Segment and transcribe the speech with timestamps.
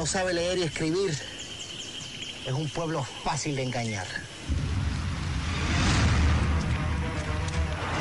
[0.00, 4.06] no sabe leer y escribir es un pueblo fácil de engañar.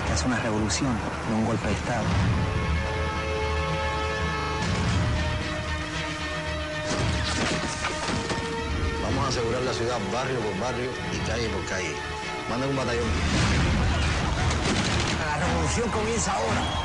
[0.03, 0.97] Esta es una revolución,
[1.29, 2.05] no un golpe de Estado.
[9.03, 11.95] Vamos a asegurar la ciudad barrio por barrio y calle por calle.
[12.49, 13.09] Manden un batallón.
[15.19, 16.78] La revolución comienza ahora.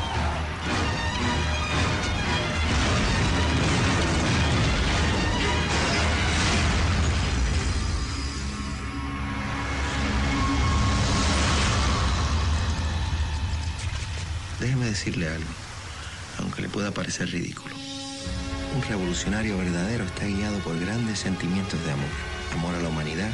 [15.05, 15.51] Decirle algo,
[16.39, 17.75] aunque le pueda parecer ridículo.
[18.75, 22.09] Un revolucionario verdadero está guiado por grandes sentimientos de amor.
[22.55, 23.31] Amor a la humanidad,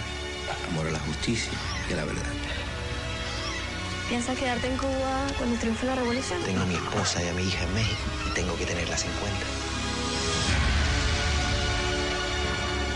[0.69, 1.53] amor a la justicia
[1.88, 2.32] y a la verdad.
[4.09, 6.42] ¿Piensas quedarte en Cuba cuando triunfe la revolución?
[6.42, 9.12] Tengo a mi esposa y a mi hija en México y tengo que tenerlas en
[9.12, 9.47] cuenta.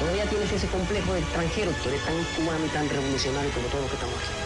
[0.00, 1.70] Todavía tienes ese complejo de extranjero.
[1.80, 4.43] Tú eres tan cubano y tan revolucionario como todos los que estamos aquí.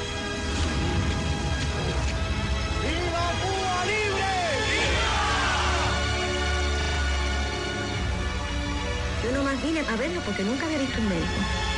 [9.63, 11.78] Vine a verlo porque nunca había visto un médico.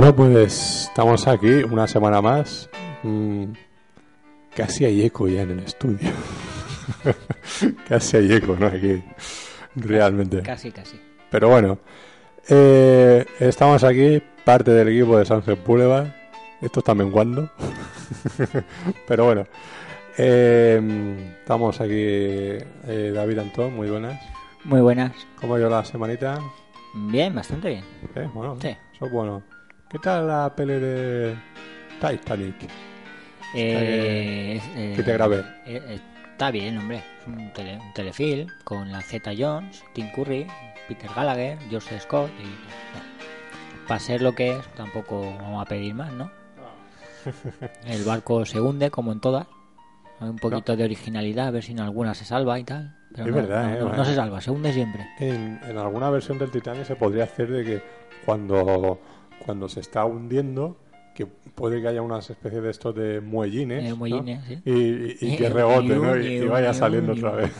[0.00, 2.70] Bueno, pues estamos aquí una semana más.
[3.02, 3.46] Mm,
[4.54, 6.12] casi hay eco ya en el estudio.
[7.88, 8.68] casi hay eco, ¿no?
[8.68, 9.02] Aquí,
[9.74, 10.42] realmente.
[10.42, 11.00] Casi, casi.
[11.32, 11.80] Pero bueno,
[12.48, 16.06] eh, estamos aquí, parte del equipo de Sánchez Boulevard.
[16.62, 17.50] Esto está menguando.
[19.08, 19.46] Pero bueno,
[20.16, 24.22] eh, estamos aquí, eh, David Antón, muy buenas.
[24.62, 25.10] Muy buenas.
[25.40, 26.38] ¿Cómo ha ido la semanita?
[26.94, 27.84] Bien, bastante bien.
[28.32, 28.76] Bueno, Sí.
[28.94, 29.42] eso es bueno.
[29.88, 31.36] ¿Qué tal la peli de
[32.00, 32.56] Titanic?
[33.54, 35.38] Eh, eh, que te grabé.
[35.64, 36.00] eh, eh,
[36.32, 36.98] está bien, hombre.
[37.20, 40.46] Es un, tele- un telefilm con la Z Jones, Tim Curry,
[40.86, 42.30] Peter Gallagher, George Scott.
[42.38, 46.30] Y, para ser lo que es, tampoco vamos a pedir más, ¿no?
[47.86, 49.46] El barco se hunde, como en todas.
[50.20, 52.92] Hay un poquito de originalidad, a ver si en alguna se salva y tal.
[53.12, 53.96] Pero Es no, verdad, no, ¿eh?
[53.96, 55.06] no- se salva, se hunde siempre.
[55.18, 57.82] En, en alguna versión del Titanic se podría hacer de que
[58.26, 59.00] cuando,
[59.48, 60.76] cuando se está hundiendo,
[61.14, 63.96] que puede que haya unas especies de estos de muellines, Eh, ¿no?
[63.96, 64.60] muellines, sí.
[64.62, 66.14] y, y- y que rebote ¿no?
[66.18, 67.50] y, y vaya saliendo otra vez,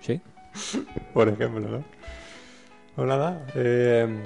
[0.00, 0.20] Sí.
[1.14, 1.60] por ejemplo.
[1.60, 1.84] ¿no?
[2.96, 4.20] Pues nada, eh,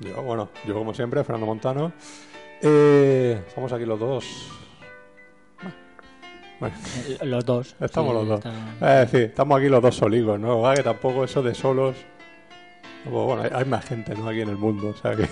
[0.00, 1.92] yo, bueno, yo como siempre, Fernando Montano,
[2.60, 4.26] eh, estamos aquí los dos.
[6.58, 6.74] Bueno,
[7.20, 7.76] Eh, Los dos.
[7.80, 8.38] Estamos Sí, los dos.
[8.44, 10.60] está- Es decir, estamos aquí los dos soligos, ¿no?
[10.62, 11.94] Va, que tampoco eso de solos.
[13.04, 14.28] Bueno, hay, hay más gente, ¿no?
[14.28, 15.28] Aquí en el mundo, o sea que.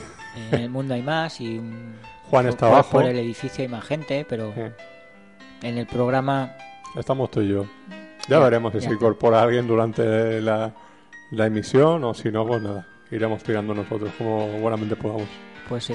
[0.52, 1.60] En el mundo hay más y
[2.30, 2.90] Juan está por, abajo.
[2.92, 4.52] por el edificio hay más gente, pero
[5.62, 6.54] en el programa
[6.96, 7.64] estamos tú y yo.
[8.28, 8.94] Ya, Ya, veremos si ya se está.
[8.94, 10.72] incorpora alguien durante la,
[11.30, 12.86] la emisión o si no, pues nada.
[13.10, 15.28] Iremos tirando nosotros como buenamente podamos.
[15.68, 15.94] pues sí.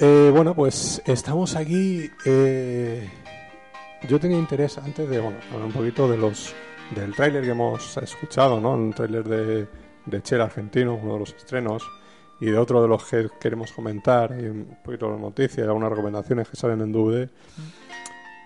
[0.00, 2.10] Eh, bueno, pues estamos aquí.
[2.24, 3.08] eh,
[4.08, 6.54] yo tenía interés antes de bueno, hablar un poquito de los
[6.94, 8.72] del tráiler que hemos escuchado, ¿no?
[8.72, 9.68] Un tráiler de,
[10.06, 11.82] de Cher argentino, uno de los estrenos,
[12.40, 16.48] y de otro de los que queremos comentar, y un poquito de noticias, algunas recomendaciones
[16.48, 17.28] que salen en DVD.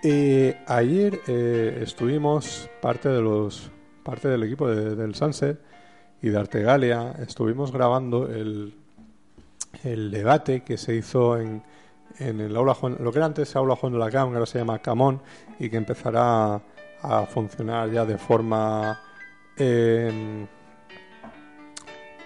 [0.05, 3.71] Eh, ayer eh, estuvimos parte de los
[4.03, 5.61] parte del equipo de- del Sunset
[6.21, 8.75] y de Artegalia, estuvimos grabando el
[9.85, 11.63] el debate que se hizo en,
[12.19, 14.47] en el aula Juan, lo que era antes aula Juan de la Cam, que ahora
[14.47, 15.23] se llama Camón,
[15.59, 16.61] y que empezará
[17.03, 19.01] a funcionar ya de forma
[19.57, 20.47] em,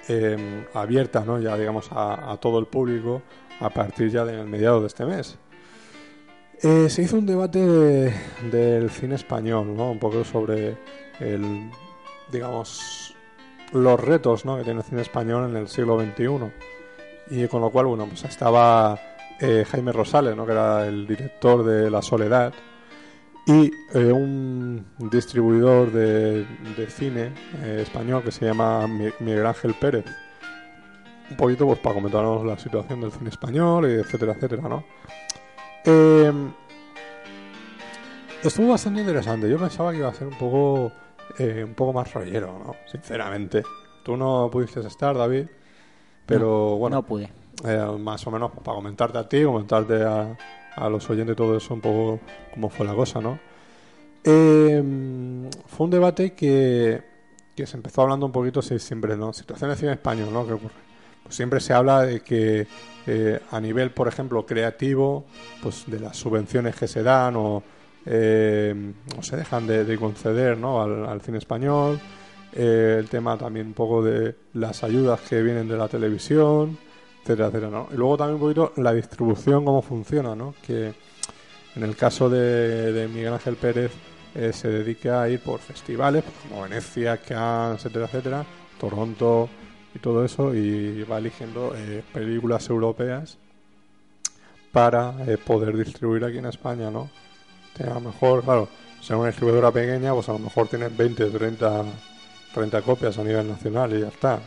[0.08, 1.38] em, abierta, ¿no?
[1.40, 3.22] ya digamos a, a todo el público
[3.60, 5.38] a partir ya del mediado de este mes.
[6.62, 8.14] Eh, se hizo un debate de-
[8.50, 9.90] del cine español, ¿no?
[9.90, 10.76] un poco sobre
[11.20, 11.70] el,
[12.32, 13.14] digamos,
[13.72, 14.56] los retos ¿no?
[14.56, 16.52] que tiene el cine español en el siglo XXI
[17.28, 18.98] y con lo cual bueno pues estaba
[19.40, 20.46] eh, Jaime Rosales, ¿no?
[20.46, 22.54] que era el director de La Soledad,
[23.46, 26.44] y eh, un distribuidor de,
[26.76, 27.32] de cine
[27.62, 30.04] eh, español que se llama Mi- Miguel Ángel Pérez.
[31.30, 34.84] Un poquito pues para comentarnos la situación del cine español, etcétera, etcétera, ¿no?
[35.84, 36.32] Eh,
[38.42, 39.48] estuvo bastante interesante.
[39.48, 40.92] Yo pensaba que iba a ser un poco,
[41.38, 42.76] eh, un poco más rollero, ¿no?
[42.90, 43.62] Sinceramente.
[44.04, 45.46] Tú no pudiste estar, David,
[46.26, 47.28] pero bueno, No pude.
[47.98, 50.36] más o menos para comentarte a ti, comentarte a,
[50.76, 52.20] a los oyentes todo eso, un poco
[52.52, 53.38] cómo fue la cosa, ¿no?
[54.22, 54.82] Eh,
[55.66, 57.02] fue un debate que,
[57.54, 59.32] que se empezó hablando un poquito, siempre, ¿no?
[59.32, 60.46] Situación de cine español, ¿no?
[60.46, 60.74] ¿Qué ocurre?
[61.22, 62.66] Pues siempre se habla de que
[63.06, 65.24] eh, a nivel, por ejemplo, creativo,
[65.62, 67.62] pues de las subvenciones que se dan o,
[68.04, 70.82] eh, se dejan de, de conceder, ¿no?
[70.82, 72.00] Al, al cine español.
[72.52, 76.78] Eh, el tema también un poco de las ayudas que vienen de la televisión,
[77.26, 77.88] etcétera, etcétera, ¿no?
[77.92, 80.54] Y luego también un poquito la distribución, cómo funciona, ¿no?
[80.64, 80.94] Que
[81.74, 83.90] en el caso de, de Miguel Ángel Pérez
[84.34, 88.46] eh, se dedica a ir por festivales pues, como Venecia, Cannes, etcétera, etcétera,
[88.78, 89.48] Toronto
[89.94, 93.38] y todo eso, y va eligiendo eh, películas europeas
[94.70, 97.10] para eh, poder distribuir aquí en España, ¿no?
[97.80, 98.68] A lo mejor, claro,
[99.02, 101.84] ser una distribuidora pequeña, pues a lo mejor tienes 20, 30,
[102.54, 104.38] 30 copias a nivel nacional y ya está.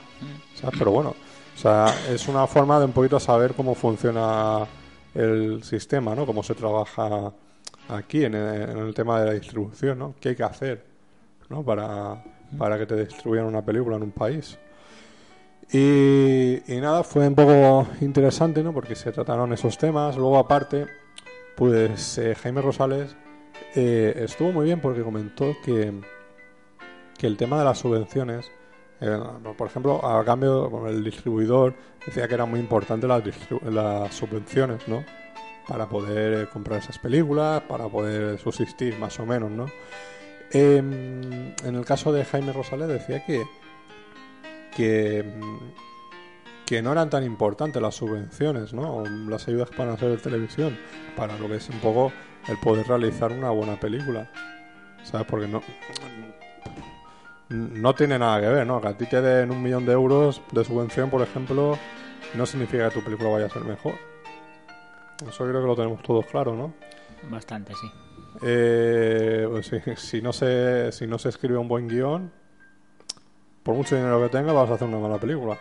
[0.56, 0.76] ¿sabes?
[0.80, 1.16] Pero bueno,
[1.60, 4.66] o sea, es una forma de un poquito saber cómo funciona
[5.14, 6.26] el sistema, ¿no?
[6.26, 7.34] Cómo se trabaja
[7.90, 10.16] aquí en el, tema de la distribución, ¿no?
[10.22, 10.86] ¿Qué hay que hacer,
[11.50, 11.62] ¿no?
[11.62, 12.24] Para,
[12.58, 14.58] para que te distribuyan una película en un país.
[15.70, 18.74] Y, y nada, fue un poco interesante, ¿no?
[18.74, 20.16] Porque se trataron esos temas.
[20.16, 20.88] Luego, aparte,
[21.58, 23.18] pues eh, Jaime Rosales
[23.76, 25.92] eh, estuvo muy bien porque comentó que,
[27.18, 28.50] que el tema de las subvenciones,
[29.02, 29.20] eh,
[29.58, 31.74] por ejemplo, a cambio, el distribuidor
[32.06, 33.24] decía que era muy importante las,
[33.64, 35.04] las subvenciones, ¿no?
[35.68, 39.68] Para poder eh, comprar esas películas, para poder subsistir más o menos, ¿no?
[40.52, 43.44] Em, en el caso de Jaime Rosales decía que
[46.66, 49.04] que, no eran tan importantes las subvenciones, ¿no?
[49.28, 50.78] Las ayudas para hacer televisión,
[51.16, 52.12] para lo que es un poco
[52.48, 54.32] el poder realizar una buena película.
[55.04, 55.28] ¿Sabes?
[55.28, 55.62] Porque no
[57.50, 58.80] no tiene nada que ver, ¿no?
[58.80, 61.78] Que a ti te den un millón de euros de subvención, por ejemplo,
[62.36, 63.96] no significa que tu película vaya a ser mejor.
[65.28, 66.74] Eso creo que lo tenemos todos claro, ¿no?
[67.30, 67.92] Bastante, sí.
[68.42, 72.32] Eh, pues sí, si, no se, si no se escribe un buen guion,
[73.64, 75.58] por mucho dinero que tenga, vas a hacer una mala película.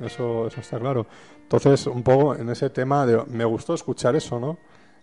[0.00, 1.06] Eso, eso está claro.
[1.42, 4.58] Entonces, un poco en ese tema, de, me gustó escuchar eso, ¿no?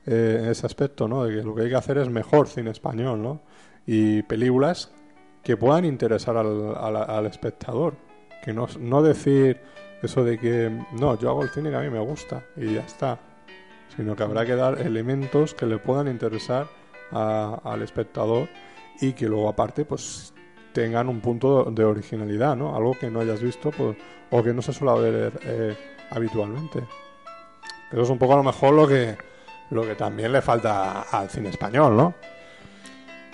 [0.05, 1.23] Eh, en ese aspecto, ¿no?
[1.23, 3.41] De que lo que hay que hacer es mejor cine español, ¿no?
[3.85, 4.91] Y películas
[5.43, 7.96] que puedan interesar al, al, espectador.
[8.43, 9.60] Que no, no decir
[10.01, 12.81] eso de que, no, yo hago el cine que a mí me gusta y ya
[12.81, 13.19] está
[13.96, 16.67] sino que habrá que dar elementos que le puedan interesar
[17.12, 18.48] a- al espectador
[19.01, 20.34] y que luego aparte pues
[20.74, 22.75] tengan un punto de originalidad, ¿no?
[22.75, 23.98] Algo que no hayas visto pues,
[24.29, 25.77] o que no se suele ver eh,
[26.12, 26.84] habitualmente.
[27.91, 29.17] Eso es un poco a lo mejor lo que
[29.72, 32.13] lo que también le falta al cine español, ¿no?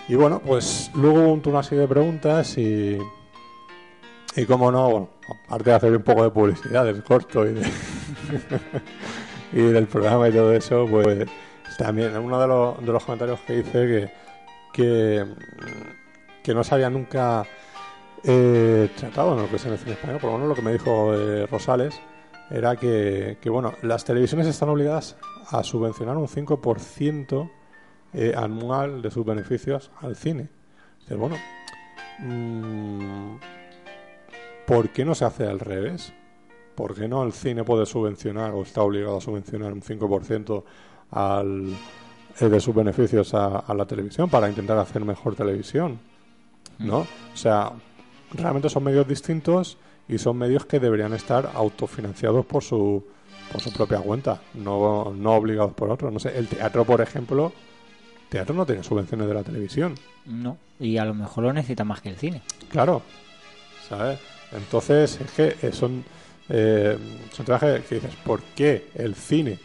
[0.08, 2.98] Y bueno, pues luego hubo un turno así de preguntas y
[4.38, 5.10] y como no, bueno,
[5.48, 7.64] aparte de hacer un poco de publicidad del corto y de
[9.74, 11.26] del programa y todo eso, pues
[11.78, 14.12] también uno de los, de los comentarios que hice que,
[14.74, 15.26] que,
[16.44, 17.46] que no se había nunca
[18.24, 20.62] eh, tratado en lo que es en el cine español, por lo menos lo que
[20.62, 22.00] me dijo eh, Rosales
[22.50, 25.16] era que, que, bueno, las televisiones están obligadas
[25.50, 27.50] a subvencionar un 5%
[28.18, 30.48] eh, anual de sus beneficios al cine.
[31.02, 31.36] Dices, bueno,
[32.20, 33.36] mm,
[34.66, 36.14] ¿por qué no se hace al revés?
[36.76, 40.64] ¿Por qué no el cine puede subvencionar o está obligado a subvencionar un 5%
[41.12, 41.74] al,
[42.40, 46.00] eh, de sus beneficios a, a la televisión para intentar hacer mejor televisión?
[46.80, 47.00] ¿No?
[47.00, 47.74] O sea,
[48.32, 53.04] realmente son medios distintos y son medios que deberían estar autofinanciados por su,
[53.52, 56.14] por su propia cuenta, no, no obligados por otros.
[56.14, 57.52] No sé, el teatro, por ejemplo,
[58.30, 59.96] teatro no tiene subvenciones de la televisión.
[60.26, 60.58] No.
[60.80, 62.42] Y a lo mejor lo necesita más que el cine.
[62.70, 63.02] Claro,
[63.88, 64.20] ¿sabes?
[64.52, 66.04] Entonces, es que eh, son,
[66.50, 66.98] eh,
[67.32, 69.60] son trajes que dices, ¿por qué el cine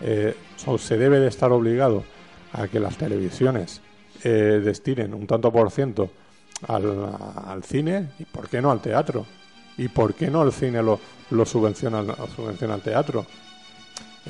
[0.00, 2.04] eh, so- se debe de estar obligado
[2.52, 3.80] a que las televisiones
[4.24, 6.10] eh, destinen un tanto por ciento
[6.66, 7.10] al,
[7.46, 9.26] al cine y por qué no al teatro?
[9.78, 11.00] ¿Y por qué no el cine lo,
[11.30, 13.24] lo subvenciona, lo subvenciona al teatro?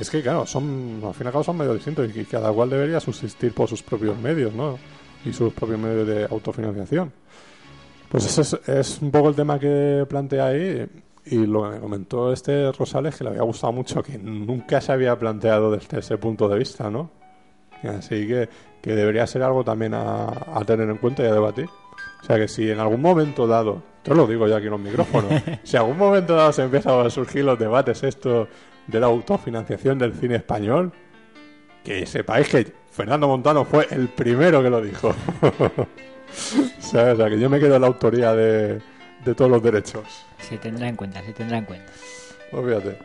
[0.00, 2.70] Es que, claro, son, al fin y al cabo son medios distintos y cada cual
[2.70, 4.78] debería subsistir por sus propios medios, ¿no?
[5.26, 7.12] Y sus propios medios de autofinanciación.
[8.08, 10.88] Pues ese es, es un poco el tema que plantea ahí,
[11.26, 14.90] Y lo que me comentó este Rosales que le había gustado mucho, que nunca se
[14.90, 17.10] había planteado desde ese punto de vista, ¿no?
[17.82, 18.48] Así que,
[18.80, 21.68] que debería ser algo también a, a tener en cuenta y a debatir.
[22.22, 24.80] O sea que si en algún momento dado, te lo digo ya aquí en los
[24.80, 25.30] micrófonos,
[25.62, 28.48] si en algún momento dado se empiezan a surgir los debates esto
[28.86, 30.92] de la autofinanciación del cine español,
[31.84, 35.08] que sepáis que Fernando Montano fue el primero que lo dijo.
[35.42, 38.80] o, sea, o sea, que yo me quedo en la autoría de,
[39.24, 40.04] de todos los derechos.
[40.38, 41.92] Se tendrá en cuenta, se tendrá en cuenta.
[42.52, 42.98] Olvídate.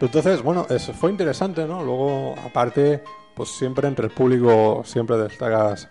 [0.00, 1.82] Entonces, bueno, eso fue interesante, ¿no?
[1.82, 3.02] Luego, aparte,
[3.34, 5.88] pues siempre entre el público, siempre destacas,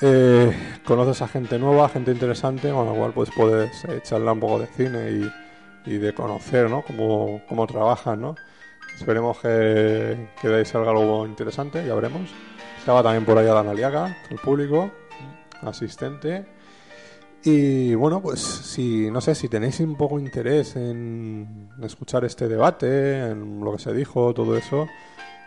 [0.00, 4.40] eh, conoces a gente nueva, gente interesante, con la cual pues puedes eh, charlar un
[4.40, 5.32] poco de cine y,
[5.88, 6.82] y de conocer, ¿no?
[6.82, 8.34] Cómo, cómo trabajan, ¿no?
[8.94, 12.30] Esperemos que, que de algo interesante, ya veremos.
[12.78, 14.90] Estaba también por allá Dan Aliaga, el público,
[15.62, 16.46] asistente.
[17.42, 23.30] Y bueno, pues si no sé si tenéis un poco interés en escuchar este debate,
[23.30, 24.86] en lo que se dijo, todo eso,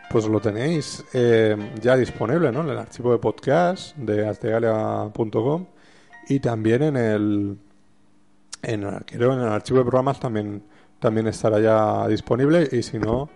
[0.10, 2.62] pues lo tenéis eh, ya disponible ¿no?
[2.62, 5.68] en el archivo de podcast de artegalia.com
[6.30, 7.58] y también en el,
[8.64, 10.64] en creo en el archivo de programas también
[11.00, 13.28] también estará ya disponible y si no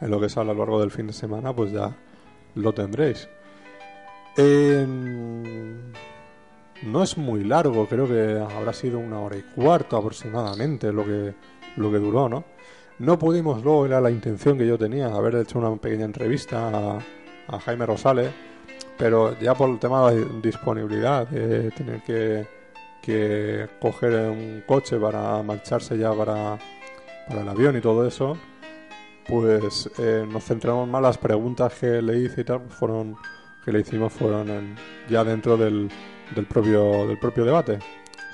[0.00, 1.94] en lo que es a lo largo del fin de semana pues ya
[2.56, 3.28] lo tendréis.
[4.36, 5.92] En-
[6.84, 11.34] no es muy largo, creo que habrá sido una hora y cuarto aproximadamente lo que,
[11.76, 12.44] lo que duró, ¿no?
[12.98, 16.98] No pudimos luego, era la intención que yo tenía, haber hecho una pequeña entrevista a,
[17.48, 18.30] a Jaime Rosales,
[18.98, 22.46] pero ya por el tema de disponibilidad, de tener que,
[23.02, 26.58] que coger un coche para marcharse ya para,
[27.28, 28.36] para el avión y todo eso,
[29.26, 33.16] pues eh, nos centramos más las preguntas que le hice y tal, pues fueron
[33.64, 34.76] que le hicimos fueron en-
[35.08, 35.88] ya dentro del,
[36.34, 37.78] del propio del propio debate.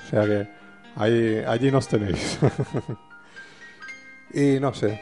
[0.05, 0.47] O sea que
[0.95, 2.39] ahí allí nos tenéis.
[4.33, 4.99] y no sé.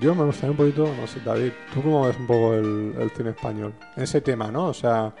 [0.00, 3.10] Yo me gustaría un poquito, no sé, David, ¿tú cómo ves un poco el, el
[3.10, 3.72] cine español?
[3.96, 4.66] Ese tema, ¿no?
[4.66, 5.14] O sea,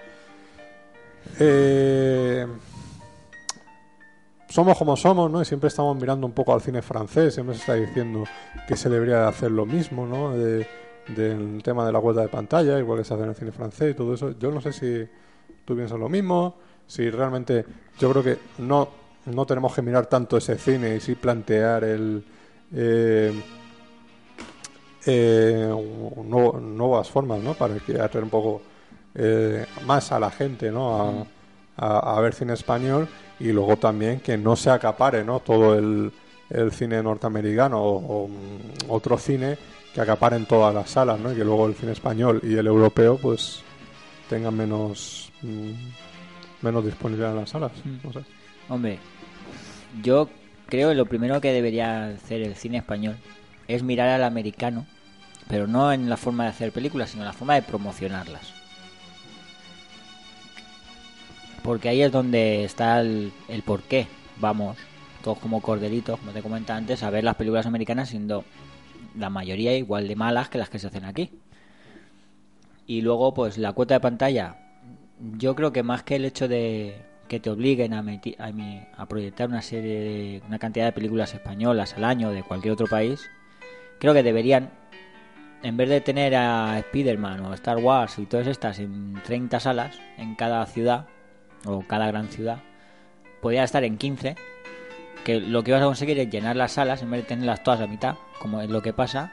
[1.38, 2.46] eh,
[4.48, 5.42] somos como somos, ¿no?
[5.42, 8.24] Y siempre estamos mirando un poco al cine francés, siempre se está diciendo
[8.66, 10.36] que se debería de hacer lo mismo, ¿no?
[10.36, 10.66] De-
[11.08, 13.92] del tema de la cuota de pantalla, igual que se hace en el cine francés
[13.92, 14.36] y todo eso.
[14.40, 15.06] Yo no sé si
[15.64, 16.56] tú piensas lo mismo,
[16.86, 17.64] si realmente
[18.00, 18.88] yo creo que no,
[19.26, 22.24] no tenemos que mirar tanto ese cine y sí plantear el...
[22.72, 23.32] eh,
[25.06, 25.70] eh,
[26.60, 27.54] nuevas formas, ¿no?
[27.54, 28.62] Para que atraer un poco
[29.16, 31.00] eh, más a la gente, ¿no?
[31.00, 31.26] A,
[31.78, 33.08] a- a ver cine español
[33.38, 35.40] y luego también que no se acapare, ¿no?
[35.40, 36.12] Todo el,
[36.50, 39.58] el cine norteamericano o, o, mm, otro cine
[39.94, 41.32] que acaparen todas las salas, ¿no?
[41.32, 43.62] Y que luego el cine español y el europeo, pues,
[44.28, 45.72] tengan menos mm,
[46.62, 47.72] menos disponibilidad en las salas.
[48.12, 48.20] Sé.
[48.68, 48.98] Hombre,
[50.02, 50.28] yo
[50.68, 53.16] creo que lo primero que debería hacer el cine español
[53.68, 54.86] es mirar al americano,
[55.48, 58.55] pero no en la forma de hacer películas, sino en la forma de promocionarlas.
[61.66, 64.06] Porque ahí es donde está el, el por qué
[64.38, 64.76] vamos,
[65.24, 68.44] todos como corderitos, como te comentaba antes, a ver las películas americanas siendo
[69.18, 71.30] la mayoría igual de malas que las que se hacen aquí.
[72.86, 74.58] Y luego, pues la cuota de pantalla,
[75.38, 79.06] yo creo que más que el hecho de que te obliguen a, meti- a, a
[79.06, 83.28] proyectar una serie de una cantidad de películas españolas al año de cualquier otro país,
[83.98, 84.70] creo que deberían,
[85.64, 89.98] en vez de tener a Spider-Man o Star Wars y todas estas en 30 salas
[90.16, 91.06] en cada ciudad
[91.66, 92.58] o cada gran ciudad,
[93.40, 94.36] podría estar en 15,
[95.24, 97.80] que lo que vas a conseguir es llenar las salas en vez de tenerlas todas
[97.80, 99.32] a mitad, como es lo que pasa,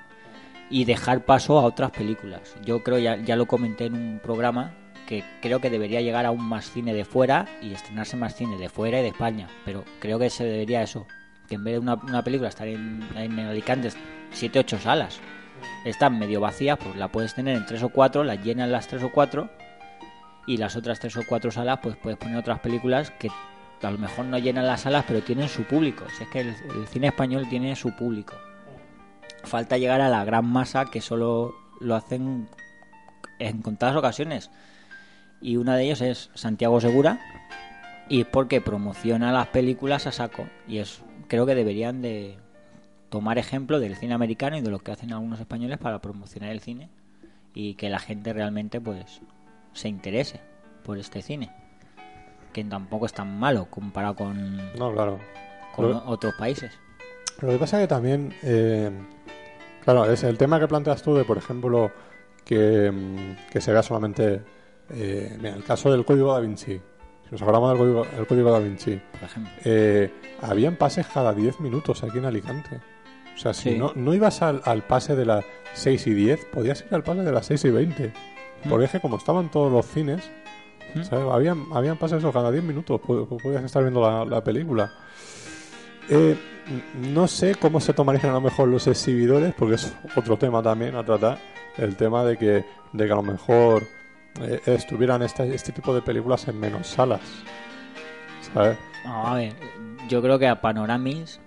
[0.70, 2.56] y dejar paso a otras películas.
[2.66, 4.74] Yo creo, ya, ya lo comenté en un programa,
[5.08, 8.70] que creo que debería llegar aún más cine de fuera y estrenarse más cine de
[8.70, 9.48] fuera y de España.
[9.66, 11.06] Pero creo que se debería eso,
[11.48, 13.90] que en vez de una, una película estar en, en Alicante
[14.32, 15.20] 7 8 salas,
[15.86, 19.04] están medio vacías, pues la puedes tener en 3 o 4, las llenan las 3
[19.04, 19.50] o 4
[20.46, 23.30] y las otras 3 o 4 salas pues puedes poner otras películas que
[23.82, 26.06] a lo mejor no llenan las salas pero tienen su público.
[26.18, 26.56] Si es que el,
[26.88, 28.36] cine español tiene su público
[29.44, 32.48] falta llegar a la gran masa que solo lo hacen
[33.40, 34.50] en contadas ocasiones.
[35.42, 37.20] Y una de ellos es Santiago Segura.
[38.10, 40.48] Y es porque promociona las películas a saco.
[40.68, 42.38] Y es creo que deberían de
[43.10, 46.62] tomar ejemplo del cine americano y de lo que hacen algunos españoles para promocionar el
[46.62, 46.90] cine.
[47.54, 49.22] Y que la gente realmente pues
[49.74, 50.40] se interese
[50.84, 51.52] por este cine.
[52.52, 55.20] Que tampoco es tan malo comparado con, No, claro.
[55.76, 56.72] con Lo- otros países.
[57.42, 58.92] Lo que pasa es que también, eh,
[59.84, 61.92] claro, es el tema que planteas tú de, por ejemplo,
[62.46, 64.44] que, mm, que se vea solamente,
[64.92, 66.74] eh, mira, el caso del código da Vinci,
[67.24, 69.52] si nos hablamos del código, el código da Vinci, Por ejemplo.
[69.66, 70.12] eh,
[70.42, 72.80] habían pases cada 10 minutos aquí en Alicante.
[73.34, 73.78] O sea, si Sí.
[73.80, 77.22] no, no ibas al, al pase de las 6 y 10, podías ir al pase
[77.22, 78.14] de las 6 y 20.
[78.70, 80.30] Porque es que como estaban todos los cines,
[80.94, 81.04] Mm.
[81.04, 81.26] ¿sabes?
[81.32, 84.92] Habían, habían pases eso cada 10 minutos, podías estar viendo la, la película.
[86.10, 86.38] Eh,
[87.14, 90.96] no sé cómo se tomarían a lo mejor los exhibidores, porque es otro tema también
[90.96, 91.38] a tratar,
[91.78, 93.84] el tema de que, de que a lo mejor
[94.42, 97.22] eh, estuvieran este, este tipo de películas en menos salas.
[98.54, 98.78] ¿Sabes?
[99.06, 99.54] No, a ver,
[100.10, 101.40] yo creo que a Panoramis,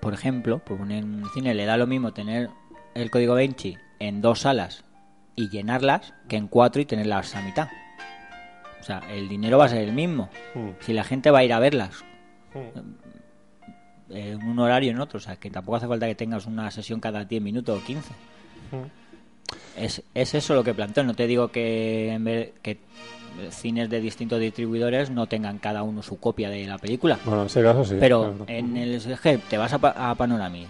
[0.00, 2.50] por ejemplo, por poner un cine, le da lo mismo tener
[2.94, 4.85] el código Vinci en dos salas
[5.36, 7.68] y llenarlas que en cuatro y tenerlas a mitad.
[8.80, 10.28] O sea, el dinero va a ser el mismo.
[10.54, 10.70] Mm.
[10.80, 12.04] Si la gente va a ir a verlas
[12.54, 14.14] Mm.
[14.14, 16.70] eh, en un horario en otro, o sea, que tampoco hace falta que tengas una
[16.70, 18.10] sesión cada 10 minutos o 15.
[19.76, 21.04] Es, es eso lo que planteo.
[21.04, 22.78] No te digo que, en vez, que
[23.50, 27.18] cines de distintos distribuidores no tengan cada uno su copia de la película.
[27.24, 27.96] Bueno, en ese caso sí.
[28.00, 28.44] Pero claro.
[28.48, 29.02] en el
[29.50, 30.68] te vas a, pa- a Panoramis,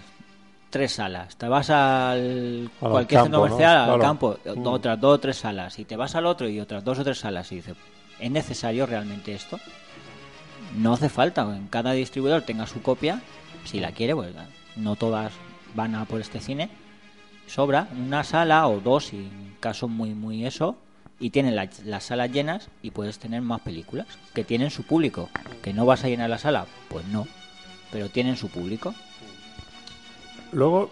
[0.69, 1.35] tres salas.
[1.37, 3.51] Te vas al Al cualquier centro campo, ¿no?
[3.55, 4.01] comercial, al Claro.
[4.01, 4.67] campo, Mm.
[4.67, 5.79] otras dos o tres salas.
[5.79, 7.51] Y te vas al otro y otras dos o tres salas.
[7.51, 7.75] Y dices,
[8.19, 9.59] ¿es necesario realmente esto?
[10.75, 11.41] No hace falta.
[11.55, 13.21] En cada distribuidor tenga su copia.
[13.65, 14.33] Si la quiere, pues
[14.75, 15.31] no todas
[15.75, 16.69] van a por este cine.
[17.47, 20.75] Sobra una sala o dos, y en caso muy, muy eso.
[21.19, 25.29] Y tienen la- las salas llenas y puedes tener más películas que tienen su público.
[25.63, 26.65] ¿Que no vas a llenar la sala?
[26.89, 27.25] Pues no.
[27.91, 28.93] Pero tienen su público.
[30.53, 30.89] Luego,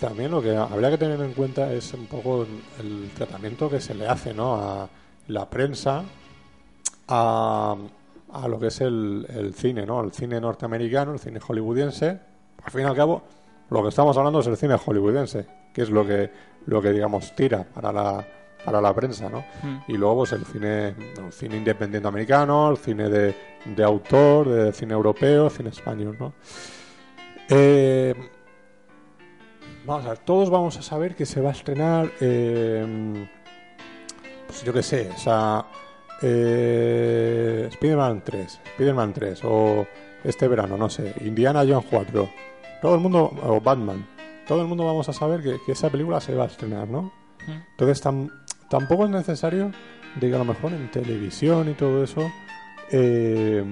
[0.00, 2.46] también lo que habría que tener en cuenta es un poco
[2.80, 4.54] el tratamiento que se le hace ¿no?
[4.56, 4.88] a
[5.28, 6.04] la prensa,
[7.08, 7.76] a,
[8.32, 10.02] a lo que es el, el cine, ¿no?
[10.02, 12.18] el cine norteamericano, el cine hollywoodiense.
[12.62, 13.22] Al fin y al cabo,
[13.70, 16.30] lo que estamos hablando es el cine hollywoodense, que es lo que,
[16.66, 18.26] lo que digamos, tira para la,
[18.64, 19.28] para la prensa.
[19.28, 19.44] ¿no?
[19.88, 24.72] Y luego, pues el cine, el cine independiente americano, el cine de, de autor, de
[24.72, 26.16] cine europeo, cine español.
[26.18, 26.32] ¿no?
[27.48, 28.14] Eh,
[29.86, 33.26] Vamos a ver, todos vamos a saber que se va a estrenar, eh,
[34.46, 35.64] pues yo qué sé, o sea,
[36.22, 39.86] eh, Spider-Man 3, Spider-Man 3, o
[40.24, 42.28] este verano, no sé, Indiana Jones 4,
[42.82, 44.04] todo el mundo, o Batman,
[44.48, 47.12] todo el mundo vamos a saber que, que esa película se va a estrenar, ¿no?
[47.70, 48.30] Entonces tam-
[48.68, 49.70] tampoco es necesario
[50.16, 52.28] de que a lo mejor en televisión y todo eso,
[52.90, 53.64] eh,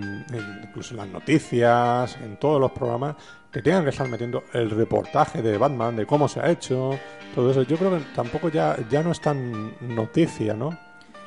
[0.65, 3.17] incluso en las noticias, en todos los programas,
[3.55, 6.91] que tengan que estar metiendo el reportaje de Batman, de cómo se ha hecho,
[7.37, 7.63] todo eso.
[7.63, 10.77] Yo creo que tampoco ya, ya no es tan noticia, ¿no?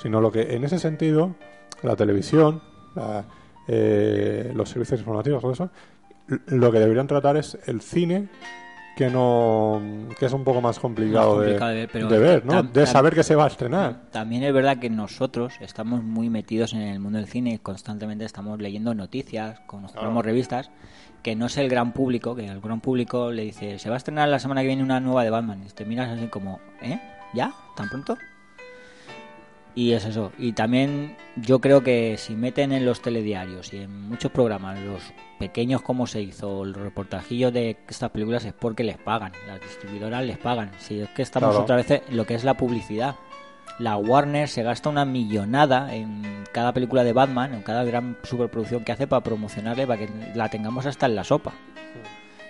[0.04, 1.36] Sino lo que en ese sentido,
[1.84, 2.62] la televisión,
[2.96, 3.24] la-
[3.70, 5.70] eh, los servicios informativos, todo eso,
[6.48, 8.28] lo que deberían tratar es el cine
[8.98, 9.80] que no
[10.20, 12.64] que es un poco más complicado, Más de- complicado de ver, pero de ver, ¿no?
[12.64, 14.02] de saber que se va a estrenar.
[14.12, 18.60] También es verdad que nosotros estamos muy metidos en el mundo del cine constantemente estamos
[18.60, 20.72] leyendo noticias, compramos revistas,
[21.24, 23.98] que no es el gran público, que al gran público le dice, se va a
[23.98, 25.64] estrenar la semana que viene una nueva de Batman.
[25.66, 27.00] Y te miras así como, ¿eh?
[27.34, 27.54] ¿Ya?
[27.76, 28.18] ¿Tan pronto?
[29.76, 30.32] Y es eso.
[30.40, 35.04] Y también yo creo que si meten en los telediarios y en muchos programas los
[35.38, 39.34] pequeños como se hizo, los reportajillos de estas películas es porque les pagan.
[39.46, 40.72] Las distribuidoras les pagan.
[40.80, 41.64] Si es que estamos Claro.
[41.64, 43.16] otra vez en lo que es la publicidad.
[43.80, 48.84] La Warner se gasta una millonada en cada película de Batman, en cada gran superproducción
[48.84, 51.54] que hace para promocionarle, para que la tengamos hasta en la sopa.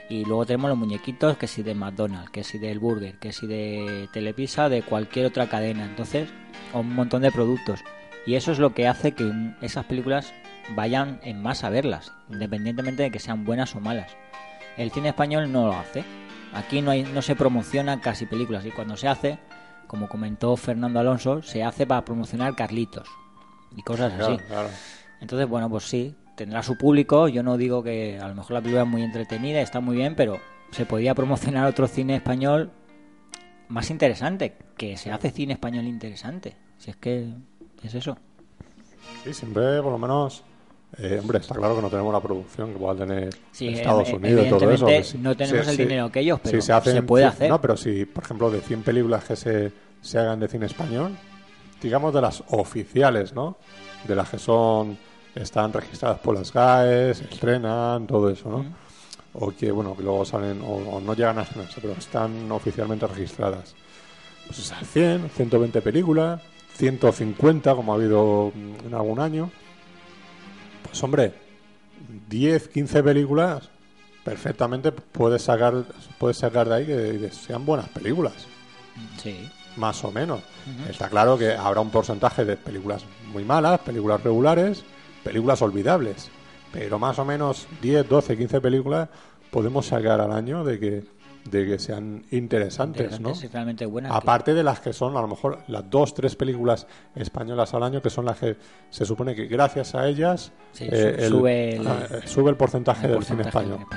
[0.10, 3.46] Y luego tenemos los muñequitos, que si de McDonald's, que si del Burger, que si
[3.46, 5.84] de Telepisa, de cualquier otra cadena.
[5.84, 6.30] Entonces,
[6.74, 7.84] un montón de productos.
[8.26, 9.30] Y eso es lo que hace que
[9.62, 10.34] esas películas
[10.76, 14.16] vayan en más a verlas, independientemente de que sean buenas o malas.
[14.78, 16.06] El cine español no lo hace.
[16.54, 19.40] Aquí no, hay, no se promociona casi películas y cuando se hace,
[19.88, 23.08] como comentó Fernando Alonso, se hace para promocionar Carlitos
[23.76, 24.38] y cosas así.
[24.38, 24.70] Claro, claro.
[25.20, 27.28] Entonces, bueno, pues sí, tendrá su público.
[27.28, 30.16] Yo no digo que a lo mejor la película es muy entretenida, está muy bien,
[30.16, 30.40] pero
[30.72, 32.72] se podría promocionar otro cine español
[33.68, 36.56] más interesante, que se hace cine español interesante.
[36.78, 37.34] Si es que
[37.84, 38.18] es eso.
[39.24, 40.44] Sí, siempre, por lo menos,
[41.00, 44.46] eh, hombre, está claro que no tenemos la producción que pueda tener Sí, Estados Unidos
[44.46, 44.88] y todo eso.
[45.04, 47.50] sí- no tenemos el dinero que ellos, pero se, hacen se puede hacer.
[47.50, 49.72] No, pero si, por ejemplo, de 100 películas que se,
[50.02, 51.16] se hagan de cine español,
[51.82, 53.58] digamos de las oficiales, ¿no?
[54.08, 54.98] De las que son,
[55.36, 58.66] están registradas por las GAES, estrenan, todo eso, ¿no?
[59.34, 63.06] O que, bueno, que luego salen, o, o no llegan a estrenarse, pero están oficialmente
[63.06, 63.76] registradas.
[64.48, 66.42] Pues esas 100, 120 películas,
[66.76, 69.52] 150 como ha habido en algún año.
[70.88, 71.34] Pues hombre,
[72.30, 73.70] 10, 15 películas
[74.24, 75.86] perfectamente puedes sacar
[76.18, 78.34] puedes sacar de ahí que, que sean buenas películas,
[79.22, 79.50] Sí.
[79.78, 80.42] más o menos.
[80.90, 84.84] Está claro que habrá un porcentaje de películas muy malas, películas regulares
[85.24, 86.30] películas olvidables.
[86.72, 89.10] Pero más o menos 10, 12, 15 películas
[89.52, 91.04] podemos sacar al año de que,
[91.50, 93.34] de que sean interesantes, ¿no?
[93.52, 94.12] Realmente buenas.
[94.14, 98.02] Aparte de las que son a lo mejor las dos, tres películas españolas al año,
[98.02, 98.58] que son las que
[98.90, 103.08] se supone que gracias a ellas Sí, eh, su- sube el- ah, sube el porcentaje
[103.08, 103.88] el del cine porcentaje español.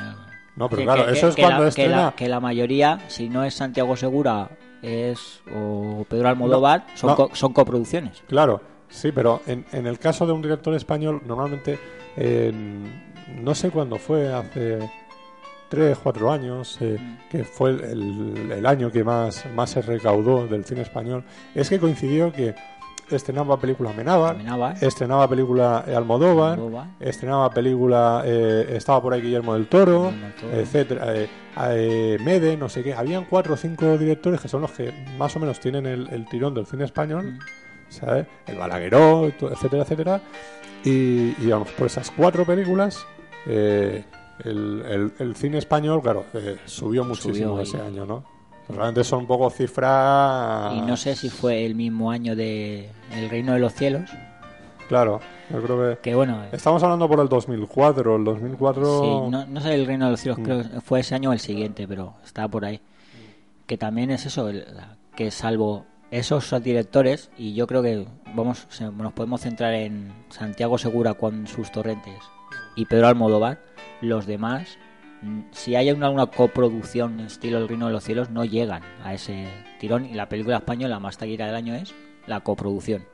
[0.56, 1.94] No, pero Sí, claro, que- eso es que cuando la, estrena...
[1.96, 4.50] que la, que la mayoría, si no es Santiago Segura,
[4.82, 7.16] es o Pedro Almodóvar, son, no.
[7.16, 8.22] co- son coproducciones.
[8.28, 11.78] Claro, sí, pero en, en el caso de un director español, normalmente,
[12.16, 12.52] eh,
[13.40, 14.90] no sé cuándo fue, hace
[15.70, 16.98] tres, cuatro años, eh,
[17.30, 22.30] que fue el, año que más, más se recaudó del cine español, es que coincidió
[22.32, 22.54] que
[23.10, 24.76] estrenaba película Amenábar, Amenábar.
[24.84, 26.86] estrenaba película eh, Almodóvar, Almodóvar.
[27.00, 30.52] estrenaba película, eh, estaba por ahí Guillermo del Toro, Guillermo del Toro.
[30.52, 31.28] etcétera, eh,
[31.70, 32.94] eh, Mede, no sé qué.
[32.94, 36.26] Habían cuatro o cinco directores que son los que más o menos tienen el, el
[36.26, 37.38] tirón del cine español,
[37.88, 38.26] ¿sabes?
[38.46, 40.20] El Balagueró, etcétera, etcétera.
[40.84, 43.04] Y, y vamos, por esas cuatro películas,
[43.46, 44.04] eh,
[44.44, 48.24] el, el- el cine español, claro, eh, subió muchísimo Subió y- ese año, ¿no?
[48.68, 50.72] Realmente son un poco cifras...
[50.74, 54.08] Y no sé si fue el mismo año de El Reino de los Cielos,
[54.88, 55.98] Claro, yo creo que...
[56.02, 59.00] que bueno, eh, Estamos hablando por el 2004, el 2004...
[59.00, 60.42] sí, no, no sé el Reino de los Cielos, Mm.
[60.44, 62.80] creo que fue ese año o el siguiente, pero estaba por ahí.
[63.66, 64.66] Que también es eso, el-
[65.16, 71.14] que salvo esos directores, y yo creo que vamos nos podemos centrar en Santiago Segura
[71.14, 72.14] con sus torrentes
[72.74, 73.58] y Pedro Almodóvar,
[74.00, 74.78] los demás,
[75.22, 79.14] mm, si hay una, una coproducción estilo El Reino de los Cielos, no llegan a
[79.14, 79.46] ese
[79.78, 81.94] tirón, y la película española más taquillera del año es
[82.26, 83.04] la coproducción.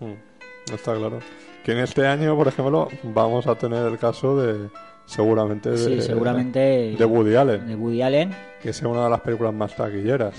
[0.00, 1.20] Mm, Está claro.
[1.64, 4.68] Que en este año, por ejemplo, vamos a tener el caso de,
[5.06, 6.58] seguramente, de, Sí, seguramente
[6.98, 10.34] de Woody Allen, de Woody Allen que es una de las películas más taquilleras.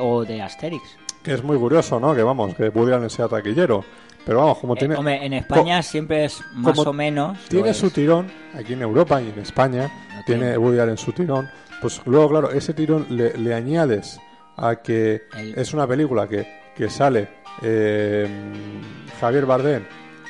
[0.00, 0.82] o de Asterix.
[1.22, 2.14] Que es muy curioso, ¿no?
[2.14, 3.84] Que vamos, que Woody Allen sea taquillero.
[4.26, 7.38] Pero vamos, como Eh, tiene, hombre, en España siempre es más como o menos.
[7.48, 9.90] tiene su tirón, aquí en Europa y en España,
[10.26, 10.56] tiene.
[10.56, 11.48] Woody Allen su tirón,
[11.82, 14.18] pues luego, claro, ese tirón le, le añades
[14.56, 17.28] a que El- es una película que, que sale
[17.62, 18.26] eh,
[19.20, 19.84] Javier Bardem,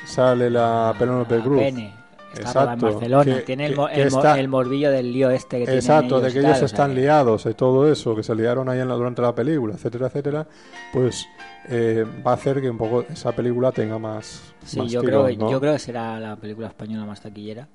[0.05, 1.59] sale la Penélope La Cruz.
[1.59, 1.93] Pene,
[2.41, 5.75] Exacto, en Barcelona, que- tiene el, que- el, está- el morbillo del lío este que
[5.75, 8.69] Exacto, de que ellos tal, o sea están liados y todo eso, que se liaron
[8.69, 10.47] ahí en la- durante la película, etcétera, etcétera,
[10.93, 11.25] pues
[11.69, 15.25] eh, va a hacer que un poco esa película tenga más, Sí, más yo, creo,
[15.27, 15.49] que- ¿no?
[15.51, 17.67] yo creo que será la película española más taquillera,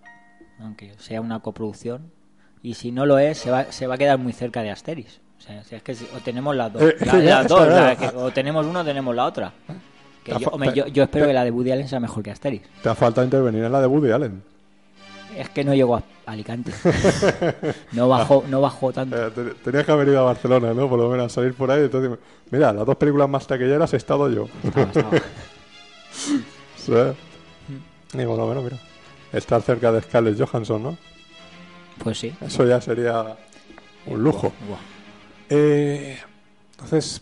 [0.61, 2.11] aunque sea una coproducción.
[2.63, 5.21] Y si no lo es, se va, se va a quedar muy cerca de Asterix.
[5.39, 7.55] O sea, si es que si- o tenemos las dos, Eh, la- ya, las está
[7.55, 7.87] dos, claro.
[7.87, 9.53] la que- o tenemos una o tenemos la otra.
[10.25, 12.23] Que yo, fa- hombre, te- yo, yo espero que la de Woody Allen sea mejor
[12.23, 12.67] que Asterix.
[12.83, 14.43] Te falta intervenir en la de Woody Allen.
[15.37, 16.73] Es que no llego a Alicante.
[17.93, 19.17] No bajó, no bajó tanto.
[19.17, 20.89] Eh, te- tenías que haber ido a Barcelona, ¿no?
[20.89, 21.83] Por lo menos a salir por ahí.
[21.85, 22.19] Entonces,
[22.51, 24.49] mira, las dos películas más taquilleras he estado yo.
[26.77, 26.93] Sí.
[28.15, 28.77] Y por lo menos, mira,
[29.33, 30.97] estar cerca de Scarlett Johansson, ¿no?
[32.03, 32.35] Pues sí.
[32.41, 33.37] Eso ya sería
[34.07, 34.53] un lujo.
[34.67, 34.79] Buah.
[35.51, 36.19] Eh,
[36.73, 37.21] entonces,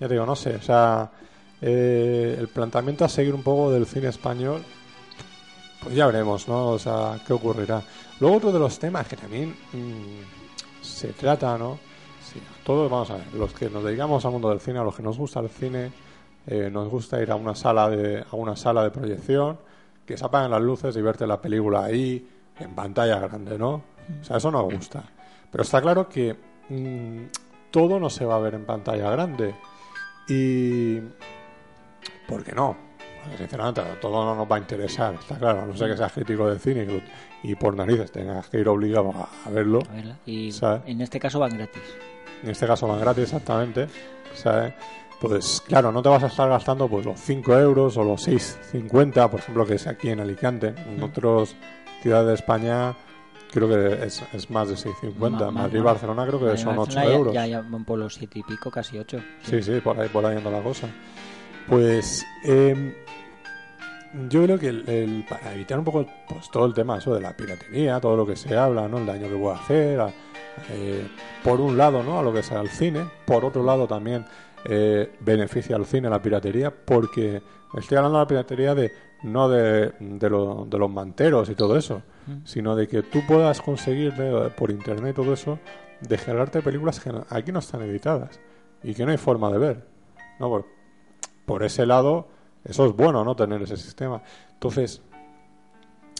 [0.00, 1.08] ya te digo, no sé, o sea,
[1.60, 4.62] eh, el planteamiento a seguir un poco del cine español,
[5.82, 6.70] pues ya veremos, ¿no?
[6.70, 7.82] O sea, qué ocurrirá.
[8.20, 11.78] Luego otro de los temas que también mm, se trata, ¿no?
[12.22, 14.96] Sí, todos, vamos a ver, los que nos dedicamos al mundo del cine, a los
[14.96, 15.92] que nos gusta el cine,
[16.46, 19.58] eh, nos gusta ir a una sala de a una sala de proyección,
[20.04, 23.82] que se apaguen las luces y verte la película ahí en pantalla grande, ¿no?
[24.20, 25.04] O sea, eso nos gusta.
[25.50, 26.36] Pero está claro que
[26.68, 27.24] mm,
[27.70, 29.54] todo no se va a ver en pantalla grande.
[30.28, 31.00] Y...
[32.26, 32.76] ¿Por qué no?
[33.36, 35.62] Sinceramente, todo no nos va a interesar, está claro.
[35.62, 37.02] A no ser que seas crítico de cine
[37.42, 39.80] y, por narices tengas que ir obligado a, a verlo.
[39.90, 40.16] A verla.
[40.24, 40.50] Y
[40.86, 41.82] en este caso van gratis.
[42.44, 43.88] En este caso van gratis, exactamente.
[44.34, 44.74] ¿sabes?
[45.20, 49.28] Pues claro, no te vas a estar gastando pues los 5 euros o los 6,50,
[49.30, 50.74] por ejemplo, que es aquí en Alicante.
[50.86, 51.56] En otras
[52.02, 52.94] ciudades de España
[53.50, 55.14] creo que es, es más de 6,50.
[55.18, 57.34] Ma- ma- Madrid y Barcelona creo que son 8 Barcelona ya- euros.
[57.34, 59.18] Ya, ya van por los siete y pico, casi ocho.
[59.42, 60.86] Sí, sí, por ahí, por ahí anda la cosa.
[61.68, 62.94] Pues eh,
[64.28, 67.20] yo creo que el, el- para evitar un poco pues, todo el tema eso de
[67.20, 68.98] la piratería, todo lo que se habla, ¿no?
[68.98, 70.10] el daño que puede hacer, a-
[70.70, 71.06] eh,
[71.44, 72.18] por un lado, ¿no?
[72.18, 74.24] a lo que sea el cine, por otro lado también
[74.64, 77.42] eh, beneficia al cine la piratería, porque
[77.76, 81.76] estoy hablando de la piratería de no de, de, lo- de los manteros y todo
[81.76, 82.02] eso,
[82.44, 85.58] sino de que tú puedas conseguir de- por internet todo eso,
[86.00, 88.38] descargarte películas que aquí no están editadas
[88.82, 89.84] y que no hay forma de ver.
[90.40, 90.48] ¿no?
[90.48, 90.66] Por,
[91.46, 92.28] por ese lado,
[92.64, 93.34] eso es bueno, ¿no?
[93.36, 94.22] Tener ese sistema.
[94.52, 95.00] Entonces,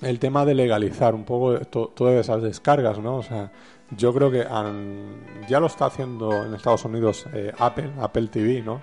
[0.03, 3.17] el tema de legalizar un poco to- todas esas descargas, ¿no?
[3.17, 3.51] O sea,
[3.91, 8.63] yo creo que han- ya lo está haciendo en Estados Unidos eh, Apple, Apple TV,
[8.63, 8.81] ¿no?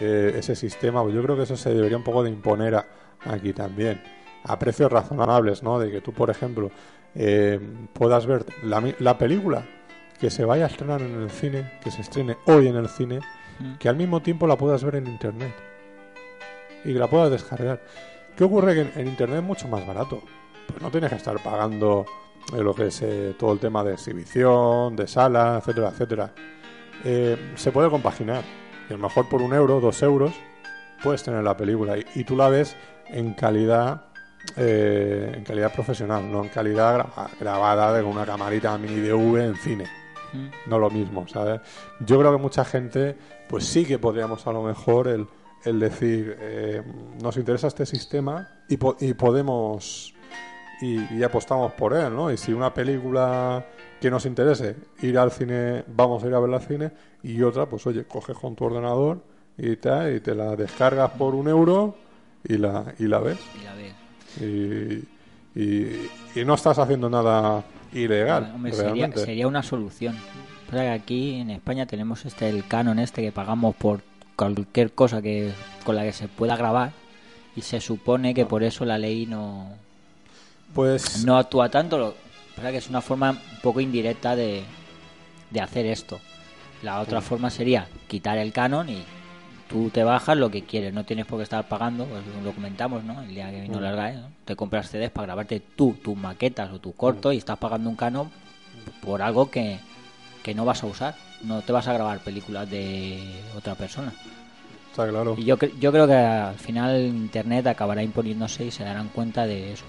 [0.00, 2.86] Eh, ese sistema, pues yo creo que eso se debería un poco de imponer a-
[3.24, 4.00] aquí también.
[4.48, 5.76] a precios razonables, ¿no?
[5.80, 6.70] De que tú, por ejemplo,
[7.16, 7.58] eh,
[7.92, 9.66] puedas ver la, la película
[10.20, 13.18] que se vaya a estrenar en el cine, que se estrene hoy en el cine,
[13.58, 13.74] Mm.
[13.78, 15.52] que al mismo tiempo la puedas ver en internet
[16.84, 17.80] y que la puedas descargar.
[18.36, 18.74] ¿Qué ocurre?
[18.74, 20.20] Que en, en internet es mucho más barato.
[20.68, 22.04] Pues no tienes que estar pagando
[22.54, 26.32] eh, lo que es eh, todo el tema de exhibición, de sala, etcétera, etcétera.
[27.04, 28.42] Eh, se puede compaginar.
[28.88, 30.32] Y a lo mejor por un euro, dos euros,
[31.02, 32.76] puedes tener la película y, y tú la ves
[33.08, 34.02] en calidad
[34.56, 39.36] eh, en calidad profesional, no en calidad gra- grabada de con una camarita mini DV
[39.44, 39.84] en cine.
[40.32, 40.46] Mm.
[40.70, 41.60] No lo mismo, ¿sabes?
[42.00, 43.16] Yo creo que mucha gente,
[43.48, 45.26] pues sí que podríamos a lo mejor el,
[45.66, 46.82] el decir, eh,
[47.22, 50.14] nos interesa este sistema y, po- y podemos
[50.80, 52.30] y, y apostamos por él, ¿no?
[52.30, 53.66] Y si una película
[54.00, 56.90] que nos interese, ir al cine, vamos a ir a verla al cine,
[57.22, 59.22] y otra, pues oye, coges con tu ordenador
[59.58, 61.96] y tal, y te la descargas por un euro
[62.44, 63.38] y la, y la ves.
[63.60, 63.94] Y la ves.
[65.54, 69.20] Y, y, y no estás haciendo nada ilegal, Hombre, sería, realmente.
[69.24, 70.14] sería una solución.
[70.70, 74.02] Pero aquí en España tenemos este el canon este que pagamos por
[74.36, 75.52] cualquier cosa que
[75.84, 76.92] con la que se pueda grabar
[77.56, 79.70] y se supone que por eso la ley no
[80.74, 81.98] Pues no actúa tanto.
[81.98, 82.14] Lo
[82.54, 84.62] pasa que es una forma un poco indirecta de,
[85.50, 86.20] de hacer esto.
[86.82, 89.02] La otra forma sería quitar el canon y
[89.68, 93.02] tú te bajas lo que quieres, no tienes por qué estar pagando, pues lo comentamos,
[93.02, 93.22] ¿no?
[93.22, 94.28] El día que vino la RAE, ¿no?
[94.44, 97.96] te compras CDs para grabarte tú, tus maquetas o tu corto y estás pagando un
[97.96, 98.30] canon
[99.02, 99.78] por algo que,
[100.46, 101.16] que no vas a usar.
[101.42, 103.18] No te vas a grabar películas de
[103.56, 104.12] otra persona.
[104.88, 105.34] está claro.
[105.36, 109.72] Y yo, yo creo que al final Internet acabará imponiéndose y se darán cuenta de
[109.72, 109.84] eso.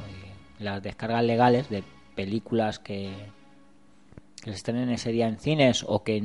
[0.60, 1.84] Y las descargas legales de
[2.15, 3.12] películas que,
[4.41, 6.24] que se estrenen ese día en cines o que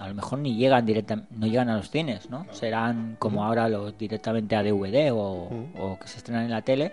[0.00, 2.46] a lo mejor ni llegan directa, no llegan a los cines, ¿no?
[2.50, 6.92] Serán como ahora los directamente a DVD o, o que se estrenan en la tele,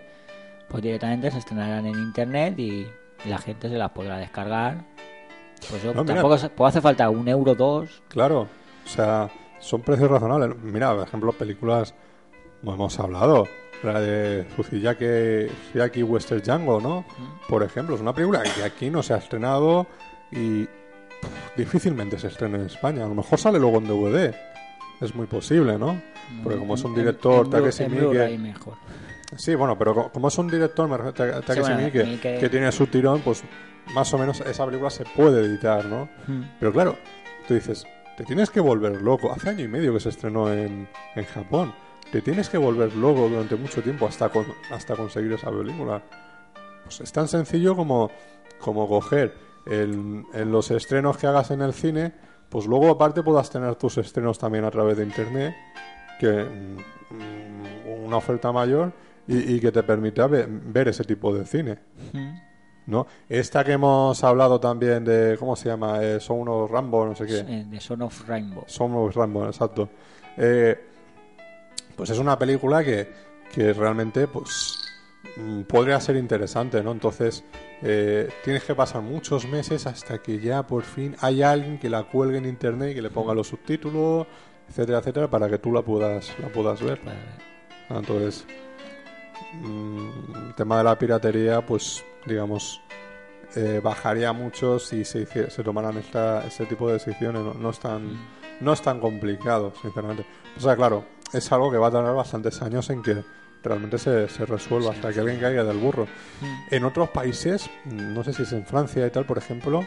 [0.70, 2.86] pues directamente se estrenarán en Internet y
[3.26, 4.86] la gente se las podrá descargar.
[5.70, 6.16] Pues No, mira.
[6.16, 8.02] tampoco se- pues hace falta un euro, dos.
[8.08, 8.42] Claro,
[8.86, 10.56] o sea, son precios razonables.
[10.64, 11.94] Mira, por ejemplo, películas,
[12.62, 13.48] como hemos hablado,
[13.84, 17.06] la de Fusiyaki Western Django, ¿no?
[17.48, 19.88] Por ejemplo, es una película que aquí no se ha estrenado
[20.32, 23.06] y pff, difícilmente se estrena en España.
[23.06, 24.36] A lo mejor sale luego en DVD.
[25.02, 26.02] Es muy posible, ¿no?
[26.44, 28.54] Porque como es un En- director, Takeshi Miike-.
[29.36, 32.88] Sí, bueno, pero co- como es un director, Takeshi bueno, Miike, Miike- que tiene su
[32.88, 33.44] tirón, pues
[33.94, 36.10] más o menos esa película se puede editar, ¿no?
[36.60, 36.98] Pero claro,
[37.48, 37.86] tú dices,
[38.18, 39.32] te tienes que volver loco.
[39.32, 41.74] Hace año y medio que se estrenó en, en Japón.
[42.12, 46.02] Te tienes que volver loco durante mucho tiempo hasta, con- hasta conseguir esa película.
[46.84, 48.10] Pues es tan sencillo como,
[48.60, 49.34] como coger
[49.66, 52.14] el- en los estrenos que hagas en el cine,
[52.50, 55.54] pues luego aparte puedas tener tus estrenos también a través de internet,
[56.20, 56.46] que
[57.12, 58.94] mm, una oferta mayor
[59.28, 61.78] y, y que te permita ve- ver ese tipo de cine.
[62.88, 63.06] ¿No?
[63.30, 66.04] Esta que hemos hablado también de, ¿cómo se llama?
[66.04, 67.40] Eh, son unos Rambo, no sé qué.
[67.40, 68.64] Eh, de Son of Rainbow.
[68.68, 69.90] Son unos Rambo, exacto.
[70.38, 70.78] Eh,
[71.96, 73.08] pues es una película que,
[73.54, 74.78] que realmente pues
[75.36, 76.92] mm, podría ser interesante, ¿no?
[76.92, 77.44] Entonces
[77.82, 82.04] eh, tienes que pasar muchos meses hasta que ya por fin hay alguien que la
[82.04, 84.28] cuelgue en internet y que le ponga los subtítulos,
[84.70, 87.00] etcétera, etcétera, para que tú la puedas, la puedas ver.
[87.90, 88.46] Ah, Entonces,
[89.64, 92.82] el tema de la piratería, pues, digamos,
[93.56, 97.42] eh, bajaría mucho si se, se tomaran esta, este tipo de decisiones.
[97.42, 98.18] No, no es tan,
[98.60, 100.26] no es tan complicado, sinceramente.
[100.56, 103.24] O sea, claro, es algo que va a tardar bastantes años en que
[103.64, 106.08] realmente se, se resuelva, hasta que alguien caiga del burro.
[106.70, 109.86] En otros países, mm, no sé si es en Francia y tal, por ejemplo,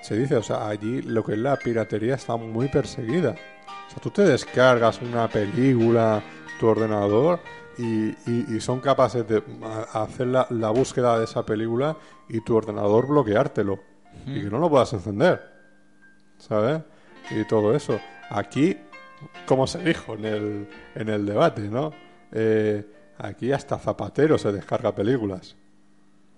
[0.00, 3.34] se dice, o sea, allí lo que es la piratería está muy perseguida.
[3.86, 6.22] O sea, tú te descargas una película,
[6.60, 7.40] tu ordenador,
[7.78, 9.42] y, y- y son capaces de
[9.92, 11.96] hacer la, la búsqueda de esa película
[12.28, 13.78] y tu ordenador bloqueártelo.
[14.26, 15.42] Y que no lo puedas encender.
[16.38, 16.80] ¿Sabes?
[17.30, 18.00] Y todo eso.
[18.30, 18.76] Aquí,
[19.46, 21.92] como se dijo en el, en el debate, ¿no?
[22.32, 22.84] Eh,
[23.18, 25.54] aquí hasta Zapatero se descarga películas.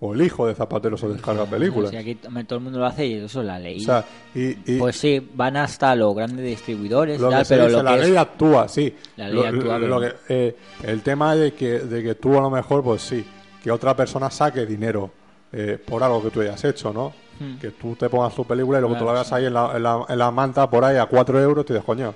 [0.01, 1.91] O el hijo de Zapatero se descarga películas.
[1.91, 3.81] Si aquí todo el mundo lo hace y eso es la ley.
[3.81, 7.77] O sea, y, y pues sí, van hasta los grandes distribuidores lo tal, pero dice,
[7.77, 8.17] lo la que ley es...
[8.17, 8.95] actúa, sí.
[9.17, 12.15] La ley Lo- actúa, lo- pero- lo que- eh, el tema de que, de que
[12.15, 13.25] tú a lo mejor, pues sí,
[13.61, 15.11] que otra persona saque dinero
[15.51, 17.11] eh, por algo que tú hayas hecho, ¿no?
[17.59, 19.13] Que tú te pongas tu película y luego tú la Hmm.
[19.13, 19.35] Claro, veas sí.
[19.35, 21.73] ahí en la, en, la, en la manta por ahí a 4 euros y te
[21.73, 22.13] dices, coño,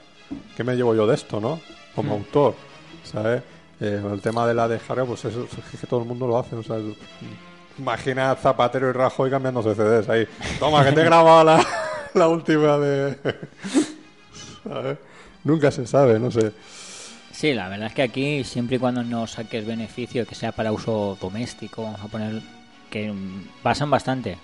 [0.56, 1.60] ¿qué me llevo yo de esto, no?
[1.96, 2.19] Como Hmm.
[2.19, 2.56] autor,
[3.04, 3.41] ¿sabes?
[3.82, 6.56] Eh, el tema de la descarga, pues eso es que todo el mundo lo hace,
[6.56, 6.78] o sea,
[7.80, 10.28] imagina a Zapatero y Rajoy cambiándose CDs ahí.
[10.60, 11.66] Toma, que te he grabado la,
[12.14, 13.18] la última de...
[14.64, 14.98] ¿sabes?
[15.44, 16.52] Nunca se sabe, no sé.
[17.32, 20.72] Sí, la verdad es que aquí, siempre y cuando no saques beneficio que sea para
[20.72, 22.42] uso doméstico, vamos a poner
[22.90, 24.38] que mm, pasan bastante.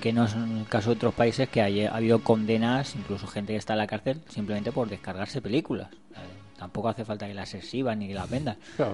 [0.00, 3.52] Que no es el caso de otros países que hay- ha habido condenas, incluso gente
[3.52, 5.88] que está en la cárcel, simplemente por descargarse películas.
[6.12, 6.18] Eh,
[6.56, 8.56] tampoco hace falta que las exhiban ni que las vendan.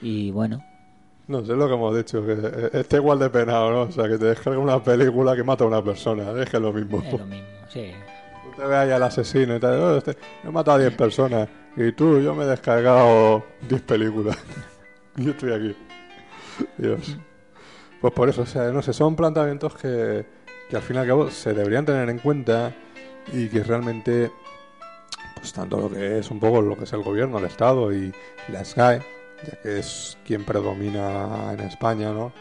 [0.00, 0.64] Y bueno,
[1.28, 3.80] No sé lo que hemos dicho, que eh, esté igual de penado, ¿no?
[3.82, 6.62] O sea, que te descarga una película que mata a una persona, es que es
[6.62, 7.02] lo mismo.
[7.04, 7.92] es lo mismo, sí.
[8.44, 11.48] Tú te ves ahí al asesino y tal, "Oh, este, he matado a 10 personas.
[11.76, 14.38] Y tú, yo me he descargado 10 películas.
[15.16, 15.76] y yo estoy aquí.
[16.78, 17.16] Dios.
[18.00, 20.24] Pues por eso, o sea, no sé, son planteamientos que,
[20.70, 22.72] que al fin y al cabo se deberían tener en cuenta
[23.32, 24.30] y que realmente,
[25.36, 28.12] pues tanto lo que es un poco lo que es el gobierno, el Estado y
[28.48, 29.02] la SGAE,
[29.46, 32.32] ya que es quien predomina en España, ¿no?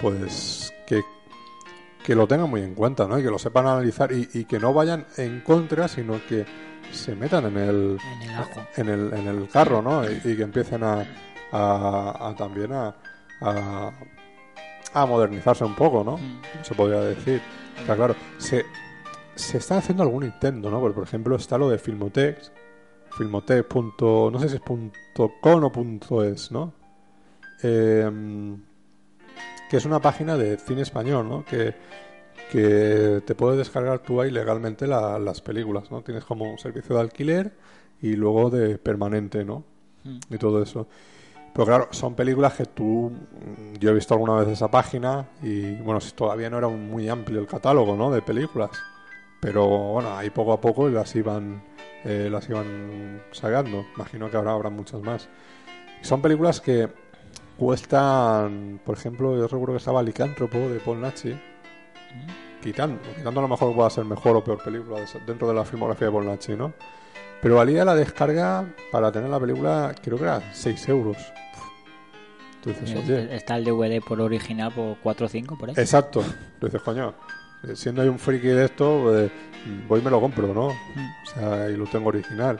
[0.00, 1.02] Pues que
[2.04, 3.18] que lo tengan muy en cuenta, ¿no?
[3.18, 6.46] Y que lo sepan analizar y, y que no vayan en contra, sino que
[6.92, 8.60] se metan en el, En el ajo.
[8.76, 10.04] en el, en el carro, ¿no?
[10.08, 11.04] Y, y que empiecen a,
[11.50, 12.94] a- a también a,
[13.40, 13.90] a,
[14.94, 16.20] a modernizarse un poco, ¿no?
[16.62, 17.42] Se podría decir.
[17.80, 18.14] Está claro.
[18.38, 18.64] Se,
[19.34, 20.78] se está haciendo algún intento, ¿no?
[20.80, 22.52] Porque, por ejemplo, está lo de Filmotex.
[23.16, 23.64] Filmotex.
[23.66, 26.72] punto- no sé si es punto .com o punto .es, ¿no?
[27.62, 28.60] Em,
[29.70, 31.44] que es una página de cine español, ¿no?
[31.44, 31.74] Que,
[32.50, 36.02] que te puedes descargar tú ahí legalmente la- las películas, ¿no?
[36.02, 37.52] Tienes como un servicio de alquiler
[38.00, 39.64] y luego de permanente, ¿no?
[40.30, 40.86] Y todo eso.
[41.52, 43.10] Pero claro, son películas que tú...
[43.10, 46.88] mm, Yo he visto alguna vez esa página y, bueno, si todavía no era un-
[46.90, 48.10] muy amplio el catálogo, ¿no?
[48.10, 48.70] De películas.
[49.40, 51.62] Pero, bueno, ahí poco a poco las iban,
[52.06, 53.84] eh, las iban sacando.
[53.96, 55.28] Imagino que ahora habrá muchas más.
[56.02, 56.88] Son películas que
[57.58, 61.34] cuestan, por ejemplo, yo recuerdo que estaba Licántropo de Paul Nachi,
[62.62, 66.06] quitando, quitando a lo mejor pueda ser mejor o peor película dentro de la filmografía
[66.06, 66.72] de Paul Nachi, ¿no?
[67.42, 71.16] Pero valía la descarga para tener la película, creo que era 6 euros.
[72.62, 75.74] Tú dices, oye, Está el DVD por original por 4 o 5 por ahí.
[75.76, 76.22] exacto.
[76.58, 77.14] Tú dices, coño,
[77.62, 79.12] eh, siendo hay un friki de esto,
[79.88, 80.66] voy y me lo compro, ¿no?
[80.68, 80.74] O
[81.34, 82.58] sea, y lo tengo original.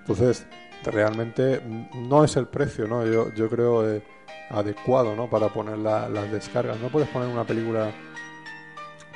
[0.00, 0.46] Entonces,
[0.84, 3.06] realmente mm, no es el precio, ¿no?
[3.06, 4.02] Yo, yo creo eh,
[4.50, 5.28] adecuado, ¿no?
[5.30, 6.78] Para poner la- las descargas.
[6.80, 7.90] No puedes poner una película,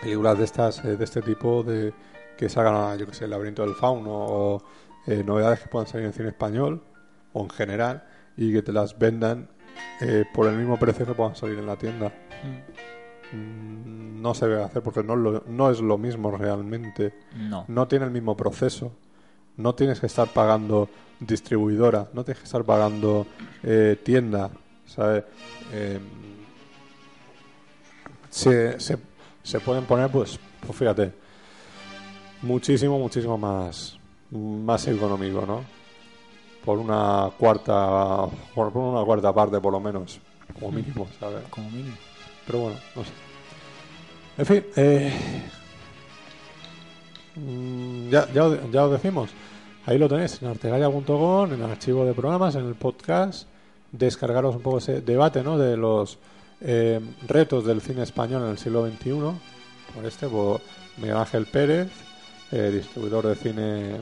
[0.00, 1.92] películas de estas, eh, de este tipo, de
[2.36, 4.62] que salgan, yo que sé, El laberinto del fauno o
[5.06, 6.82] eh, novedades que puedan salir en cine español
[7.32, 8.04] o en general
[8.36, 9.48] y que te las vendan
[10.00, 12.08] eh, por el mismo precio que puedan salir en la tienda.
[12.08, 12.58] Mm,
[13.32, 17.64] No se debe hacer porque no, es lo- no es lo mismo realmente No.
[17.68, 18.92] no tiene el mismo proceso.
[19.56, 23.26] No tienes que estar pagando distribuidora, no tienes que estar pagando
[23.62, 24.50] eh, tienda,
[24.86, 25.24] ¿sabes?
[25.72, 25.98] Eh,
[28.28, 28.98] se, se,
[29.42, 31.12] se pueden poner, pues, pues fíjate,
[32.42, 33.98] muchísimo, muchísimo más,
[34.30, 35.62] más económico, ¿no?
[36.64, 40.20] Por una cuarta, por por una cuarta parte, por lo menos,
[40.54, 41.44] como mínimo, ¿sabes?
[41.48, 41.96] Como mínimo.
[42.46, 43.10] Pero bueno, no sé.
[44.38, 45.12] En fin, eh,
[47.34, 49.30] mm, ya, ya, ya os decimos.
[49.86, 53.48] Ahí lo tenéis, en artegalia.com, en el archivo de programas, en el podcast.
[53.92, 55.56] Descargaros un poco ese debate ¿no?
[55.56, 56.18] de los
[56.60, 59.10] eh, retos del cine español en el siglo XXI.
[59.94, 60.60] Por este, por
[60.96, 61.88] Miguel Ángel Pérez,
[62.50, 64.00] eh, distribuidor de cine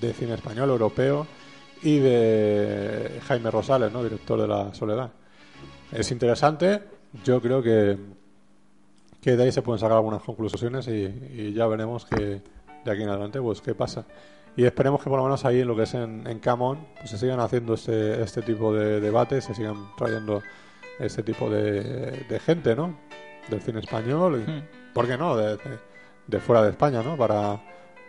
[0.00, 1.26] de cine español, europeo,
[1.82, 4.02] y de Jaime Rosales, ¿no?
[4.02, 5.10] director de La Soledad.
[5.92, 6.82] Es interesante,
[7.24, 7.96] yo creo que,
[9.20, 12.42] que de ahí se pueden sacar algunas conclusiones y, y ya veremos que
[12.84, 14.04] de aquí en adelante pues qué pasa.
[14.56, 17.10] Y esperemos que por lo menos ahí en lo que es en, en Camón pues
[17.10, 20.42] se sigan haciendo este, este tipo de debates, se sigan trayendo
[20.98, 22.98] este tipo de, de gente, ¿no?
[23.48, 24.62] Del cine español y, Hmm.
[24.94, 25.36] ¿por qué no?
[25.36, 25.88] De, de-
[26.26, 27.16] de fuera de España, ¿no?
[27.16, 27.58] Para,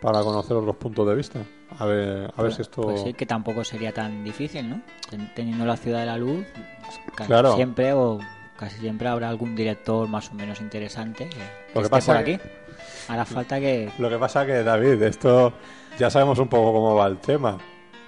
[0.01, 1.39] para conocer otros puntos de vista.
[1.77, 2.81] A ver, a ver si esto...
[2.81, 4.81] Pues sí, que tampoco sería tan difícil, ¿no?
[5.09, 6.45] Ten- Teniendo la ciudad de la luz,
[7.27, 7.55] Claro.
[7.55, 8.19] siempre o
[8.59, 11.37] casi siempre habrá algún director más o menos interesante que,
[11.73, 12.43] Lo que esté pasa por que- aquí.
[13.07, 13.89] Hará falta que...
[13.97, 15.53] Lo que pasa que, David, esto
[15.97, 17.57] ya sabemos un poco cómo va el tema.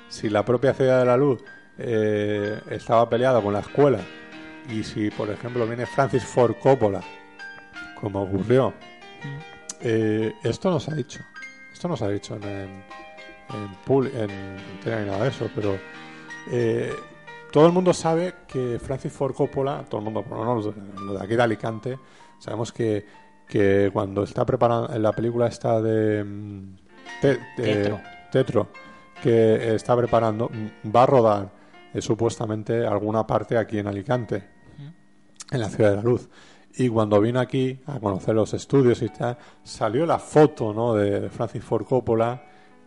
[0.09, 1.43] Si la propia Ciudad de la Luz
[1.77, 3.99] eh, estaba peleada con la escuela
[4.69, 7.01] y si, por ejemplo, viene Francis Ford Coppola,
[7.99, 8.73] como ocurrió,
[9.81, 11.19] eh, esto no se ha dicho.
[11.73, 12.83] Esto no se ha dicho en, en,
[13.49, 15.77] en, en tele ni nada de eso, pero
[16.51, 16.93] eh,
[17.51, 21.19] todo el mundo sabe que Francis Ford Coppola, todo el mundo, por lo menos de-
[21.23, 21.99] aquí de Alicante,
[22.39, 23.05] sabemos que,
[23.47, 26.75] que cuando está preparando la película esta de, mm,
[27.21, 27.39] Te-.
[28.31, 28.69] Tetro,
[29.21, 31.49] que está preparando, mm, va a rodar
[31.93, 34.43] eh, supuestamente alguna parte aquí en Alicante,
[35.51, 36.29] en la Ciudad de la Luz.
[36.77, 40.93] Y cuando vino aquí a conocer los estudios y tal, salió la foto ¿no?
[40.93, 42.41] de Francis Ford Coppola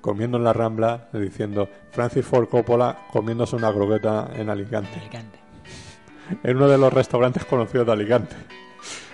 [0.04, 4.98] comiendo en la Rambla diciendo Francis Ford Coppola comiéndose una croqueta en Alicante.
[5.00, 5.38] Alicante.
[6.42, 8.36] En uno de los restaurantes conocidos de Alicante.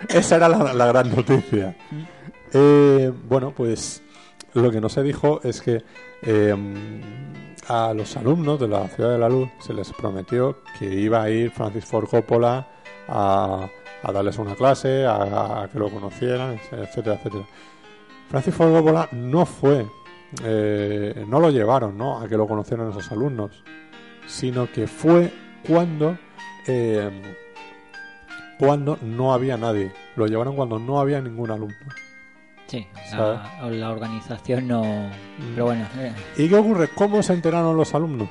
[0.09, 1.76] Esa era la, la gran noticia.
[2.53, 4.03] Eh, bueno, pues
[4.55, 5.84] lo que no se dijo es que
[6.22, 6.57] eh,
[7.68, 11.30] a los alumnos de la Ciudad de la Luz se les prometió que iba a
[11.30, 12.66] ir Francis Ford Coppola
[13.07, 13.68] a,
[14.03, 17.45] a darles una clase, a, a que lo conocieran, etcétera, etcétera.
[18.28, 19.86] Francis Ford Coppola no fue,
[20.44, 22.20] eh, no lo llevaron ¿no?
[22.20, 23.62] a que lo conocieran esos alumnos,
[24.26, 25.32] sino que fue
[25.66, 26.16] cuando,
[26.66, 27.10] eh,
[28.58, 29.92] cuando no había nadie.
[30.16, 31.76] Lo llevaron cuando no había ningún alumno.
[32.66, 34.82] Sí, la, la organización no...
[35.54, 36.88] Pero bueno, eh, ¿Y qué ocurre?
[36.94, 38.28] ¿Cómo se enteraron los alumnos?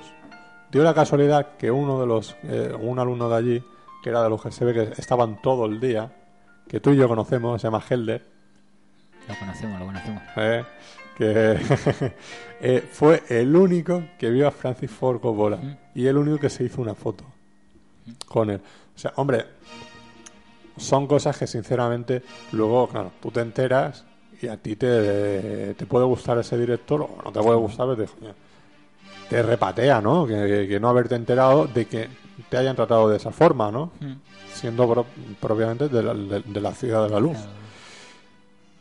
[0.71, 3.63] Dio la casualidad que uno de los, eh, un alumno de allí,
[4.01, 6.13] que era de los que se ve que estaban todo el día,
[6.69, 8.25] que tú y yo conocemos, se llama Helder,
[9.27, 10.23] lo conocemos, lo conocemos.
[10.37, 10.63] eh,
[11.20, 11.59] que
[12.61, 15.78] eh, fue el único que vio a Francis Ford Coppola Mm.
[15.93, 17.24] y el único que se hizo una foto
[18.28, 18.59] con él.
[18.95, 19.45] O sea, hombre,
[20.78, 24.05] son cosas que sinceramente luego, claro, tú te enteras
[24.41, 28.07] y a ti te, te puede gustar ese director o no te puede gustar, pero
[28.07, 28.34] te,
[29.30, 30.26] te repatea, ¿no?
[30.26, 32.07] Que, que- que no haberte enterado de que
[32.49, 33.91] te hayan tratado de esa forma, ¿no?
[33.99, 34.13] Mm.
[34.53, 35.05] Siendo pro-
[35.39, 37.34] propiamente de la, de- de la ciudad de la luz.
[37.38, 37.51] Claro.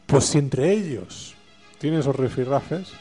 [0.06, 1.34] Pues si entre ellos
[1.78, 2.92] tienen esos rifirrafes,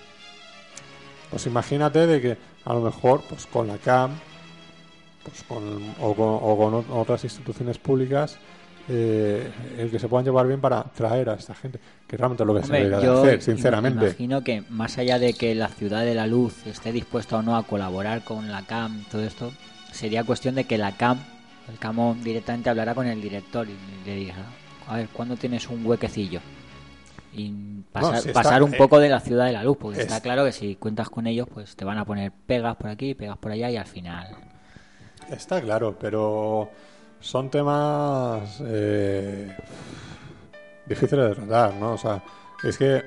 [1.30, 4.12] pues imagínate de que a lo mejor pues con la CAM
[5.24, 8.38] pues con, o, con, o con ot- otras instituciones públicas
[8.90, 12.48] eh, el que se puedan llevar bien para traer a esta gente, que realmente es
[12.48, 14.00] lo que se debería de hacer, sinceramente.
[14.06, 17.58] imagino que más allá de que la ciudad de la luz esté dispuesta o no
[17.58, 19.52] a colaborar con la CAM, todo esto,
[19.92, 21.20] sería cuestión de que la CAM,
[21.70, 23.76] el CAMO directamente hablará con el director y
[24.08, 24.36] le diga,
[24.88, 26.40] a ver, ¿cuándo tienes un huequecillo?
[27.40, 29.98] Y pasar, si está- pasar un eh, poco de la ciudad de la luz, porque
[30.00, 32.90] es- está claro que si cuentas con ellos, pues te van a poner pegas por
[32.90, 34.28] aquí, pegas por allá y al final...
[35.30, 36.70] Está claro, pero
[37.20, 39.56] son temas eh,
[40.86, 41.94] difíciles de tratar, ¿no?
[41.94, 42.24] O sea,
[42.64, 43.04] es que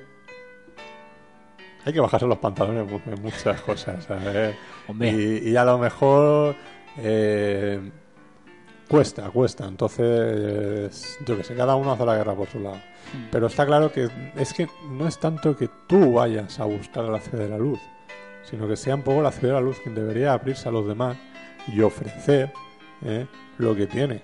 [1.84, 4.54] hay que bajarse los pantalones en muchas cosas, ¿sabes?
[4.86, 5.10] Hombre.
[5.10, 6.54] Y, y a lo mejor
[6.98, 7.80] eh,
[8.90, 9.66] cuesta, cuesta.
[9.66, 12.80] Entonces, yo que sé, cada uno hace la guerra por su lado.
[13.30, 17.10] Pero está claro que es que no es tanto que tú vayas a buscar a
[17.10, 17.78] la ciudad de la luz,
[18.42, 20.86] sino que sea un poco la ciudad de la luz quien debería abrirse a los
[20.86, 21.16] demás
[21.68, 22.52] y ofrecer
[23.04, 23.26] ¿eh?
[23.58, 24.22] lo que tiene.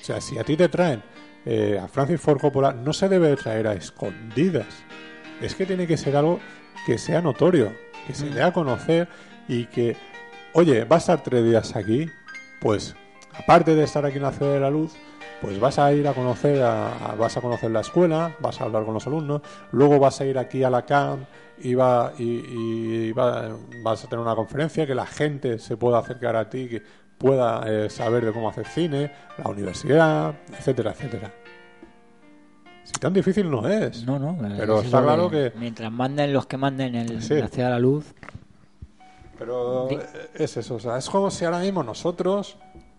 [0.00, 1.02] O sea, si a ti te traen
[1.46, 4.66] eh, a Francis Ford Coppola, no se debe traer a escondidas.
[5.40, 6.40] Es que tiene que ser algo
[6.86, 7.72] que sea notorio,
[8.06, 9.08] que se dé a conocer
[9.48, 9.96] y que,
[10.52, 12.06] oye, va a estar tres días aquí,
[12.60, 12.94] pues
[13.38, 14.92] aparte de estar aquí en la ciudad de la luz,
[15.40, 18.64] pues vas a ir a conocer, a, a- vas a conocer la escuela, vas a
[18.64, 21.24] hablar con los alumnos, luego vas a ir aquí a la CAM
[21.58, 25.98] y, va, y, y va- vas a tener una conferencia que la gente se pueda
[25.98, 26.82] acercar a ti, que
[27.18, 29.10] pueda eh, saber de cómo hacer cine,
[29.42, 31.32] la universidad, etcétera, etcétera.
[32.84, 34.04] Si tan difícil no es.
[34.04, 37.34] No, no, Pero es está claro que- Mientras manden los que manden el, Sí.
[37.34, 38.12] la ciudad de la luz,
[39.38, 42.56] Pero eh, es eso, o sea, es como si ahora mismo nosotros,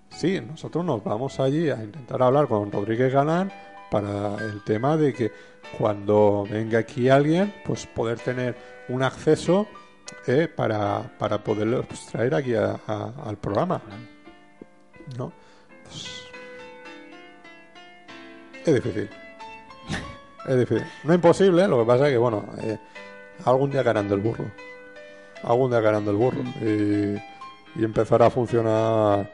[0.09, 3.51] sí, nosotros nos vamos allí a intentar hablar con Rodríguez Galán
[3.91, 5.31] para el tema de que
[5.77, 8.55] cuando venga aquí alguien, pues poder tener
[8.89, 9.67] un acceso
[10.27, 13.81] eh, para, para poderlo pues, traer aquí a- a- al programa.
[15.17, 15.31] ¿No?
[15.83, 16.21] Pues,
[18.65, 19.09] es difícil.
[20.47, 20.85] Es difícil.
[21.03, 22.77] No imposible, lo que pasa es que, bueno, eh,
[23.45, 24.45] algún día caerán del burro.
[25.41, 26.41] Algún día caerán del burro.
[26.61, 27.15] Y,
[27.79, 29.27] y empezará a funcionar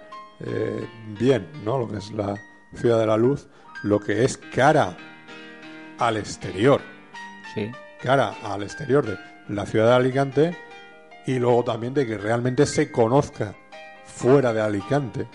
[0.46, 0.88] eh,
[1.20, 1.78] bien, ¿no?
[1.80, 2.36] Lo que es la
[2.74, 3.48] ciudad de la luz,
[3.84, 4.96] lo que es cara
[6.00, 6.82] al exterior
[7.54, 7.72] sí.
[8.02, 9.18] cara al exterior de
[9.50, 10.58] la ciudad de Alicante
[11.26, 13.56] y luego también de que realmente se conozca
[14.06, 15.28] fuera de Alicante,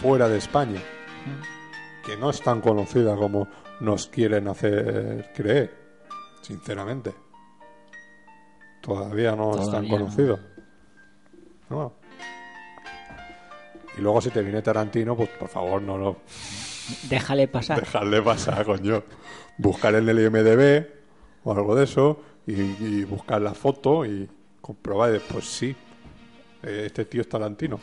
[0.00, 0.80] fuera de España,
[2.04, 3.48] que no es tan conocida como
[3.80, 5.74] nos quieren hacer creer,
[6.42, 7.14] sinceramente.
[8.80, 9.98] Todavía no es tan Todavía no.
[9.98, 10.38] conocido.
[11.70, 11.92] No.
[13.96, 16.16] Y luego si te viene Tarantino, pues por favor no lo
[17.08, 17.80] Déjale pasar.
[17.80, 19.02] dejarle pasar, coño.
[19.58, 20.86] Buscar en el IMDB
[21.44, 24.28] o algo de eso y, y buscar la foto y
[24.60, 25.74] comprobar y después sí,
[26.62, 27.78] eh, este tío es Tarantino.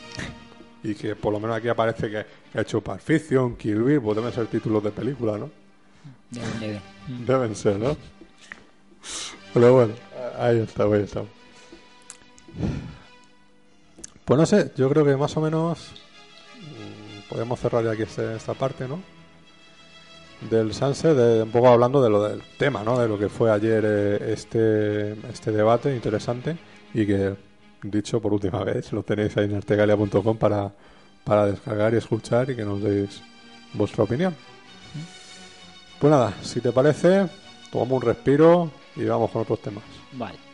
[0.83, 4.01] Y que por lo menos aquí aparece que, que ha hecho Pulp Fiction, Kill Bill,
[4.01, 5.49] pues deben ser títulos de película, ¿no?
[6.31, 6.81] Deben, deben.
[7.25, 7.95] Deben ser, ¿no?
[9.53, 9.93] Pero bueno,
[10.39, 11.23] ahí está, ahí está.
[14.31, 15.91] Pues no sé, yo creo que más o menos
[16.61, 19.01] mm, podemos cerrar ya aquí este- esta parte, ¿no?
[20.49, 22.97] del Sunset, de- un poco hablando de lo del tema, ¿no?
[22.97, 26.57] De lo que fue ayer eh, este, este debate interesante
[26.93, 27.35] y que,
[27.83, 30.71] dicho por última vez, lo tenéis ahí en artegalia.com para,
[31.25, 33.21] para descargar y escuchar y que nos deis
[33.73, 34.33] vuestra opinión.
[35.99, 37.27] Pues nada, si te parece,
[37.69, 39.83] tomamos un respiro y vamos con otros temas.
[40.13, 40.50] Vale.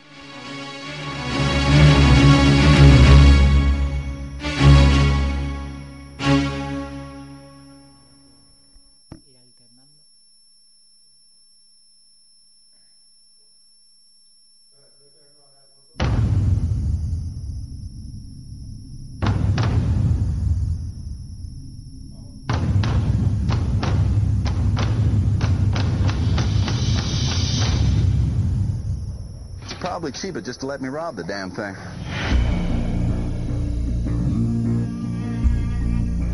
[30.32, 31.74] Probably cheaper just to let me rob the damn thing.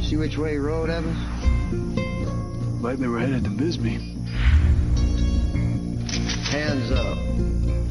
[0.02, 1.16] See which way you rode, Evans?
[2.82, 3.98] Lately we're headed to Bisbee.
[6.50, 7.18] Hands up.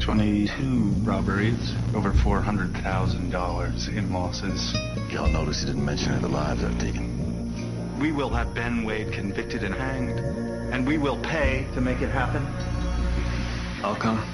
[0.00, 4.74] 22 robberies, over $400,000 in losses.
[5.10, 7.98] Y'all notice he didn't mention any of the lives I've taken.
[7.98, 12.10] We will have Ben Wade convicted and hanged, and we will pay to make it
[12.10, 12.46] happen.
[13.82, 14.33] I'll come.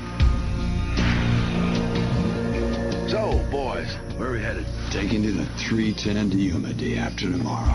[3.10, 4.64] So, boys, where are we headed?
[4.92, 7.74] Taking to the 310 to Yuma day after tomorrow.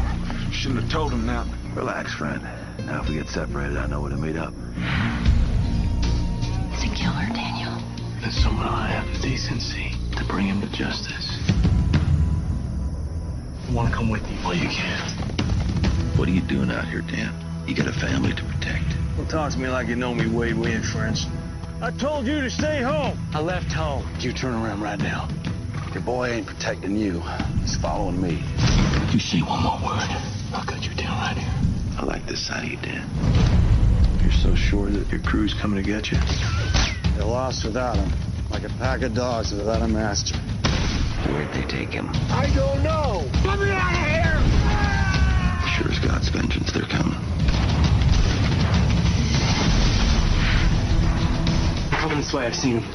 [0.50, 1.46] Shouldn't have told him that.
[1.76, 2.42] Relax, friend.
[2.86, 4.54] Now, if we get separated, I know where to meet up.
[6.72, 7.76] It's a killer, Daniel.
[8.24, 11.28] And someone ought to have the decency to bring him to justice.
[13.68, 14.38] I want to come with you.
[14.46, 15.04] Well, you can.
[16.16, 17.36] What are you doing out here, Dan?
[17.68, 18.86] You got a family to protect.
[19.18, 20.56] Don't talk to me like you know me, Wade.
[20.58, 21.28] We ain't friends.
[21.86, 23.16] I told you to stay home.
[23.32, 24.10] I left home.
[24.20, 25.30] You turn around right now.
[25.94, 27.22] Your boy ain't protecting you.
[27.62, 28.42] He's following me.
[29.12, 30.10] You say one more word,
[30.52, 32.00] I'll cut you down right here.
[32.00, 33.08] I like this side of you, Dan.
[34.24, 36.18] You're so sure that your crew's coming to get you?
[37.14, 38.12] They're lost without him.
[38.50, 40.40] Like a pack of dogs without a master.
[41.30, 42.10] Where'd they take him?
[42.32, 43.30] I don't know.
[43.46, 44.42] Let me out of here!
[45.78, 47.25] Sure as God's vengeance, they're coming.
[52.32, 52.92] Coming why I've seen him.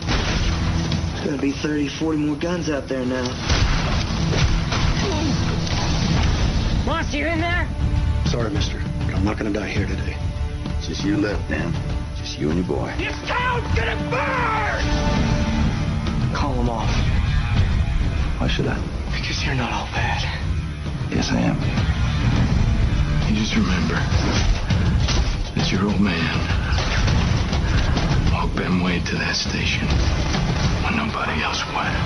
[1.14, 3.22] There's gonna be 30, 40 more guns out there now.
[6.84, 7.68] Monster, you in there?
[8.26, 10.16] Sorry, mister, but I'm not going to die here today.
[10.78, 11.72] It's Just you left, Dan.
[12.16, 12.92] Just you and your boy.
[12.98, 14.82] This town's gonna burn!
[16.34, 16.90] Call them off,
[18.40, 18.78] Why should I?
[19.14, 20.22] because you're not all bad.
[21.12, 21.56] Yes, I am.
[23.28, 23.94] You just remember
[25.56, 26.69] it's your old man
[28.40, 29.86] walked Ben Wade to that station
[30.84, 31.96] when nobody else would.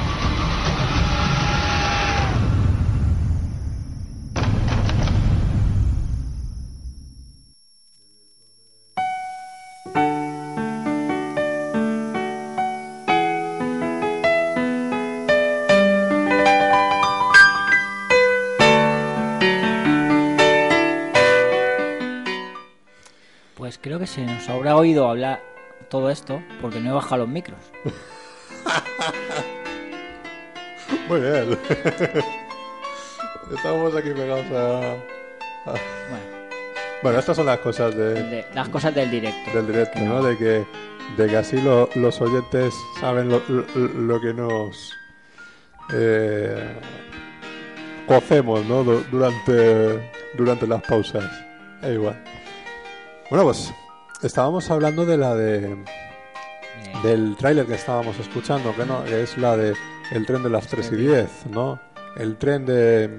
[23.57, 25.54] Pues creo que se nos habrá oído hablar
[25.85, 27.59] todo esto porque no he bajado los micros.
[31.09, 31.59] Muy bien.
[33.55, 34.93] Estamos aquí pegados a...
[35.71, 35.75] a-
[36.11, 36.25] Bueno,
[37.03, 39.51] Bueno, estas son las cosas de, de- las cosas del directo.
[39.55, 40.23] del directo, ¿no?
[40.23, 40.65] De que,
[41.17, 44.93] de que así lo- los oyentes saben lo, lo- lo que nos
[45.93, 46.75] eh,
[48.07, 48.83] cocemos, ¿no?
[48.85, 51.25] Du- Durante, durante las pausas.
[51.83, 52.23] Da igual.
[53.31, 53.73] Bueno, pues
[54.25, 55.77] estábamos hablando de la de
[57.03, 59.75] del tráiler que estábamos escuchando, que no, que es la de
[60.13, 61.81] el tren de las 3 y 10, ¿no?
[62.17, 63.11] El tren de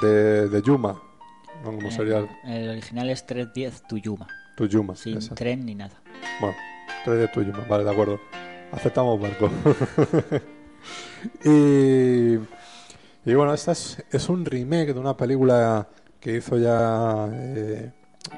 [0.00, 1.00] de, de Yuma,
[1.64, 1.72] ¿no?
[1.72, 4.26] Como sería el, el original es 310 Tuyuma,
[4.56, 4.94] tu Yuma.
[4.96, 6.00] sin tren ni nada.
[6.40, 6.56] Bueno,
[7.04, 8.20] tren de tu Yuma, vale, de acuerdo.
[8.72, 9.50] Aceptamos barco.
[11.44, 12.34] y,
[13.24, 15.88] y bueno, esta es, es un remake de una película
[16.20, 17.90] que hizo ya eh,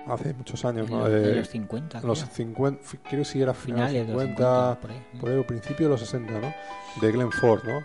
[0.07, 1.09] hace muchos años, En ¿no?
[1.09, 1.99] los, Eh, en los 50.
[1.99, 2.35] en los creo.
[2.35, 4.35] 50, fi- creo sí era finales de los 50,
[4.75, 5.03] 50, por ahí.
[5.21, 6.55] por ahí, o principio de los 60, ¿no?
[7.01, 7.83] De Glenn Ford, ¿no?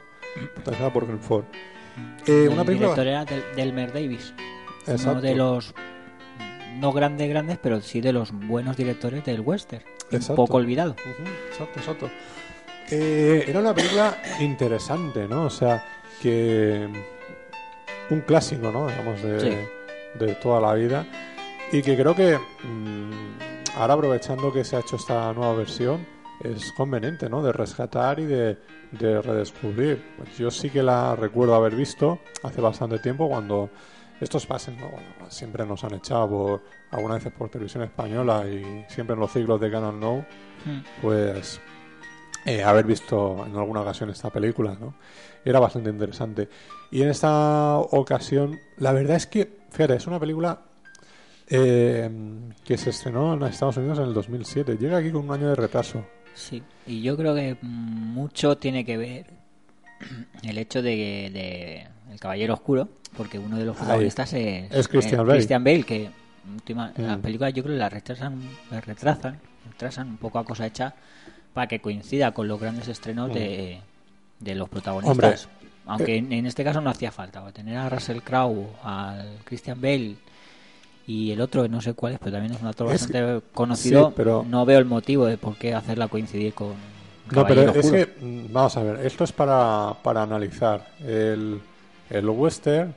[0.54, 1.45] Protagonizada por Glenn Ford.
[2.28, 2.89] Eh, el una película...
[2.93, 4.34] director era del, Delmer Davis.
[4.86, 5.12] Exacto.
[5.12, 5.74] Uno de los
[6.80, 9.84] no grandes grandes, pero sí de los buenos directores del western.
[10.12, 10.36] Un Exacto.
[10.36, 10.91] poco olvidado.
[10.91, 12.10] Ujú, Exacto, exacto.
[12.91, 15.45] Eh, era una película interesante, ¿no?
[15.45, 15.84] O sea,
[16.22, 16.88] que
[18.10, 18.88] un clásico, ¿no?
[18.88, 19.58] Digamos, de, Sí.
[20.26, 21.06] de toda la vida.
[21.72, 23.11] Y que creo que mm,
[23.78, 26.05] ahora aprovechando que se ha hecho esta nueva versión,
[26.43, 27.41] es conveniente, ¿no?
[27.43, 28.57] De rescatar y de,
[28.91, 30.01] de redescubrir.
[30.18, 33.70] Pues yo sí que la recuerdo haber visto hace bastante tiempo cuando
[34.22, 34.89] estos pasen, ¿no?
[34.89, 39.32] Bueno, siempre nos han echado por, algunas veces por televisión española y siempre en los
[39.32, 40.26] ciclos de Canon No,
[40.65, 40.80] Mm.
[41.03, 41.61] pues
[42.45, 44.95] eh, haber visto en alguna ocasión esta película, ¿no?
[45.45, 46.49] Era bastante interesante.
[46.89, 50.59] Y en esta ocasión, la verdad es que, fíjate, es una película
[51.50, 52.10] eh,
[52.64, 54.78] que se estrenó en Estados Unidos en el 2007.
[54.78, 56.06] Llega aquí con un año de retraso.
[56.34, 59.26] Sí, y yo creo que mucho tiene que ver
[60.43, 65.22] el hecho de, de El Caballero Oscuro, porque uno de los protagonistas es, Es Christian
[65.22, 65.34] eh, Bale.
[65.38, 66.10] Christian Bale, que
[66.54, 67.22] última, la Mm.
[67.22, 68.39] película yo creo que la retrasan,
[68.72, 69.39] retrasan,
[69.70, 70.93] retrasan un poco a cosa hecha
[71.54, 73.80] para que coincida con los grandes estrenos de,
[74.39, 75.45] de los protagonistas.
[75.48, 79.39] Hombre, Aunque eh, en, en este caso no hacía falta, tener a Russell Crowe, al
[79.43, 80.16] Christian Bale
[81.08, 83.41] y el otro, que no sé cuál es, pero también es un actor Es- bastante
[83.53, 86.74] conocido, sí, pero- no veo el motivo de por qué hacerla coincidir con
[87.32, 90.88] No, pero es que, mm, vamos a ver, esto es para, para analizar.
[91.01, 91.60] El,
[92.10, 92.93] el western,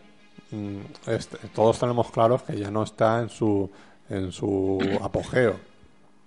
[0.51, 3.71] mm, este- todos tenemos claros que ya no está en su,
[4.09, 5.57] en su apogeo.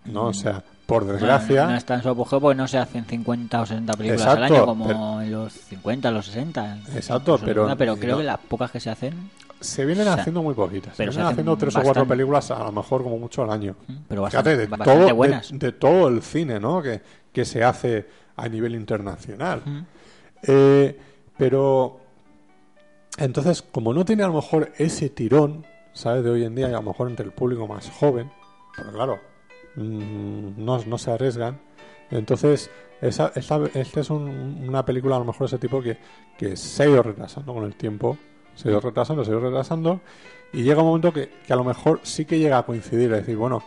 [0.06, 0.26] ¿no?
[0.28, 1.62] O sea, por desgracia.
[1.62, 4.34] Bueno, no está en su apogeo porque no se hacen 50 o 60 películas al
[4.38, 6.78] Exacto, año como pero- en los 50, los 60.
[6.96, 9.30] Exacto, pero- alguna, pero creo no- que las pocas que se hacen,
[9.62, 10.94] Se vienen O sea, haciendo muy poquitas.
[10.98, 13.44] pero se se vienen hacen haciendo tres o cuatro películas, a lo mejor como mucho
[13.44, 13.76] al año.
[14.10, 15.50] pero Fíjate, bastante, de bastante todo, de- buenas.
[15.58, 16.82] De, todo el cine, ¿no?
[16.82, 18.06] Que, que se hace
[18.36, 19.62] a nivel internacional.
[19.64, 19.80] Mm.
[20.48, 21.00] Eh,
[21.38, 22.02] pero
[23.18, 26.24] entonces, como no tiene a lo mejor ese tirón, ¿sabes?
[26.26, 28.30] De hoy en día, y a lo mejor entre el público más joven,
[28.76, 29.20] pero claro, mm,
[29.76, 31.60] no, no se arriesgan.
[32.12, 32.70] Entonces,
[33.02, 35.98] esa, esta, esta es un- una película, a lo mejor ese tipo que,
[36.38, 38.18] que se ha ido retrasando con el tiempo,
[38.56, 40.02] se ha ido retrasando, se ha ido retrasando,
[40.54, 43.20] y llega un momento que, que a lo mejor sí que llega a coincidir, es
[43.22, 43.64] decir, bueno,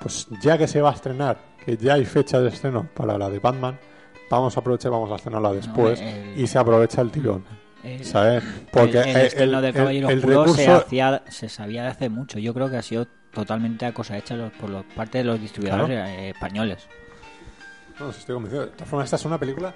[0.00, 3.28] pues ya que se va a estrenar, que ya hay fecha de estreno para la
[3.28, 3.78] de Batman,
[4.30, 7.44] vamos a aprovechar, vamos a estrenarla después el- y se aprovecha el tirón.
[7.82, 8.44] El- ¿Sabes?
[8.70, 10.08] Porque el, el Caballero
[10.54, 12.38] se, hacía, se sabía de hace mucho.
[12.38, 15.40] Yo creo que ha sido totalmente a cosa hecha los- por los, parte de los
[15.40, 16.10] distribuidores Claro.
[16.10, 16.86] eh, españoles.
[17.98, 18.66] No, sí estoy convencido.
[18.66, 19.74] De todas formas, esta es una película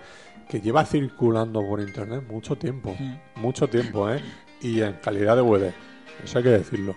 [0.48, 2.94] que lleva circulando por internet mucho tiempo.
[2.98, 3.40] Mm.
[3.40, 4.22] Mucho tiempo, ¿eh?
[4.62, 5.72] Y en calidad de DVD.
[6.22, 6.94] Eso hay que decirlo.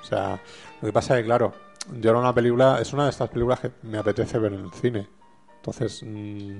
[0.00, 0.40] O sea,
[0.80, 1.52] lo que pasa es que, claro,
[1.98, 4.72] yo era una película, es una de estas películas que me apetece ver en el
[4.72, 5.06] cine.
[5.56, 6.56] Entonces, mm,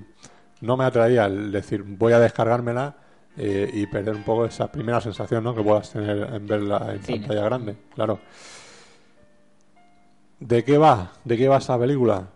[0.62, 2.96] no me atraía el decir, voy a descargármela
[3.38, 5.55] eh, y perder un poco esa primera sensación ¿no?
[5.55, 7.20] que puedas tener en verla en Cine.
[7.20, 7.76] pantalla grande.
[7.94, 8.18] Claro.
[10.41, 11.12] ¿De qué va?
[11.24, 12.28] ¿De qué va esta película?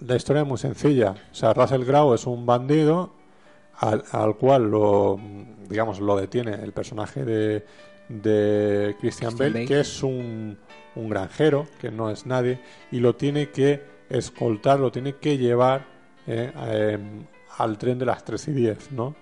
[0.00, 1.14] La historia es muy sencilla.
[1.32, 3.12] O sea, Russell Crowe es un bandido
[3.78, 5.18] al, al cual lo,
[5.68, 7.66] digamos, lo detiene el personaje de,
[8.08, 9.66] de Christian, Christian Bale, Bale.
[9.66, 10.56] que es un,
[10.94, 12.60] un granjero, que no es nadie,
[12.92, 15.86] y lo tiene que escoltar, lo tiene que llevar
[16.26, 16.98] eh, eh,
[17.58, 19.14] al tren de las 3 y 10, ¿no?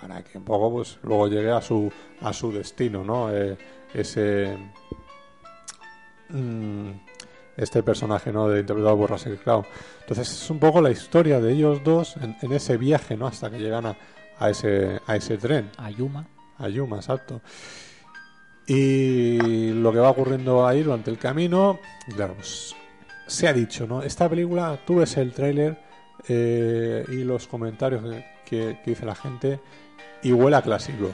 [0.00, 1.90] Para que un poco, pues, luego llegue a su,
[2.20, 3.34] a su destino, ¿no?
[3.34, 3.56] Eh,
[3.92, 4.56] ese
[6.32, 6.90] mm,
[7.56, 9.64] este personaje no de interpretado por Russell Crowe.
[10.00, 13.50] Entonces es un poco la historia de ellos dos en, en ese viaje no hasta
[13.50, 13.96] que llegan a,
[14.38, 15.70] a ese a ese tren.
[15.76, 16.26] A Yuma.
[16.58, 17.40] a Yuma exacto.
[18.66, 21.80] Y lo que va ocurriendo ahí durante el camino
[22.14, 22.74] claro pues
[23.26, 25.78] se ha dicho no esta película tú ves el tráiler
[26.28, 29.58] eh, y los comentarios que, que- que dice la gente
[30.22, 31.06] y huele a clásico.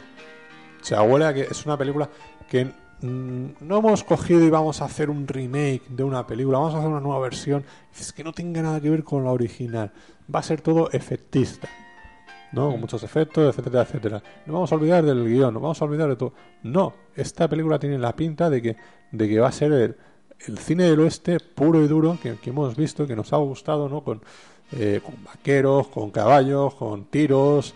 [0.81, 2.09] O sea, huele a que es una película
[2.49, 2.73] que
[3.03, 6.91] no hemos cogido y vamos a hacer un remake de una película, vamos a hacer
[6.91, 7.65] una nueva versión.
[7.99, 9.93] Es que no tenga nada que ver con la original.
[10.35, 11.69] Va a ser todo efectista,
[12.53, 12.71] ¿no?
[12.71, 14.23] Con muchos efectos, etcétera, etcétera.
[14.47, 16.33] No vamos a olvidar del guion, no vamos a olvidar de todo.
[16.63, 18.77] No, esta película tiene la pinta de que,
[19.13, 19.97] de que va a ser el,
[20.59, 24.03] cine del oeste puro y duro que, que hemos visto, que nos ha gustado, ¿no?
[24.03, 24.23] Con,
[24.73, 27.75] eh, con vaqueros, con caballos, con tiros,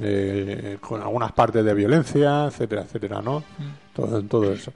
[0.00, 3.42] eh, con algunas partes de violencia, etcétera, etcétera, ¿no?
[4.06, 4.72] Todo, todo eso.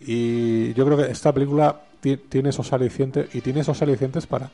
[0.00, 4.50] Y yo creo que esta película ti- tiene esos alicientes y tiene esos alicientes para,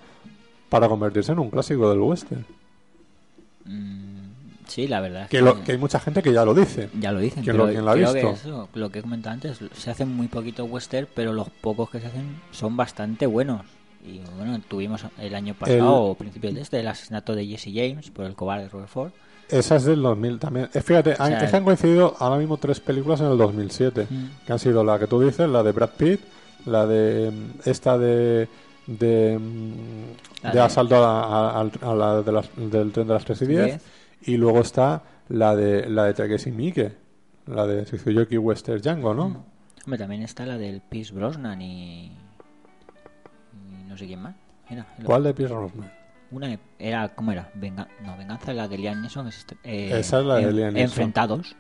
[0.69, 2.45] para convertirse en un clásico del western.
[4.69, 5.25] Sí, la verdad.
[5.25, 6.89] es Que, lo- que hay mucha gente que ya lo dice.
[6.99, 10.09] Ya lo dicen, Quien pero lo, que eso, lo que he comentado antes, se hacen
[10.09, 13.63] muy poquito western, pero los pocos que se hacen son bastante buenos.
[14.05, 18.11] Y bueno, tuvimos el año pasado, o principios de este, el asesinato de Jesse James
[18.11, 19.13] por el cobarde Robert Ford.
[19.53, 20.69] Esa es del 2000 también.
[20.73, 24.07] Eh, fíjate, han, sea, es que han coincidido ahora mismo tres películas en el 2007.
[24.09, 24.25] Mm.
[24.47, 26.21] Que han sido la que tú dices, la de Brad Pitt,
[26.67, 28.49] la de mm, esta de
[28.87, 33.07] de, mm, de de- asalto a la, a- al- a la de las- del tren
[33.07, 33.83] de las 3 y 10 Diez.
[34.23, 36.93] y luego está la de la de Takeshi Miike
[37.47, 39.29] la de Suzuki Western Django ¿no?
[39.29, 39.37] Mm.
[39.85, 44.35] Hombre, también está la del Pierce Brosnan y, y no sé quién más.
[45.05, 45.93] ¿cuál de Pierce Brosnan?
[46.33, 47.51] Una era, ¿cómo era?
[47.55, 49.29] Venga, no, Venganza, la de Liam Neeson.
[49.29, 50.89] es este- eh, Esa es la de en- Liam Neeson.
[50.91, 51.57] Enfrentados.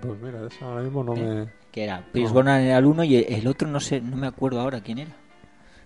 [0.00, 1.46] Pues mira, eso ahora mismo no me...
[1.70, 2.40] Que era Pierce No.
[2.40, 5.10] Era el uno y el otro no sé, no me acuerdo ahora quién era.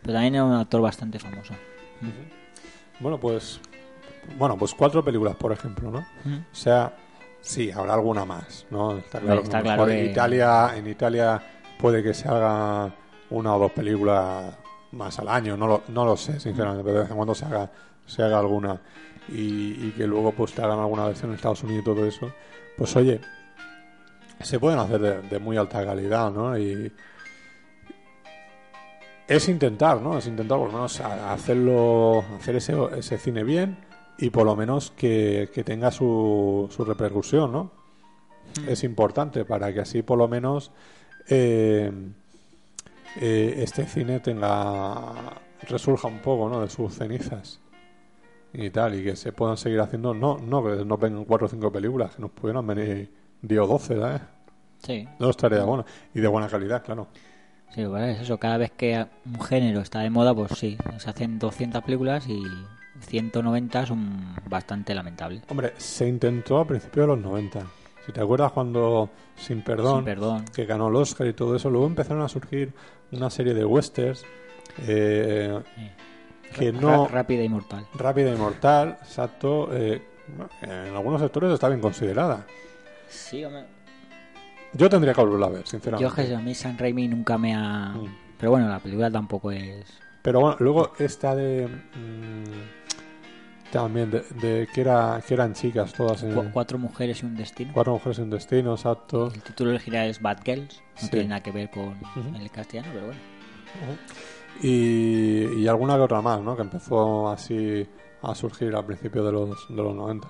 [0.03, 1.55] Pero también era un actor bastante famoso.
[3.01, 3.61] Bueno, pues...
[4.39, 5.99] Bueno, pues cuatro películas, por ejemplo, ¿no?
[5.99, 6.95] O sea,
[7.41, 8.97] sí, habrá alguna más, ¿no?
[8.99, 11.43] Está claro, Está en Italia, en Italia
[11.79, 12.95] puede que se haga
[13.31, 14.55] una o dos películas
[14.93, 17.45] más al año, no lo, no lo sé, sinceramente, pero de vez en cuando se
[17.45, 17.71] haga,
[18.07, 18.81] se haga alguna
[19.29, 22.31] y, y que luego pues te hagan alguna versión en Estados Unidos y todo eso,
[22.77, 23.21] pues oye,
[24.41, 26.57] se pueden hacer de, de muy alta calidad, ¿no?
[26.59, 26.93] Y
[29.29, 30.19] es intentar, ¿no?
[30.19, 33.79] Es intentar por lo menos hacerlo, hacer ese, ese cine bien
[34.19, 37.71] y por lo menos que, que tenga su, su repercusión, ¿no?
[38.67, 40.73] Es importante para que así por lo menos
[41.29, 41.91] eh,
[43.21, 46.61] eh, este cine tenga resurja un poco, ¿no?
[46.61, 47.61] De sus cenizas
[48.53, 51.51] y tal y que se puedan seguir haciendo, no, no que nos vengan cuatro o
[51.51, 53.11] cinco películas, que nos pudieran venir
[53.41, 54.23] 10 o 12, ¿sabes?
[54.79, 55.09] Sí.
[55.19, 55.85] No estaría bueno
[56.15, 57.09] y de buena calidad, claro.
[57.75, 58.39] Sí, bueno, es eso.
[58.39, 62.43] Cada vez que un género está de moda, pues sí, se hacen 200 películas y
[63.01, 65.43] 190 son bastante lamentables.
[65.49, 67.61] Hombre, se intentó a principios de los 90.
[68.05, 70.45] Si te acuerdas cuando Sin Perdón, Sin Perdón.
[70.55, 72.75] que ganó el Oscar y todo eso, luego empezaron a surgir
[73.13, 74.25] una serie de westerns
[74.87, 75.61] eh,
[76.57, 77.07] que no...
[77.09, 77.87] Rápida y mortal.
[77.95, 79.69] Rápida y mortal, exacto.
[79.73, 80.03] eh,
[80.63, 82.47] en algunos sectores está bien considerada.
[83.09, 83.65] Sí, hombre.
[84.75, 86.23] Yo tendría que volverla a ver, Yo sinceramente.
[86.23, 87.91] es que a mí San Raimi nunca me ha...
[87.91, 88.17] Mm.
[88.39, 89.85] Pero bueno, la película tampoco es...
[90.23, 91.67] Pero bueno, luego esta de...
[91.69, 93.02] mm,
[93.73, 96.35] también de, de que, era, que eran chicas todas en...
[96.35, 97.73] Cu- Cuatro mujeres y un destino.
[97.75, 99.27] Cuatro mujeres en destino, exacto.
[99.35, 100.81] El título original es Bad Girls.
[100.95, 101.09] No Sí.
[101.11, 101.97] tiene nada que ver con
[102.41, 103.21] el castellano, pero bueno.
[104.63, 106.55] y, y alguna que otra más, ¿no?
[106.55, 107.87] Que empezó así
[108.23, 110.29] a surgir al principio de los, de los 90.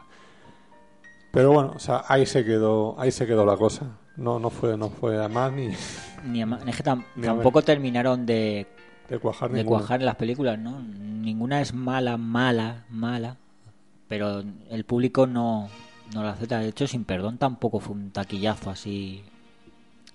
[1.33, 3.87] Pero bueno, o sea, ahí se quedó, ahí se quedó la cosa.
[4.17, 5.71] No, no fue, no fue a más ni
[6.27, 8.67] Ni a ma- es que tam- Ni a tampoco terminaron de,
[9.09, 9.79] de cuajar de ninguna.
[9.79, 10.81] cuajar las películas, ¿no?
[10.81, 13.37] Ninguna es mala, mala, mala.
[14.09, 15.69] Pero el público no,
[16.15, 16.59] no la acepta.
[16.61, 19.23] De hecho, Sin Perdón tampoco fue un taquillazo así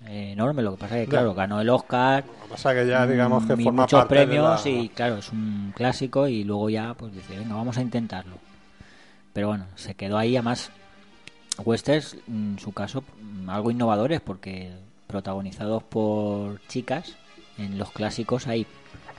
[0.06, 0.62] enorme.
[0.62, 2.24] Lo que pasa es que, claro, ganó el Oscar.
[2.26, 4.88] Lo que pasa que ya digamos que mm, forma muchos parte de premios la- y
[4.90, 8.36] claro, es un clásico y luego ya pues dice, venga, vamos a intentarlo.
[9.32, 10.70] Pero bueno, se quedó ahí además
[11.64, 14.70] westerns en su caso mm, algo innovadores porque
[15.08, 17.16] protagonizados por chicas
[17.56, 18.66] en los clásicos hay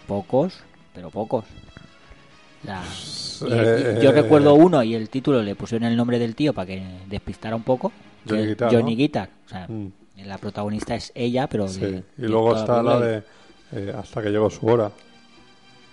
[0.09, 0.59] pocos,
[0.93, 1.45] pero pocos.
[2.63, 6.35] La- y- y eh, yo recuerdo uno y el título le pusieron el nombre del
[6.35, 7.91] tío para que despistara un poco.
[8.27, 8.97] Johnny Guitar, Johnny ¿no?
[8.97, 9.29] Guitar.
[9.45, 9.87] O sea, Mm.
[10.25, 13.23] la protagonista es ella, pero Sí, de- Y luego está la de
[13.71, 14.91] eh, Hasta que llegó su hora,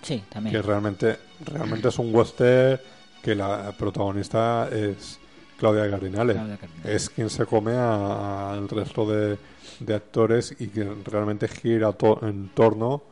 [0.01, 0.55] Sí, también.
[0.55, 2.81] que realmente, realmente es un western
[3.21, 5.19] que la protagonista es
[5.57, 6.33] Claudia Cardinale.
[6.33, 6.95] Claudia Cardinale.
[6.95, 9.37] Es quien se come al resto de,
[9.79, 13.03] de actores y que realmente gira to- en torno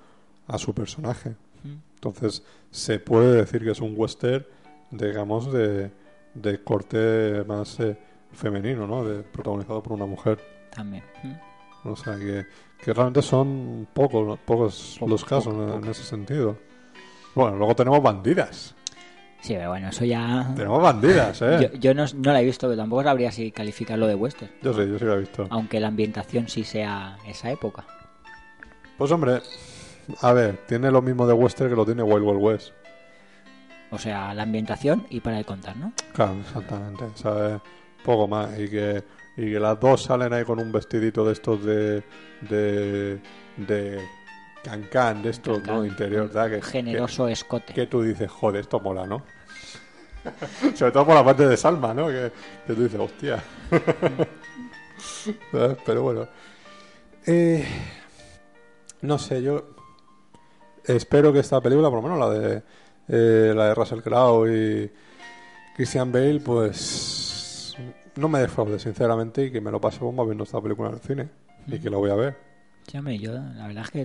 [0.48, 1.32] a su personaje.
[1.64, 1.76] Mm.
[1.96, 4.46] Entonces, se puede decir que es un western,
[4.92, 5.92] digamos, de,
[6.34, 7.98] de corte más eh,
[8.32, 9.04] femenino, ¿no?
[9.04, 10.40] De, protagonizado por una mujer.
[10.74, 11.04] También.
[11.24, 11.88] Mm.
[11.88, 12.46] O sea, que,
[12.84, 15.92] que realmente son pocos, pocos Poco, los casos poco, en, poco.
[15.92, 16.58] ese sentido.
[17.36, 18.76] Bueno, luego tenemos bandidas.
[19.42, 20.52] Sí, pero bueno, eso ya...
[20.56, 21.70] Tenemos bandidas, ¿eh?
[21.72, 24.52] Yo, yo no, no la he visto, pero tampoco sabría si calificarlo de western.
[24.64, 25.46] Yo sí, yo sí lo he visto.
[25.52, 27.86] Aunque la ambientación sí sea esa época.
[28.98, 29.42] Pues hombre,
[30.22, 32.72] a ver, tiene lo mismo de western que lo tiene Wild Wild West.
[33.92, 35.94] O sea, la ambientación y para de contar, ¿no?
[36.14, 37.06] Claro, exactamente.
[37.16, 37.62] ¿sabes?
[38.04, 38.58] Poco más.
[38.60, 39.04] Y que,
[39.38, 42.04] y que las dos salen ahí con un vestidito de estos de.
[42.42, 43.22] de.
[43.58, 44.02] de.
[44.64, 45.86] cancán, de estos, Cancán, ¿no?
[45.86, 46.50] Interior, ¿verdad?
[46.50, 47.74] Que, Generoso escote.
[47.74, 49.24] que, tú dices, joder, esto mola, ¿no?
[50.76, 52.08] Sobre todo por la parte de Salma, ¿no?
[52.08, 52.32] Que,
[52.66, 53.44] que tú dices, hostia.
[55.86, 56.28] Pero bueno.
[57.28, 57.66] Eh,
[59.02, 59.75] no sé, yo
[60.88, 62.64] espero que esta película, por lo menos la de
[63.08, 64.92] eh, la de Russell Crowe y
[65.76, 67.76] Christian Bale, pues
[68.16, 71.02] no me defraude, sinceramente, y que me lo pase bomba viendo esta película en el
[71.02, 71.30] cine.
[71.68, 72.38] Y que la voy a ver.
[72.88, 74.04] Sí, hombre, yo la verdad es que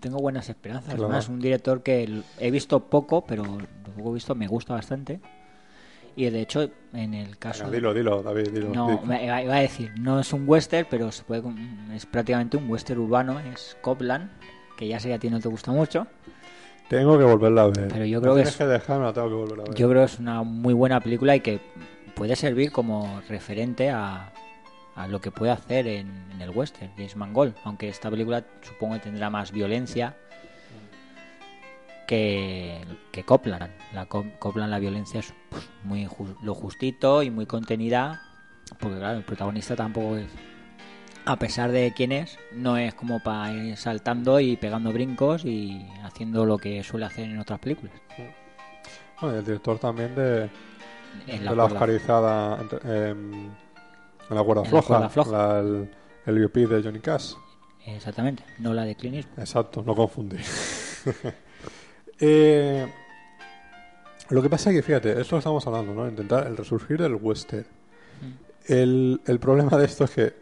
[0.00, 0.94] tengo buenas esperanzas.
[0.94, 1.04] Claro.
[1.04, 5.20] Además, un director que he visto poco, pero lo poco visto me gusta bastante.
[6.16, 7.64] Y de hecho, en el caso...
[7.64, 8.68] Venga, dilo, dilo, David, dilo.
[8.70, 11.42] No, Di- me iba a decir, no es un western, pero se puede,
[11.94, 14.30] es prácticamente un western urbano, es Copland,
[14.76, 16.06] que ya sé que a ti no te gusta mucho.
[16.88, 17.88] Tengo que volverla a ver.
[17.88, 19.74] Pero yo No creo que tienes es- que dejarme, tengo que volver a ver.
[19.74, 21.60] Yo creo que es una muy buena película y que
[22.14, 24.32] puede servir como referente a,
[24.94, 27.54] a lo que puede hacer en, en el western, James Mangold.
[27.64, 30.14] Aunque esta película supongo que tendrá más violencia
[32.06, 32.80] que,
[33.12, 33.68] que Copland.
[33.92, 38.22] La Co- Copland la violencia es pues, muy ju- lo justito y muy contenida
[38.78, 40.26] Porque claro, el protagonista tampoco es...
[41.28, 45.84] A pesar de quién es, no es como para ir saltando y pegando brincos y
[46.04, 47.92] haciendo lo que suele hacer en otras películas.
[49.20, 50.48] Bueno, y el director también de,
[51.26, 55.30] En de la la, oscarizada entre- em, en la cuerda En la floja, cuerda floja.
[55.32, 55.90] la- el,
[56.26, 57.32] el biopic de Johnny Cash.
[57.86, 59.38] Exactamente, no la de Clint Eastwood.
[59.40, 60.40] Exacto, no confundir.
[62.18, 62.86] Eh,
[64.30, 66.08] lo que pasa es que, fíjate, esto lo estamos hablando, ¿no?
[66.08, 67.66] Intentar el resurgir del western.
[68.66, 70.34] El, el problema de esto es que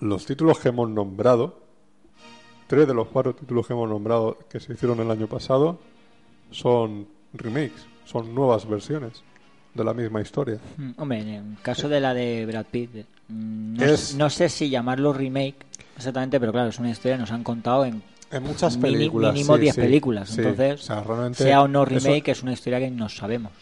[0.00, 1.58] los títulos que hemos nombrado,
[2.66, 5.78] tres de los cuatro títulos que hemos nombrado que se hicieron el año pasado,
[6.50, 9.22] son remakes, son nuevas versiones
[9.74, 10.58] de la misma historia.
[10.76, 12.90] Mm, Hombre, en el caso de la de Brad Pitt,
[13.28, 15.56] mm, no, Es- sé- no sé si llamarlo remake
[15.96, 19.54] exactamente, pero claro, es una historia que nos han contado en, En muchas películas, mínimo
[19.56, 20.28] sí, 10 sí, películas.
[20.28, 20.40] sí.
[20.40, 23.52] Entonces, O sea, sea o no eso- remake, es una historia que no sabemos.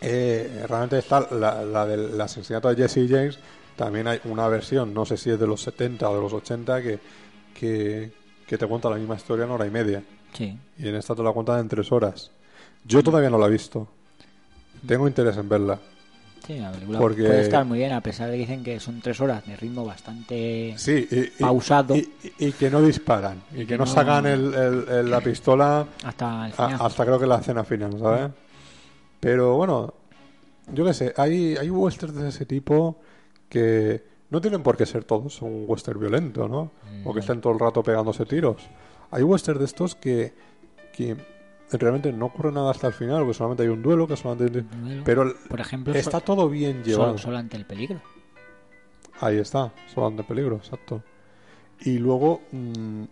[0.00, 3.38] Eh, realmente está la, la del asesinato de Jesse James.
[3.76, 6.82] También hay una versión, no sé si es de los 70 o de los 80,
[6.82, 6.98] que,
[7.54, 8.12] que,
[8.46, 10.02] que te cuenta la misma historia en hora y media.
[10.34, 10.56] Sí.
[10.78, 12.30] Y en esta te la cuentan en tres horas.
[12.84, 13.88] Yo todavía no la he visto.
[14.86, 15.78] Tengo interés en verla.
[16.46, 19.00] Sí, la película Porque- puede estar muy bien, a pesar de que dicen que son
[19.02, 22.08] tres horas de ritmo bastante Sí, y, y- pausado Y,
[22.38, 23.42] y- y que no disparan.
[23.52, 26.78] Y, que, que no, no- sacan el- el- el- la pistola hasta el a- final.
[26.80, 28.30] hasta creo que la escena final, ¿sabes?
[29.20, 29.92] Pero bueno,
[30.72, 32.96] yo qué sé, hay, hay westerns de ese tipo
[33.50, 36.70] que no tienen por qué ser todos un western violento, ¿no?
[37.04, 38.62] O que estén todo el rato pegándose tiros.
[39.10, 40.32] Hay westerns de estos que,
[40.94, 41.16] que
[41.72, 44.62] realmente no ocurre nada hasta el final, porque solamente hay un duelo, que solamente...
[44.62, 45.02] duelo.
[45.04, 47.10] Pero el- Por ejemplo, está so- todo bien llevado.
[47.10, 48.00] Solo, solo ante el peligro.
[49.20, 51.02] Ahí está, solo ante peligro, exacto.
[51.80, 53.02] Y luego, mm,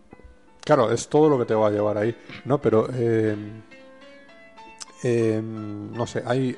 [0.65, 2.61] claro, es todo lo que te va a llevar ahí, ¿no?
[2.63, 3.37] Pero, eh,
[5.03, 6.57] eh, no sé, hay...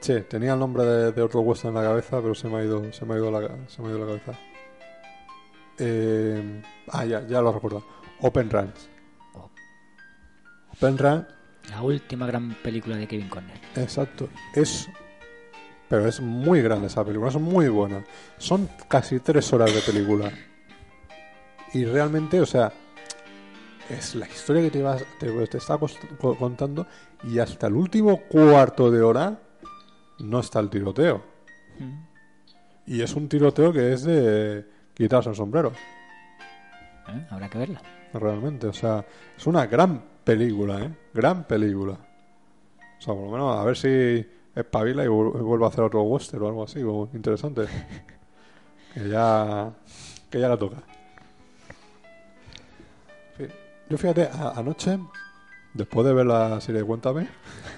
[0.00, 2.64] Che, tenía el nombre de, de otro western en la cabeza, pero se me ha
[2.64, 4.38] ido, se me ha ido, la, se me ha ido la cabeza.
[5.78, 7.84] Eh, ah, ya, ya lo recuerdo.
[8.20, 8.76] Open Ranch.
[10.74, 11.26] Open Ranch
[11.70, 13.60] La última gran película de Kevin Conner.
[13.76, 14.28] Exacto.
[14.54, 14.88] Es.
[15.88, 18.04] Pero es muy grande esa película, es muy buena.
[18.36, 20.30] Son casi tres horas de película.
[21.72, 22.72] Y realmente, o sea,
[23.88, 25.78] es la historia que te, vas, te, te está
[26.18, 26.86] contando
[27.24, 29.38] y hasta el último cuarto de hora
[30.20, 31.22] no está el tiroteo.
[32.86, 35.72] Y es un tiroteo que es de quitarse el sombrero,
[37.08, 37.26] ¿eh?
[37.30, 37.82] Habrá que verla.
[38.14, 38.66] realmente.
[38.66, 39.04] O sea,
[39.36, 40.90] es una gran película, ¿eh?
[41.14, 41.92] Gran película.
[41.92, 45.84] O sea, por lo menos a ver si espabila y vu- y vuelve a hacer
[45.84, 47.66] otro western o algo así, como interesante.
[48.94, 49.70] que ya
[50.30, 50.76] que ya la toca.
[53.88, 54.98] Yo fíjate, anoche,
[55.72, 57.28] después de ver la serie Cuéntame,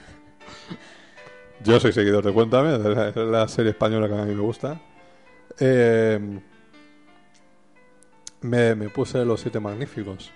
[1.65, 4.81] yo soy seguidor de Cuéntame, de la, serie española que a mí me gusta,
[5.59, 6.19] eh,
[8.43, 10.31] me, me puse Los Siete Magníficos.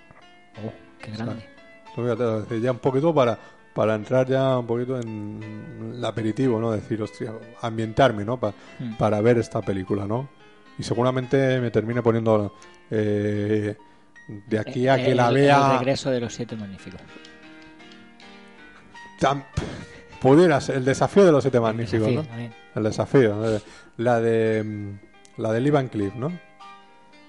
[0.65, 2.57] Oh, qué O sea, grande.
[2.57, 3.39] es ya un poquito para,
[3.75, 6.71] para entrar ya un poquito en el aperitivo, ¿no?
[6.73, 8.39] Decir, hostia, ambientarme, ¿no?
[8.39, 8.95] Pa- Mm.
[8.97, 10.29] Para ver esta película, ¿no?
[10.79, 12.55] Y seguramente me termine poniendo
[12.91, 13.77] eh,
[14.49, 15.79] de aquí a que El- la el vea.
[15.79, 17.01] regreso de los siete magníficos.
[19.21, 19.45] tan-
[20.29, 22.29] pudiera ser el desafío de los siete magníficos, desafío, ¿no?
[22.29, 22.55] también.
[22.75, 23.57] El desafío.
[23.57, 23.61] eh,
[23.99, 24.63] La de.
[24.65, 26.33] mm, La de Lee Van Cleef, ¿no?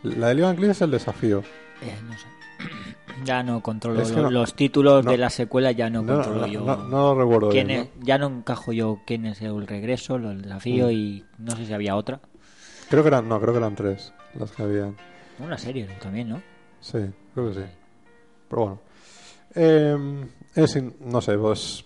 [0.04, 1.39] La de Lee Van Cleef es el desafío.
[1.82, 2.26] Eh, no sé.
[3.24, 6.02] Ya no controlo Es que lo- no- los títulos no- de la secuela, ya no,
[6.02, 6.66] no, controlo yo.
[6.89, 10.88] no- recuerdo quién bien, es- Ya no encajo yo quién es el regreso, el desafío
[10.88, 10.91] Mm.
[10.91, 12.20] y no sé si había otra.
[12.89, 14.98] Creo que eran, no, creo que eran tres las que habían.
[15.39, 16.41] Una serie también, ¿no?
[16.82, 17.00] Sí,
[17.34, 17.66] creo que sí.
[18.50, 18.80] Pero bueno.
[19.56, 20.26] Eh,
[20.56, 21.86] es, no sé, pues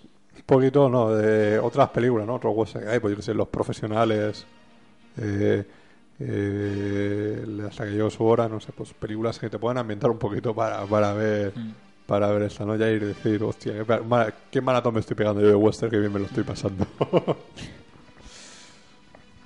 [0.49, 1.11] poquito, ¿no?
[1.11, 2.35] De otras películas, ¿no?
[2.35, 4.45] Otros western que hay, pues yo que sé, Los Profesionales,
[5.17, 5.65] eh,
[6.19, 10.17] eh, Hasta que llegó su hora, no sé, pues películas que te puedan ambientar un
[10.17, 11.53] poquito para, para ver
[12.05, 12.75] para ver esta, ¿no?
[12.75, 15.55] Ya ir y decir, hostia, qué, pa- ma- qué maratón me estoy pegando yo de
[15.55, 16.85] western, que bien me lo estoy pasando.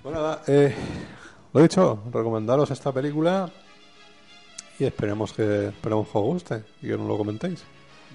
[0.04, 0.74] bueno, nada, eh,
[1.54, 3.50] lo dicho, recomendaros esta película
[4.80, 7.64] y esperemos que, esperemos que os guste y que nos lo comentéis.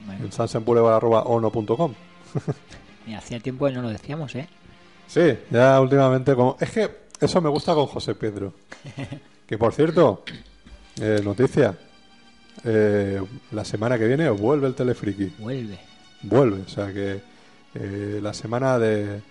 [0.07, 0.25] Bueno.
[0.25, 1.93] En sansenboulevard.ono.com.
[3.07, 4.47] Y hacía tiempo que no lo decíamos, ¿eh?
[5.07, 6.57] Sí, ya últimamente como...
[6.61, 8.53] Es que eso me gusta con José Pedro.
[9.47, 10.23] Que por cierto,
[11.01, 11.75] eh, noticia,
[12.65, 13.23] eh,
[13.53, 15.33] la semana que viene vuelve el Telefriki.
[15.39, 15.79] Vuelve.
[16.23, 17.23] Vuelve, o sea que
[17.75, 19.23] eh, la semana de...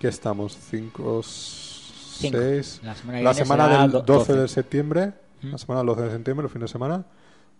[0.00, 0.58] ¿Qué estamos?
[0.72, 2.38] ¿5, Cinco.
[2.38, 2.80] 6?
[2.82, 4.54] La semana La semana del do- 12 de 12.
[4.54, 5.52] septiembre, Mm.
[5.52, 7.04] la semana del 12 de septiembre, el fin de semana,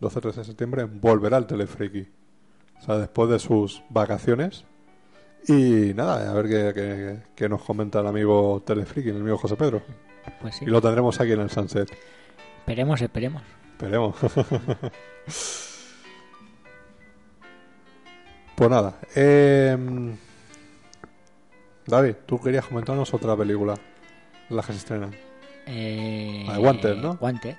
[0.00, 2.08] 12-13 de septiembre, volverá el Telefriki.
[2.80, 4.64] O sea, después de sus vacaciones.
[5.48, 9.56] Y nada, a ver qué, qué- qué nos comenta el amigo Telefriki, el amigo José
[9.56, 9.82] Pedro.
[10.40, 10.64] Pues sí.
[10.64, 11.90] Y lo tendremos aquí en el Sunset.
[12.60, 13.42] Esperemos, esperemos.
[13.72, 14.14] Esperemos.
[18.54, 18.98] pues nada.
[19.16, 19.76] eh,
[21.86, 23.74] David, tú querías comentarnos otra película.
[24.50, 25.10] La que se estrena.
[25.66, 27.16] Eh, de Wanted, ¿no?
[27.20, 27.56] Wanted.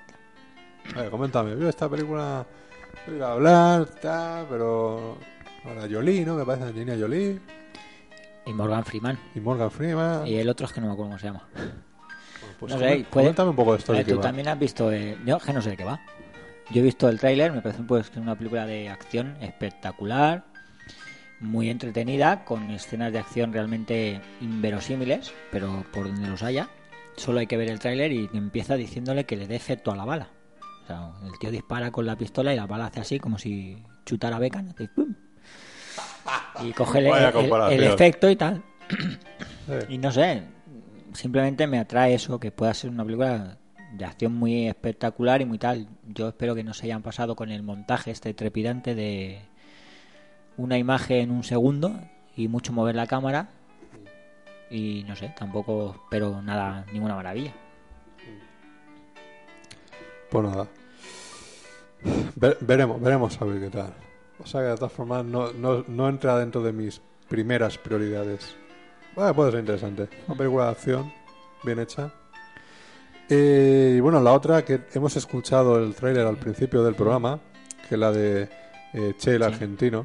[0.96, 1.56] A ver, coméntame.
[1.58, 2.46] Yo esta película...
[3.08, 5.16] Iba a hablar, tal, pero...
[5.64, 6.34] Ahora Jolie, ¿no?
[6.36, 7.40] Me parece Angelina Jolie.
[8.46, 9.18] Y Morgan Freeman.
[9.34, 10.26] Y Morgan Freeman.
[10.26, 11.48] Y el otro es que no me acuerdo cómo se llama.
[12.58, 14.22] Pues no sé, coméntame un poco de esto qué tú va.
[14.22, 14.92] también has visto.
[14.92, 16.00] eh, Yo que no sé de qué va.
[16.70, 20.44] Yo he visto el tráiler, me parece pues que es una película de acción espectacular,
[21.40, 26.68] muy entretenida, con escenas de acción realmente inverosímiles, pero por donde los haya.
[27.16, 30.04] Solo hay que ver el tráiler y empieza diciéndole que le dé efecto a la
[30.04, 30.28] bala.
[30.84, 33.82] O sea, el tío dispara con la pistola y la bala hace así como si
[34.06, 35.14] chutara hace ¡pum!
[36.62, 37.06] Y coge el,
[37.72, 38.62] el- efecto y tal.
[39.88, 40.42] Y no sé,
[41.14, 43.56] simplemente me atrae eso, que pueda ser una película
[43.92, 45.88] de acción muy espectacular y muy tal.
[46.06, 49.40] Yo espero que no se hayan pasado con el montaje este trepidante de
[50.56, 51.98] una imagen en un segundo
[52.36, 53.48] y mucho mover la cámara.
[54.70, 57.52] Y no sé, tampoco espero nada, ninguna maravilla.
[60.30, 60.66] Pues nada.
[62.36, 63.92] Ve- veremos, veremos a ver qué tal.
[64.38, 68.56] O sea que de todas formas no, no, no entra dentro de mis primeras prioridades.
[69.14, 70.08] Bueno, puede ser interesante.
[70.26, 71.12] Una película de acción,
[71.62, 72.12] bien hecha.
[73.28, 77.40] Eh, y bueno, la otra que hemos escuchado el tráiler al principio del programa,
[77.88, 78.48] que es la de
[78.92, 80.04] eh, Che el argentino,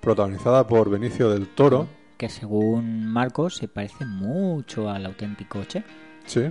[0.00, 1.88] protagonizada por Benicio del Toro.
[2.16, 5.84] Que según Marcos se parece mucho al auténtico Che.
[6.24, 6.50] Sí.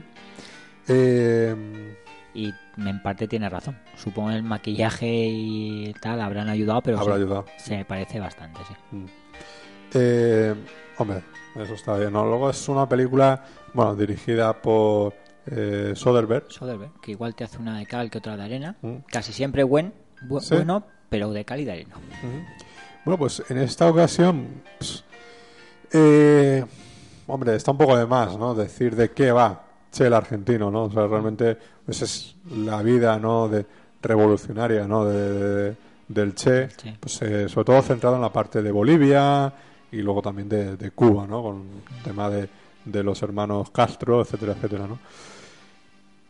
[0.88, 1.96] Eh,
[2.36, 3.78] Y en parte tiene razón.
[3.96, 7.46] Supongo el maquillaje y tal habrán ayudado, pero Habrá sí, ayudado.
[7.58, 8.74] se parece bastante, sí.
[8.92, 9.06] Mm.
[9.94, 10.56] Eh,
[10.98, 11.22] hombre,
[11.56, 12.12] eso está bien.
[12.12, 12.26] ¿no?
[12.26, 13.42] Luego es una película,
[13.74, 15.14] bueno, dirigida por
[15.48, 16.52] eh, Soderbergh.
[16.52, 18.76] Soderbergh, que igual te hace una de cal que otra de arena.
[18.82, 18.96] Mm.
[19.10, 19.94] Casi siempre buen,
[20.28, 20.56] bu- Sí.
[20.56, 21.96] bueno, pero de cal y de arena.
[23.06, 25.04] Bueno, pues en esta ocasión, pues,
[25.94, 26.66] eh,
[27.28, 28.54] hombre, está un poco de más, ¿no?
[28.56, 29.62] Decir de qué va
[29.92, 30.86] Che el argentino, ¿no?
[30.86, 33.48] O sea, realmente pues es la vida, ¿no?
[33.48, 33.66] De
[34.02, 35.06] revolucionaria, ¿no?
[35.06, 35.32] De,
[35.70, 35.76] de-
[36.08, 36.94] del Che, Sí.
[37.00, 39.52] pues eh, sobre todo centrado en la parte de Bolivia
[39.92, 41.42] y luego también de, de Cuba, ¿no?
[41.42, 41.64] Con
[41.98, 42.48] el tema de,
[42.86, 45.00] de los hermanos Castro, etcétera, etcétera, ¿no?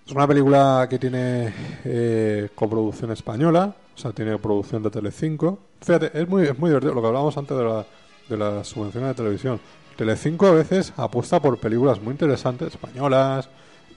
[0.05, 1.51] Es una película que tiene
[1.83, 5.57] eh, coproducción española, o sea, tiene producción de Telecinco.
[5.81, 7.85] Fíjate, es muy, es muy divertido lo que hablábamos antes de, la,
[8.29, 9.59] de las subvenciones de televisión.
[9.95, 13.47] Telecinco a veces apuesta por películas muy interesantes, españolas,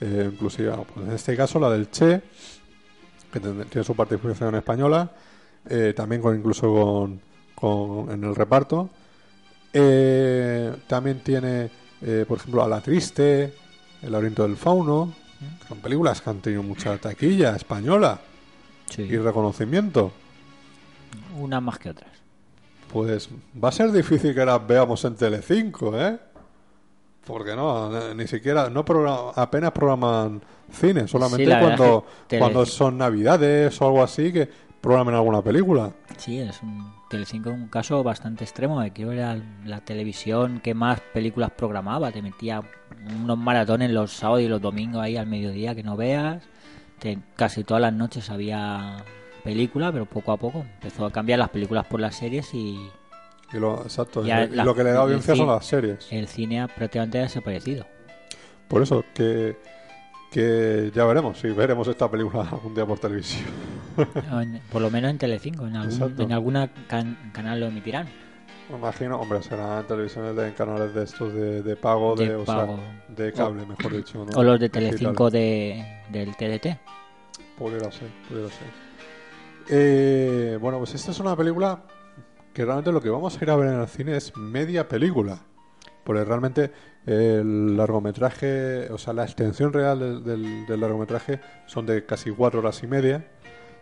[0.01, 2.23] eh, inclusive, bueno, pues en este caso la del Che,
[3.33, 5.11] que tiene su participación española,
[5.69, 7.21] eh, también con incluso con,
[7.55, 8.89] con- en el reparto.
[9.73, 11.71] Eh, también tiene,
[12.01, 13.53] eh, por ejemplo, A la Triste,
[14.03, 15.13] El laberinto del fauno.
[15.69, 18.21] Son películas que han tenido mucha taquilla española
[18.89, 19.03] Sí.
[19.03, 20.13] y reconocimiento.
[21.39, 22.11] Unas más que otras.
[22.93, 23.29] Pues
[23.63, 26.19] va a ser difícil que las veamos en Telecinco, ¿eh?
[27.27, 30.41] Porque no, ni- ni siquiera, no programa- apenas programan
[30.73, 34.49] cine, solamente cuando, es cuando son navidades o algo así que
[34.81, 35.93] programen alguna película.
[36.17, 38.81] Sí, es un Telecinco un caso bastante extremo.
[38.81, 42.11] De que era la televisión que más películas programaba.
[42.13, 42.63] Te metía
[43.23, 46.43] unos maratones los sábados y los domingos ahí al mediodía que no veas.
[46.99, 48.97] Te- casi todas las noches había
[49.53, 52.79] película, pero poco a poco empezó a cambiar las películas por las series y,
[53.53, 56.07] Y lo, exacto, y lo- y la- lo que le da audiencia son las series.
[56.13, 57.87] el cine ha prácticamente desaparecido.
[58.69, 59.57] Por eso que,
[60.31, 63.47] que ya veremos, si veremos esta película algún día por televisión.
[64.31, 68.07] En- por lo menos en Telecinco, en algún en alguna can- canal lo emitirán.
[68.71, 72.45] Me imagino, hombre, serán televisiones de canales de estos de, de pago, de, De o
[72.45, 72.79] sea, pago.
[73.09, 74.25] de cable, mejor dicho.
[74.27, 74.39] ¿no?
[74.39, 74.69] O los de.
[74.69, 76.77] Telecinco de, del TDT.
[77.57, 78.88] Pudiera ser, pudiera ser.
[79.71, 81.83] Eh, bueno, pues esta es una película
[82.55, 85.41] que realmente lo que vamos a ir a ver en el cine es media película.
[86.05, 86.73] Porque realmente
[87.07, 92.87] el largometraje, o sea, la extensión real del, largometraje son de casi cuatro horas y
[92.87, 93.29] media.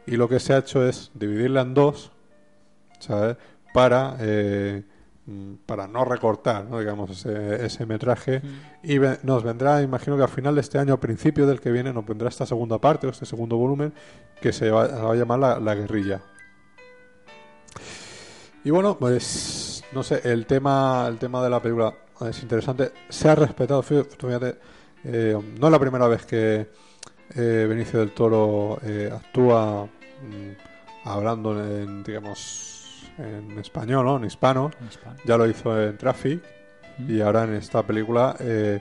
[0.07, 2.13] Y lo que se ha hecho es dividirla en dos,
[2.99, 3.37] ¿sabes?
[3.73, 4.83] Para, eh,
[5.67, 6.79] para no recortar, ¿no?
[6.79, 8.43] digamos, ese, ese metraje.
[8.83, 11.73] Y ve- nos vendrá, imagino que al final de este año, a principio del que
[11.73, 13.93] viene, nos vendrá esta segunda parte o este segundo volumen
[14.41, 16.21] que se va, a llamar la, la guerrilla.
[18.65, 21.95] Y bueno, pues no sé, el tema, el tema de la película
[22.29, 22.93] es interesante.
[23.09, 24.57] Se ha respetado, fí- fíjate,
[25.05, 26.67] eh, no es la primera vez que
[27.35, 32.76] eh, Benicio del Toro eh, actúa mm, hablando en, digamos,
[33.19, 34.17] en español, ¿no?
[34.17, 34.71] En hispano.
[34.81, 35.17] En hispano.
[35.25, 36.43] Ya lo hizo en Traffic
[37.09, 38.81] y ahora en esta película eh,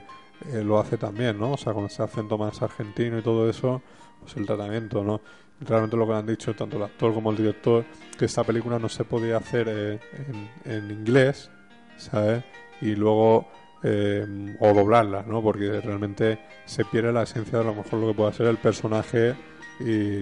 [0.52, 1.52] eh, lo hace también, ¿no?
[1.52, 3.82] O sea, con ese acento más argentino y todo eso,
[4.20, 5.20] pues el tratamiento, ¿no?
[5.60, 7.84] Realmente lo que han dicho tanto el actor como el director,
[8.18, 10.00] que esta película no se podía hacer eh,
[10.64, 11.50] en, en inglés,
[11.96, 12.44] ¿sabes?
[12.82, 13.48] Y luego
[13.82, 15.42] eh, o doblarla, ¿no?
[15.42, 18.56] Porque realmente se pierde la esencia de a lo mejor lo que pueda ser el
[18.56, 19.34] personaje
[19.78, 20.20] y,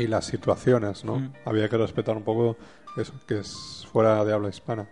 [0.00, 1.20] y las situaciones, ¿no?
[1.20, 1.32] Mm.
[1.44, 2.56] Había que respetar un poco
[2.96, 4.88] eso, que es fuera de habla hispana.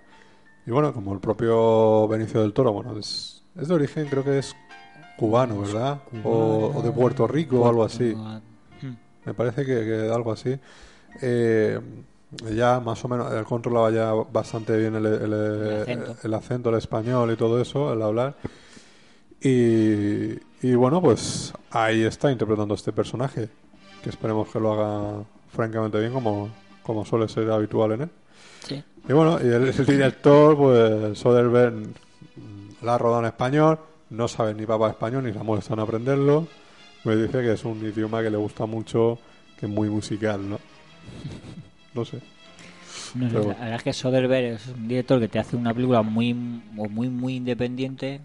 [0.67, 4.39] Y bueno, como el propio Benicio del Toro, bueno, es, es de origen, creo que
[4.39, 4.55] es
[5.19, 6.01] cubano, ¿verdad?
[6.25, 8.15] O, o de Puerto Rico o algo así.
[8.15, 8.97] Mm.
[9.25, 10.59] Me parece que, que algo así.
[11.21, 11.79] Eh,
[12.55, 16.17] ya más o menos él controlaba ya bastante bien el, el- El acento.
[16.25, 18.37] el acento, el español y todo eso, el hablar.
[19.41, 23.49] Y, y bueno, pues ahí está interpretando este personaje,
[24.03, 26.49] que esperemos que lo haga francamente bien como,
[26.83, 28.11] como suele ser habitual en él.
[28.67, 28.83] Sí.
[29.09, 33.79] Y bueno, y el, el director, pues Soderbergh mm, la ha rodado en español,
[34.11, 36.47] no sabe ni papá español ni se molesta en aprenderlo.
[37.05, 39.19] Me dice que es un idioma que le gusta mucho,
[39.59, 40.59] que es muy musical, ¿no?
[41.95, 42.21] No sé.
[43.15, 45.75] No sé, Pero la verdad es que Soderbergh es un director que te hace una
[45.75, 48.21] película muy muy muy independiente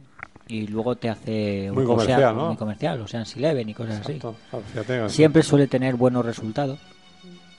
[0.47, 2.47] y luego te hace Muy comercial, ¿no?
[2.47, 4.36] muy comercial, o sea, en Eleven y cosas Exacto.
[4.51, 4.64] así.
[4.72, 6.80] Fíjate, Siempre suele tener buenos resultados.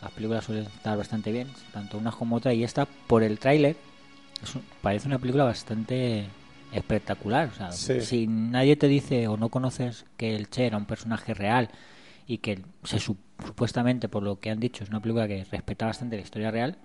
[0.00, 3.76] Las películas suelen estar bastante bien, tanto unas como otras y esta por el tráiler
[4.54, 6.26] un- parece una película bastante
[6.72, 8.00] espectacular, o sea, Sí.
[8.02, 11.70] si nadie te dice o no conoces que el Che era un personaje real
[12.26, 15.86] y que se sup- supuestamente por lo que han dicho es una película que respeta
[15.86, 16.76] bastante la historia real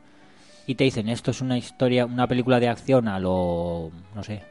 [0.65, 4.41] y te dicen esto es una historia una película de acción a lo no sé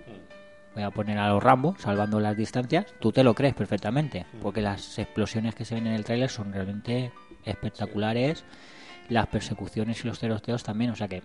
[0.74, 4.60] voy a poner a los Rambo salvando las distancias tú te lo crees perfectamente porque
[4.60, 7.10] las explosiones que se ven en el tráiler son realmente
[7.44, 8.44] espectaculares
[9.08, 11.22] las persecuciones y los tiroteos también o sea que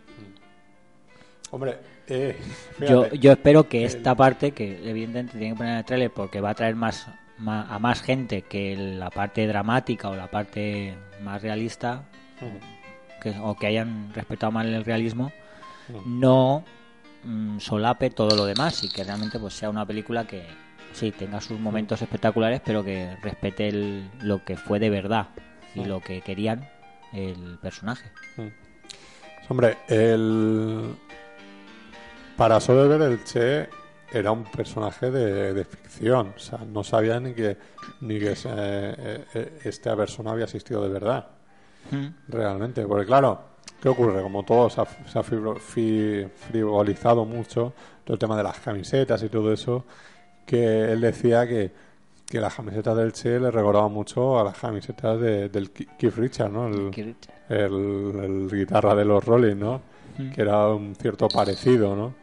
[1.49, 2.35] Hombre, eh,
[2.89, 6.41] yo, yo espero que esta parte, que evidentemente tiene que poner en el trailer porque
[6.41, 7.07] va a traer más,
[7.39, 10.93] a más gente que la parte dramática o la parte
[11.23, 12.03] más realista,
[13.21, 15.31] que, o que hayan respetado mal el realismo,
[16.05, 16.65] no
[17.23, 20.43] mm, solape todo lo demás y que realmente pues sea una película que
[20.91, 25.27] sí tenga sus momentos espectaculares, pero que respete el- lo que fue de verdad
[25.75, 26.67] y lo que querían
[27.13, 28.11] el personaje.
[29.49, 30.93] Hombre, el...
[32.35, 33.69] Para Soderbergh el Che
[34.11, 36.33] era un personaje de, de ficción.
[36.35, 37.57] O sea, no sabía ni que,
[38.01, 41.27] ni que ese- eh, eh, esta persona había existido de verdad.
[41.91, 42.07] Mm.
[42.27, 42.85] Realmente.
[42.85, 43.41] Porque claro,
[43.81, 44.21] ¿qué ocurre?
[44.21, 47.73] Como todo se ha, se ha frivolizado mucho,
[48.03, 49.85] todo el tema de las camisetas y todo eso,
[50.45, 51.71] que él decía que,
[52.29, 56.51] que las camisetas del Che le recordaban mucho a las camisetas de- del Keith Richards,
[56.53, 56.67] ¿no?
[56.67, 59.81] El, guitarra de los Rolling, ¿no?
[60.17, 60.31] Mm.
[60.31, 62.13] Que era un cierto parecido, ¿no?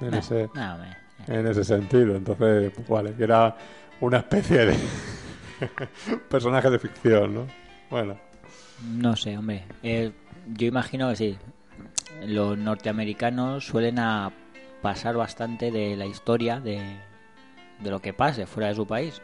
[0.00, 0.90] En, Nah, ese, nah, hombre.
[1.26, 2.14] en ese sentido.
[2.16, 3.56] Entonces, pues, vale, que era
[4.00, 4.76] una especie de
[6.28, 7.46] personaje de ficción, ¿no?
[7.90, 8.18] Bueno,
[8.92, 9.64] No sé, hombre.
[9.82, 10.12] Eh,
[10.54, 11.38] yo imagino que sí.
[12.26, 14.32] Los norteamericanos suelen a
[14.82, 16.80] pasar bastante de la historia de,
[17.80, 19.20] de lo que pase fuera de su país.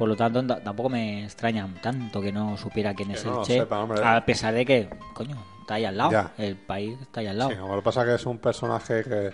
[0.00, 3.40] Por lo tanto, ta- tampoco me extraña tanto que no supiera quién Que es no
[3.42, 3.58] el Che.
[3.58, 4.00] sepa, hombre.
[4.02, 6.10] a pesar de que, coño, está ahí al lado.
[6.10, 6.32] Ya.
[6.38, 7.50] El país está ahí al lado.
[7.50, 9.30] sí, como lo que pasa es que es un personaje que,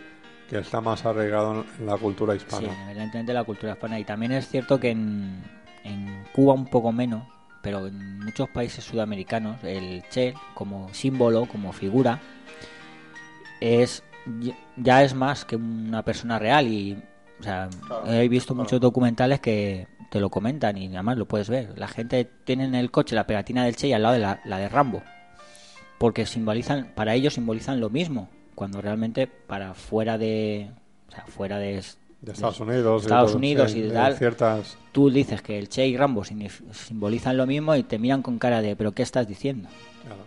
[0.50, 2.90] que está más arraigado en, la cultura Sí, hispana.
[2.90, 3.96] evidentemente la cultura hispana.
[4.00, 5.40] Y también es cierto que en,
[5.84, 7.22] en Cuba un poco menos,
[7.62, 12.18] pero en muchos países sudamericanos, el Che como símbolo, como figura,
[13.60, 14.02] es
[14.40, 16.66] ya- ya es más que una persona real.
[16.66, 17.00] Y,
[17.38, 18.64] o sea, Claro, he visto claro.
[18.64, 19.86] muchos documentales que
[20.16, 21.78] te lo comentan y además lo puedes ver.
[21.78, 24.40] La gente tiene en el coche la pegatina del Che y al lado de la,
[24.46, 25.02] la de Rambo.
[25.98, 30.70] Porque simbolizan, para ellos simbolizan lo mismo, cuando realmente para fuera de,
[31.08, 31.82] o sea, fuera de,
[32.22, 33.02] De Estados Unidos.
[33.02, 34.78] y Estados Unidos y de tal, ciertas...
[34.92, 38.62] tú dices que el Che y Rambo simbolizan lo mismo y te miran con cara
[38.62, 39.68] de ¿pero qué estás diciendo?
[40.02, 40.22] claro.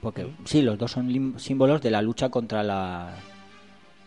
[0.00, 3.10] Porque sí, los dos son símbolos de la lucha contra la,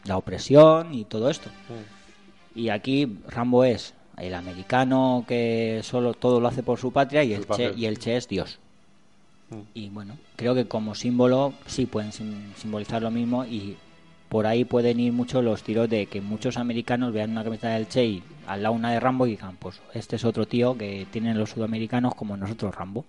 [0.06, 1.50] la opresión y todo esto.
[2.54, 7.36] Y aquí Rambo es el americano que solo todo lo hace por su patria y
[7.36, 8.60] Su el, che, y el Che es Dios.
[9.50, 9.60] Mm.
[9.74, 13.76] Y bueno, creo que como símbolo sí pueden sim- simbolizar lo mismo y
[14.30, 17.88] por ahí pueden ir mucho los tiros de que muchos americanos vean una camiseta del
[17.88, 21.06] Che y al lado una de Rambo y digan, pues este es otro tío que
[21.12, 23.06] tienen los sudamericanos como nosotros Rambo.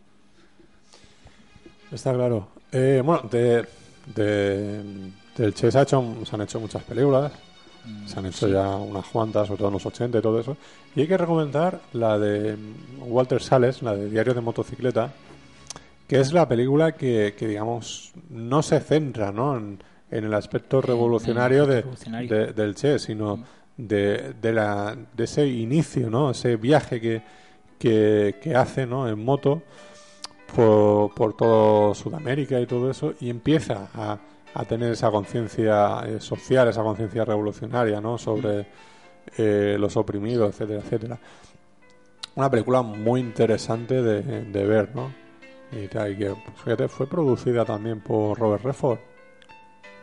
[1.90, 2.48] Está claro.
[2.72, 3.64] Eh, bueno, de,
[4.14, 4.82] de,
[5.36, 7.32] del Che se, ha hecho, se han hecho muchas películas.
[7.86, 10.56] Mm, Se han hecho ya unas cuantas, sobre todo en los 80 y todo eso.
[10.94, 12.56] Y hay que recomendar la de
[13.00, 15.12] Walter Sales, la de Diario de Motocicleta,
[16.08, 19.56] que es la película que, que, digamos, no se centra ¿no?
[19.56, 22.28] En, en el aspecto revolucionario, de- revolucionario.
[22.28, 23.42] de- del Che, sino
[23.76, 26.30] de, de, la, de ese inicio, ¿no?
[26.30, 27.22] Ese viaje que,
[27.78, 29.08] que, que hace, ¿no?
[29.08, 29.62] En moto
[30.54, 34.18] por, por todo Sudamérica y todo eso y empieza a,
[34.56, 38.16] a tener esa conciencia eh, social, esa conciencia revolucionaria, ¿no?
[38.16, 38.66] Sobre
[39.36, 41.18] eh, los oprimidos, etcétera, etcétera.
[42.36, 45.12] Una película muy interesante de, de ver, ¿no?
[45.72, 46.34] Y, que,
[46.64, 48.98] fíjate, fue producida también por Robert Redford.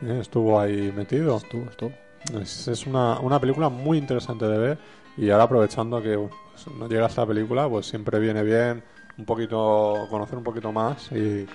[0.04, 1.38] Eh, Estuvo ahí metido.
[1.38, 1.92] Estuvo, estuvo.
[2.40, 4.78] Es, es una, una película muy interesante de ver
[5.18, 8.84] y ahora aprovechando que pues, no llega esta película, pues siempre viene bien
[9.18, 11.46] un poquito conocer un poquito más y,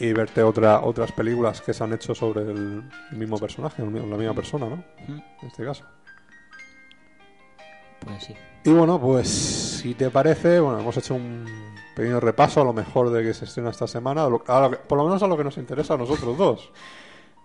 [0.00, 2.82] y, y verte otra, otras películas que se han hecho sobre el
[3.12, 4.84] mismo personaje, el la misma persona, ¿no?
[5.08, 5.84] En este caso.
[8.00, 8.34] Pues sí.
[8.64, 11.44] Y bueno, pues si te parece, bueno, hemos hecho un
[11.94, 14.70] pequeño repaso a lo mejor de que se estrena esta semana, a lo- a lo
[14.70, 16.72] que- por lo menos a lo que nos interesa a nosotros dos.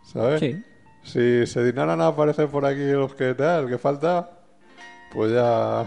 [0.04, 0.40] ¿Sabes?
[0.40, 0.64] Sí.
[1.04, 4.30] Si se dignaran a aparecer por aquí los que tal, que falta,
[5.14, 5.86] pues ya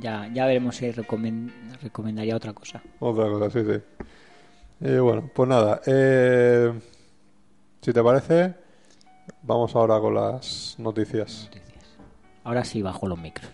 [0.00, 1.50] Ya, ya veremos si recomen-
[1.82, 2.82] recomendaría otra cosa.
[3.00, 3.97] otra cosa, sí, sí.
[4.80, 6.72] Y bueno, pues nada, eh,
[7.80, 8.54] si te parece,
[9.42, 11.50] vamos ahora con las noticias.
[12.44, 13.50] Ahora sí bajo los micros.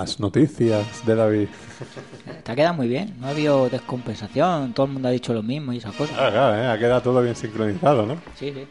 [0.00, 1.48] Las noticias de David.
[2.42, 3.14] Te ha quedado muy bien.
[3.20, 4.72] No ha habido descompensación.
[4.72, 6.16] Todo el mundo ha dicho lo mismo y esas cosas.
[6.16, 6.68] Claro, claro, ¿eh?
[6.68, 8.16] ha quedado todo bien sincronizado, ¿no?
[8.34, 8.66] Sí, sí.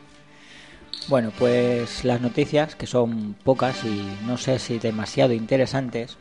[1.07, 6.17] Bueno, pues las noticias, que son pocas y no sé si demasiado interesantes.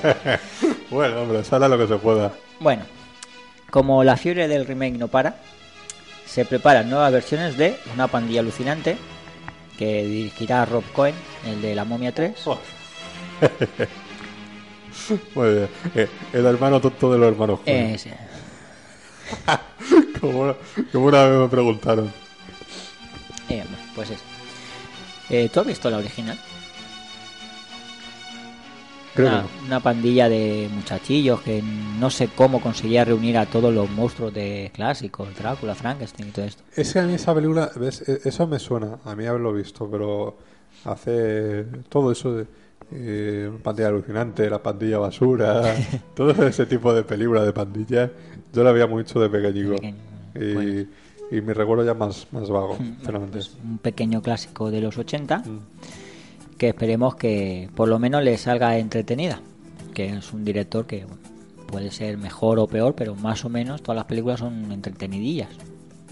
[0.90, 2.32] bueno, hombre, sale lo que se pueda.
[2.58, 2.84] Bueno,
[3.70, 5.36] como la fiebre del remake no para,
[6.26, 8.96] se preparan nuevas versiones de Una pandilla alucinante,
[9.78, 11.14] que dirigirá Rob Cohen,
[11.46, 12.34] el de La momia 3.
[15.34, 15.68] Muy bien.
[15.94, 17.86] Eh, el hermano tonto de los hermanos Coen.
[17.94, 18.14] Ese.
[20.20, 20.54] como,
[20.92, 22.12] como una vez me preguntaron.
[23.48, 23.64] Eh,
[23.94, 24.22] pues eso.
[25.30, 26.38] Eh, ¿Tú has visto la original?
[29.14, 33.72] Creo una, que una pandilla de muchachillos que no sé cómo conseguía reunir a todos
[33.72, 36.62] los monstruos de clásicos, Drácula, Frankenstein y todo esto.
[36.74, 38.08] Es que a mí esa película, ¿ves?
[38.08, 40.38] E- eso me suena, a mí haberlo visto, pero
[40.84, 42.46] hace todo eso de
[42.94, 45.62] eh, pandilla alucinante, la pandilla basura,
[46.14, 48.10] todo ese tipo de películas de pandillas,
[48.52, 49.76] yo la veía mucho de pequeñico.
[50.34, 53.40] y, y mi recuerdo ya más, más vago, sinceramente.
[53.64, 55.42] Un pequeño clásico de los 80
[56.62, 59.40] que esperemos que por lo menos le salga entretenida.
[59.94, 61.20] Que es un director que bueno,
[61.66, 65.48] puede ser mejor o peor, pero más o menos todas las películas son entretenidillas.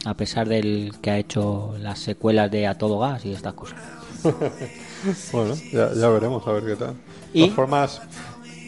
[0.05, 3.79] A pesar del que ha hecho las secuelas de A Todo Gas y estas cosas.
[5.33, 6.95] bueno, ya, ya veremos a ver qué tal.
[7.33, 8.01] Y- formas,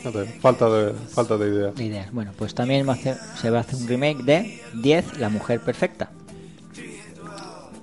[0.05, 1.75] no falta de, falta de ideas.
[1.75, 2.13] de ideas.
[2.13, 2.87] Bueno, pues también
[3.41, 6.11] se va a hacer un remake de 10, La Mujer Perfecta.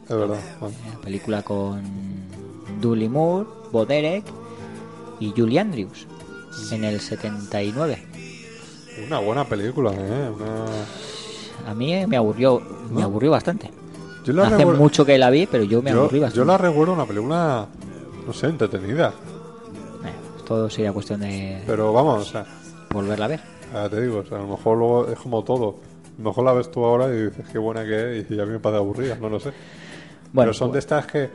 [0.07, 0.39] Es verdad.
[0.59, 0.75] bueno.
[1.03, 1.81] Película con
[2.81, 4.23] Dudley Moore, Bo Derek
[5.19, 6.07] y Julie Andrews
[6.71, 8.03] en el 79.
[9.05, 10.29] Una buena película, ¿eh?
[10.35, 10.65] Una...
[11.71, 12.59] A mí eh, me aburrió,
[12.89, 13.05] me ¿No?
[13.05, 13.69] aburrió bastante.
[14.25, 16.37] Yo la Hace recuerdo- mucho que la vi, pero yo me yo, aburrí bastante.
[16.37, 17.67] yo la recuerdo una película,
[18.29, 19.11] no sé, entretenida.
[20.47, 22.45] Todo sería cuestión de Pero vamos, o sea,
[22.91, 23.39] volverla a ver.
[23.73, 25.77] ya te digo, o sea, a lo mejor luego es como todo.
[26.17, 28.45] A lo mejor la ves tú ahora y dices qué buena que es y a
[28.45, 29.49] mí me parece aburrida, no lo sé.
[30.31, 31.29] Bueno, Pero son pues- de estas que...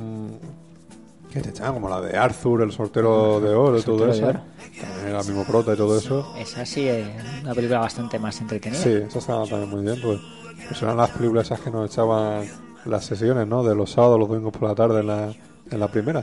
[0.00, 4.12] mm, que te echan como la de Arthur, el sortero de oro y todo Sortero
[4.26, 5.06] de eso.
[5.08, 6.34] era mismo prota y todo eso.
[6.38, 7.06] Esa sí es
[7.42, 8.80] una película bastante más entretenida.
[8.80, 10.20] Sí, eso estaba también muy bien, pues,
[10.68, 12.46] pues eran las películas esas que nos echaban
[12.86, 13.62] las sesiones, ¿no?
[13.64, 15.32] De los sábados, los domingos por la tarde en la,
[15.70, 16.22] en la primera.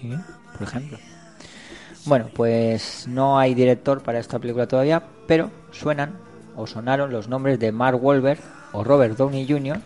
[0.00, 0.12] Sí,
[0.52, 0.98] por ejemplo.
[2.04, 6.14] Bueno, pues no hay director para esta película todavía, pero suenan
[6.56, 8.40] o sonaron los nombres de Mark Wahlberg
[8.72, 9.80] o Robert Downey Jr.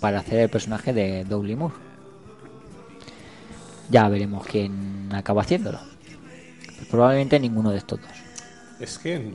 [0.00, 1.74] para hacer el personaje de Dudley Moore.
[3.90, 5.78] Ya veremos quién acaba haciéndolo.
[6.90, 8.10] Probablemente ninguno de estos dos.
[8.80, 9.32] Es que,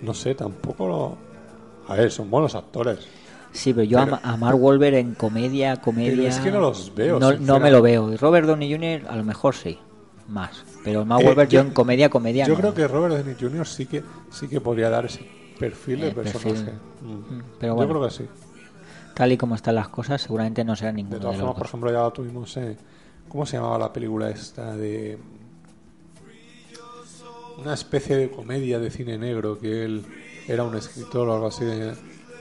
[0.00, 1.18] no sé, tampoco lo...
[1.88, 3.00] A ver, son buenos actores.
[3.54, 6.10] Sí, pero yo Pero- a, Mark Wahlberg en comedia, comedia...
[6.16, 8.12] Pero es que no los veo, No, no me lo veo.
[8.12, 9.08] Y Robert Downey Jr.
[9.08, 9.78] a lo mejor sí,
[10.28, 10.62] más.
[10.84, 12.60] Pero Mark Eh, Wahlberg yo, yo- en comedia, comedia Yo no.
[12.60, 13.66] creo que Robert Downey Jr.
[13.66, 15.26] sí que, sí que podría dar ese
[15.58, 16.72] perfil de Eh, personaje.
[17.00, 17.12] Mm.
[17.12, 17.92] Mm, pero Yo bueno.
[17.94, 18.24] creo que sí.
[19.14, 21.56] Tal y como están las cosas, seguramente no será ninguno De de, todas los formas,
[21.58, 22.76] por ejemplo, ya lo tuvimos en...
[23.28, 25.16] ¿Cómo se llamaba la película esta de...
[27.58, 30.04] Una especie de comedia de cine negro que él
[30.48, 31.94] era un escritor o algo así de-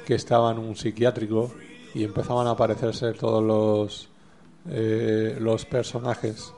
[0.06, 1.52] que estaba en un psiquiátrico
[1.94, 4.10] y empezaban a aparecerse todos los
[4.70, 6.54] eh, los personajes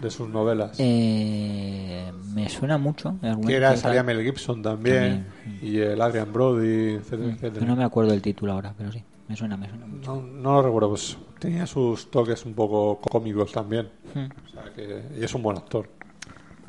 [0.00, 0.76] de sus novelas.
[0.78, 3.16] Eh, me suena mucho.
[3.22, 5.26] el que era, salía Mel Gibson también,
[5.60, 7.60] y el Adrian Brody, etcétera, etcétera.
[7.60, 10.14] Yo no me acuerdo del título ahora, pero sí, me suena, me suena mucho.
[10.14, 13.88] No, no lo recuerdo, pues tenía sus toques un poco cómicos también.
[14.14, 14.28] Hmm.
[14.46, 15.88] O sea que, y es un buen actor.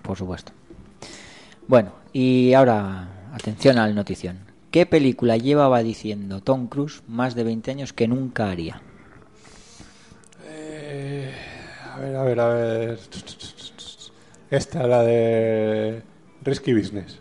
[0.01, 0.51] Por supuesto.
[1.67, 4.48] Bueno, y ahora, atención al notición.
[4.71, 8.81] ¿Qué película llevaba diciendo Tom Cruise más de 20 años que nunca haría?
[10.47, 11.31] Eh,
[11.93, 12.99] a ver, a ver, a ver.
[14.51, 16.01] Esta, la de
[16.43, 17.19] Risky Business.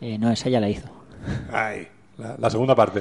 [0.00, 0.88] Eh, no, esa ya la hizo.
[1.52, 1.88] Ay,
[2.18, 3.00] la, la segunda parte.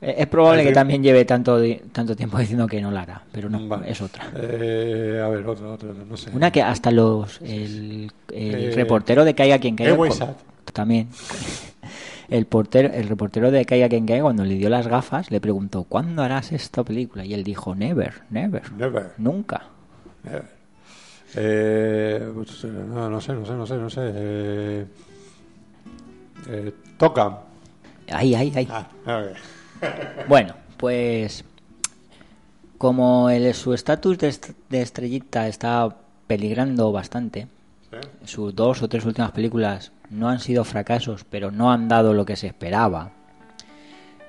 [0.00, 1.58] Eh, Es probable Ay, que también lleve tanto,
[1.92, 3.90] tanto tiempo diciendo que no la hará, pero no, Vale.
[3.90, 4.30] es otra.
[4.36, 6.30] Eh, a ver, otra, otra, no sé.
[6.32, 9.96] Una que hasta los el, el Eh, reportero de Caiga quien caiga
[10.72, 11.08] también
[12.30, 16.22] el portero el reportero de quien caiga cuando le dio las gafas le preguntó ¿cuándo
[16.22, 17.24] harás esta película?
[17.24, 19.12] y él dijo never, never, Never.
[19.18, 19.62] nunca.
[20.24, 20.44] Never.
[21.36, 24.00] Eh, pues, no, no sé, no sé, no sé, no sé.
[24.14, 24.86] Eh,
[26.48, 27.38] eh, toca.
[28.10, 28.68] Ahí, ahí, ahí.
[28.70, 28.88] Ah.
[30.28, 31.44] Bueno, pues
[32.78, 35.96] como el, su estatus de, est- de estrellita está
[36.26, 37.46] peligrando bastante,
[38.24, 42.26] sus dos o tres últimas películas no han sido fracasos, pero no han dado lo
[42.26, 43.12] que se esperaba.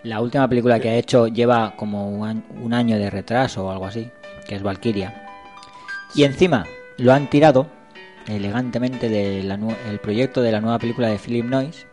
[0.03, 4.09] La última película que ha hecho lleva como un, año de retraso o algo así,
[4.47, 5.27] que es Valkyria.
[6.15, 6.65] Y encima
[6.97, 7.67] lo han tirado
[8.27, 11.85] elegantemente del proyecto de la nueva película de Philip Noyce.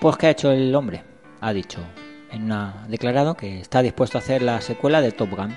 [0.00, 1.02] Pues ¿qué ha hecho el hombre?
[1.40, 1.80] Ha dicho,
[2.30, 5.54] en una, declarado que está dispuesto a hacer la secuela de Top Gun.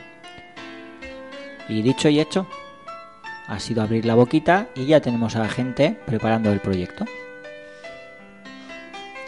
[1.67, 2.47] Y dicho y hecho,
[3.47, 7.05] ha sido abrir la boquita y ya tenemos a la gente preparando el proyecto.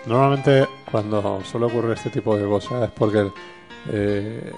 [0.06, 3.30] Normalmente cuando suele ocurrir este tipo de cosas es porque
[3.91, 4.52] eh,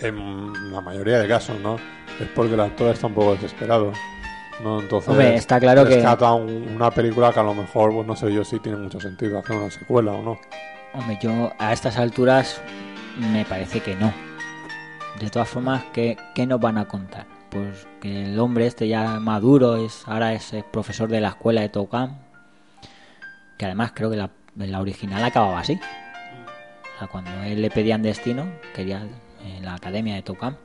[0.00, 1.76] en la mayoría de casos, ¿no?
[2.18, 3.92] Es porque el actor está un poco desesperado.
[4.62, 4.80] ¿no?
[4.80, 8.32] Entonces, Hombre, está claro que- un- una película que a lo mejor, pues no sé
[8.32, 10.38] yo si tiene mucho sentido hacer una secuela o no.
[10.94, 12.60] Hombre, yo a estas alturas
[13.18, 14.12] me parece que no.
[15.18, 17.26] De todas formas, ¿qué, qué nos van a contar?
[17.52, 21.60] Pues que el hombre este ya maduro es ahora es eh, profesor de la escuela
[21.60, 22.16] de Tokam.
[23.58, 25.78] Que además creo que la, la original acababa así.
[26.96, 29.02] O sea, cuando él le pedían destino, quería
[29.44, 30.56] en la academia de Tokam.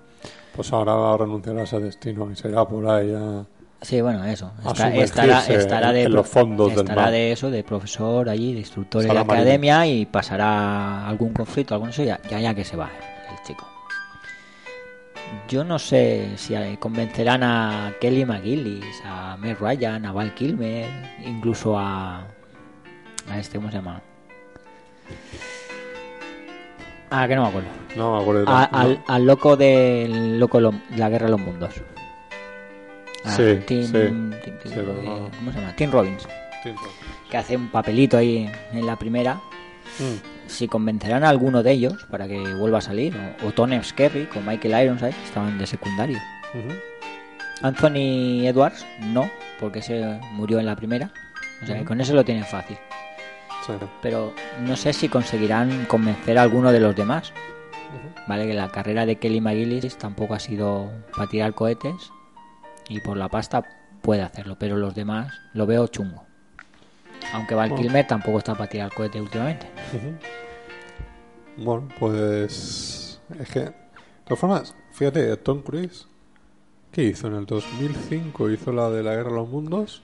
[0.55, 3.43] Pues ahora renunciará a ese destino y será por ahí a...
[3.81, 4.51] Sí, bueno, eso.
[4.65, 8.59] a Está- estará, estará de, en los fondos estará de eso, de profesor allí, de
[8.61, 12.75] instructor en la academia y pasará algún conflicto, algún eso, ya, ya, ya que se
[12.75, 12.89] va
[13.29, 13.67] el chico.
[15.47, 20.89] Yo no sé si convencerán a Kelly McGillis, a Meg Ryan, a Val Kilmer,
[21.25, 22.19] incluso a.
[23.29, 24.01] a este, ¿cómo se llama?
[27.09, 27.69] Ah, que no me acuerdo.
[27.95, 28.45] No me acuerdo.
[28.45, 29.03] de A- al, ¿no?
[29.07, 31.73] al loco del loco de lo- la guerra de los mundos.
[33.23, 33.91] Ah, Sí, Tim- sí.
[33.93, 35.29] Tim- Tim- Sí, pero eh, no.
[35.37, 35.75] ¿Cómo se llama?
[35.75, 36.27] Tim Robbins.
[36.63, 36.75] Tim
[37.29, 39.35] Que hace un papelito ahí en la primera.
[39.99, 40.36] Mm.
[40.47, 43.15] Si convencerán a alguno de ellos para que vuelva a salir.
[43.43, 46.17] O, o Tony Skerry con Michael Ironside, que estaban de secundario.
[47.61, 49.29] Anthony Edwards, no,
[49.59, 51.11] porque se murió en la primera.
[51.61, 52.77] O sea, que con eso lo tienen fácil.
[53.65, 53.73] Sí.
[54.01, 57.33] Pero no sé si conseguirán convencer a alguno de los demás.
[58.27, 62.11] Vale, que la carrera de Kelly McGillis tampoco ha sido para tirar cohetes.
[62.89, 63.63] Y por la pasta
[64.01, 66.26] puede hacerlo, pero los demás lo veo chungo.
[67.33, 67.83] Aunque Val Bueno.
[67.83, 69.67] Kilmer tampoco está para tirar cohetes últimamente.
[71.57, 73.73] Bueno, pues es que de
[74.25, 76.07] todas formas, fíjate, Tom Cruise
[76.91, 78.49] ¿qué hizo en el 2005?
[78.51, 80.03] Hizo la de la Guerra de los Mundos.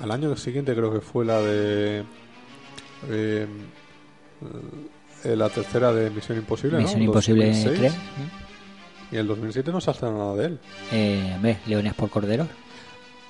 [0.00, 2.04] Al año siguiente creo que fue la de
[3.08, 3.46] eh,
[5.24, 6.82] eh, la tercera de Misión Imposible, ¿no?
[6.82, 7.78] Misión Imposible 2006.
[7.78, 7.94] 3.
[9.12, 10.60] Y en el 2007 no se ha estrenado nada de él.
[10.90, 12.48] Eh, hombre, Leones por Cordero.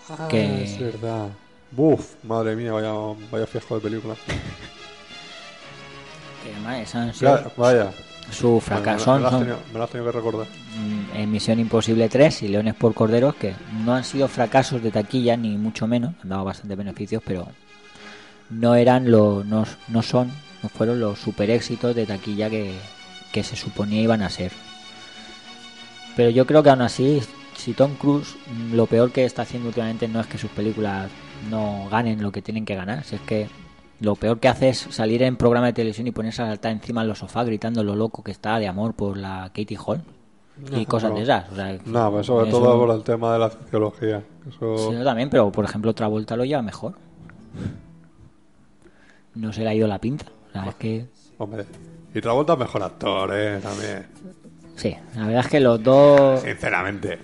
[0.09, 1.29] Ah, Que- es verdad.
[1.73, 2.93] Buf, madre mía, vaya,
[3.31, 4.15] vaya fiasco de película.
[6.43, 7.93] Que esa han sido Ya, vaya.
[8.33, 9.13] su fracaso.
[9.13, 10.47] Me, me lo has son- tenido, me has tenido que recordar.
[10.77, 13.55] mm, en Misión Imposible 3 y Leones por Corderos, que
[13.85, 17.47] no han sido fracasos de taquilla, ni mucho menos, han dado bastantes beneficios, pero
[18.51, 20.33] no eran los, no, no son,
[20.65, 22.75] no fueron los super éxitos de taquilla que,
[23.33, 24.51] que se suponía iban a ser.
[26.17, 27.23] Pero yo creo que aún así,
[27.57, 31.09] si Tom Cruise, mm, lo peor que está haciendo últimamente no es que sus películas
[31.51, 33.49] no ganen lo que tienen que ganar, si es que
[34.01, 37.05] lo peor que hace es salir en programa de televisión y ponerse a saltar encima
[37.05, 40.03] del sofá gritando lo loco que está de amor por la Katie Hall
[40.73, 41.17] y No, cosas no.
[41.17, 41.51] de esas.
[41.51, 44.23] O sea, No, pues sobre todo por el tema de la sociología.
[44.49, 44.77] Eso...
[44.91, 46.95] Sí, yo también, pero por ejemplo Travolta lo lleva mejor.
[49.35, 50.27] No se le ha ido la pinta.
[50.49, 51.07] O sea, es que
[51.39, 51.65] Hombre,
[52.15, 53.59] y Travolta mejor actor, ¿eh?
[53.63, 54.07] También.
[54.77, 57.19] sí, la verdad es que los dos Sinceramente.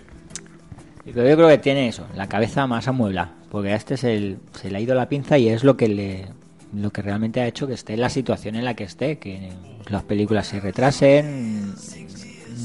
[1.15, 4.39] Pero yo creo que tiene eso, la cabeza más amueblada, porque a este es el,
[4.61, 6.27] se le ha ido la pinza y es lo que le
[6.75, 9.49] lo que realmente ha hecho que esté en la situación en la que esté, que
[9.89, 11.75] las películas se retrasen,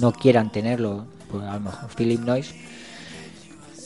[0.02, 2.54] no quieran tenerlo, pues a lo mejor Philip Noyce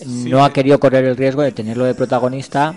[0.06, 2.76] no ha querido correr el riesgo de tenerlo de protagonista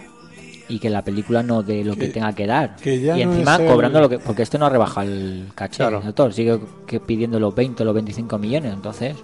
[0.68, 2.76] y que la película no dé lo que, Que- tenga que dar.
[2.76, 6.00] que y encima el- cobrando lo que porque este no ha rebajado el caché Claro.
[6.00, 9.16] del actor, sigue que pidiendo los 20 o los 25 millones, entonces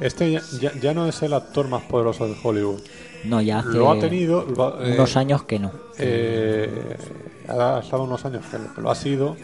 [0.00, 2.80] Este ya, ya- ya no es el actor más poderoso de Hollywood.
[3.24, 4.44] no ya hace Lo ha tenido.
[4.46, 5.70] lo eh, unos años que no.
[5.98, 6.96] eh,
[7.48, 9.36] ha estado unos años que lo- que lo ha sido.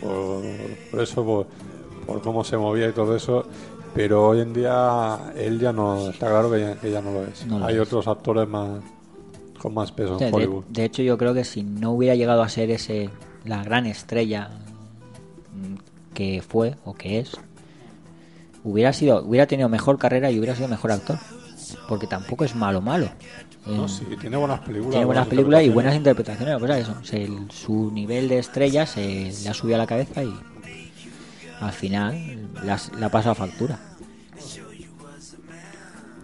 [0.00, 0.42] Por,
[0.90, 1.46] por eso, por,
[2.06, 3.44] por cómo se movía y todo eso.
[3.94, 6.10] Pero hoy en día él ya no.
[6.10, 7.46] Está claro que ya, que ya no lo es.
[7.46, 7.80] No lo Hay es.
[7.80, 8.80] otros actores más
[9.58, 10.64] con más peso De, en Hollywood.
[10.68, 13.08] de hecho, yo creo que si no hubiera llegado a ser ese
[13.46, 14.50] la gran estrella
[15.54, 17.32] mm, que fue o que es,
[18.66, 21.18] hubiera sido hubiera tenido mejor carrera y hubiera sido mejor actor,
[21.88, 23.08] porque tampoco es malo malo.
[23.66, 24.90] No, Eh, sí, tiene buenas películas.
[24.92, 26.54] tiene buenas películas y buenas interpretaciones.
[26.54, 29.78] Lo que pasa es eso, se- su nivel de estrella se le ha subido a
[29.78, 30.32] la cabeza y
[31.60, 33.78] al final la, la ha pasado factura.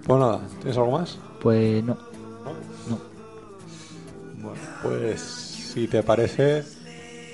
[0.05, 1.19] Pues nada, ¿tienes algo más?
[1.40, 1.97] Pues no.
[4.40, 6.64] Bueno, pues si te parece,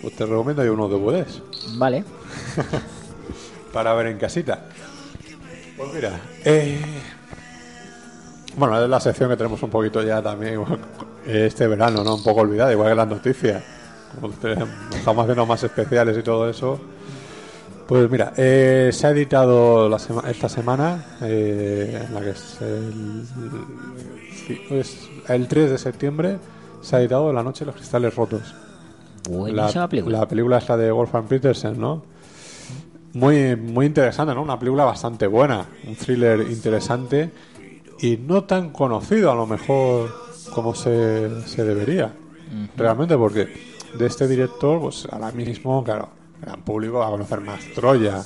[0.02, 1.42] pues te recomiendo yo unos DVDs
[1.78, 2.04] Vale.
[3.72, 4.66] para ver en casita.
[5.78, 6.80] Pues mira, eh,
[8.56, 10.60] bueno, es la sección que tenemos un poquito ya también
[11.26, 12.16] este verano, ¿no?
[12.16, 13.62] Un poco olvidada, igual que las noticias.
[14.20, 14.32] Como
[14.96, 16.80] estamos haciendo más especiales y todo eso.
[17.86, 22.58] Pues mira, eh, se ha editado la sema- esta semana, eh, en la que es
[22.60, 23.24] el,
[24.70, 26.38] es el 3 de septiembre,
[26.82, 28.54] se ha editado La Noche de los Cristales Rotos.
[29.30, 30.18] Buenísima la, película.
[30.20, 32.02] La película está de Wolfgang Petersen, ¿no?
[33.14, 34.42] Muy, muy interesante, ¿no?
[34.42, 37.30] Una película bastante buena, un thriller interesante
[38.00, 40.14] y no tan conocido a lo mejor
[40.54, 42.12] como se, se debería.
[42.76, 43.48] Realmente porque
[43.98, 46.10] de este director, pues ahora mismo, claro,
[46.40, 48.22] el gran público va a conocer más Troya,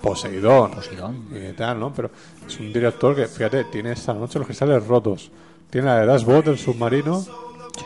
[0.00, 1.26] Poseidón, Poseidón.
[1.32, 1.92] y tal, ¿no?
[1.92, 2.10] Pero
[2.46, 5.30] es un director que, fíjate, tiene esta noche los cristales rotos,
[5.70, 7.24] tiene la de Dashboard, el submarino,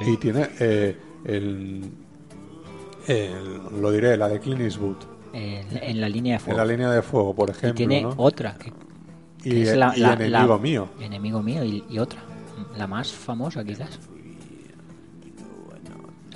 [0.06, 1.84] y tiene eh, el,
[3.06, 4.96] el- lo diré, la de Clint Eastwood,
[5.36, 6.58] En, en la línea de en fuego.
[6.58, 8.14] la línea de fuego, por Y ejemplo, tiene ¿no?
[8.16, 8.72] otra que,
[9.44, 10.88] Y, que es y la, enemigo la- mío.
[11.00, 12.20] enemigo mío y, y otra
[12.78, 13.98] la más famosa quizás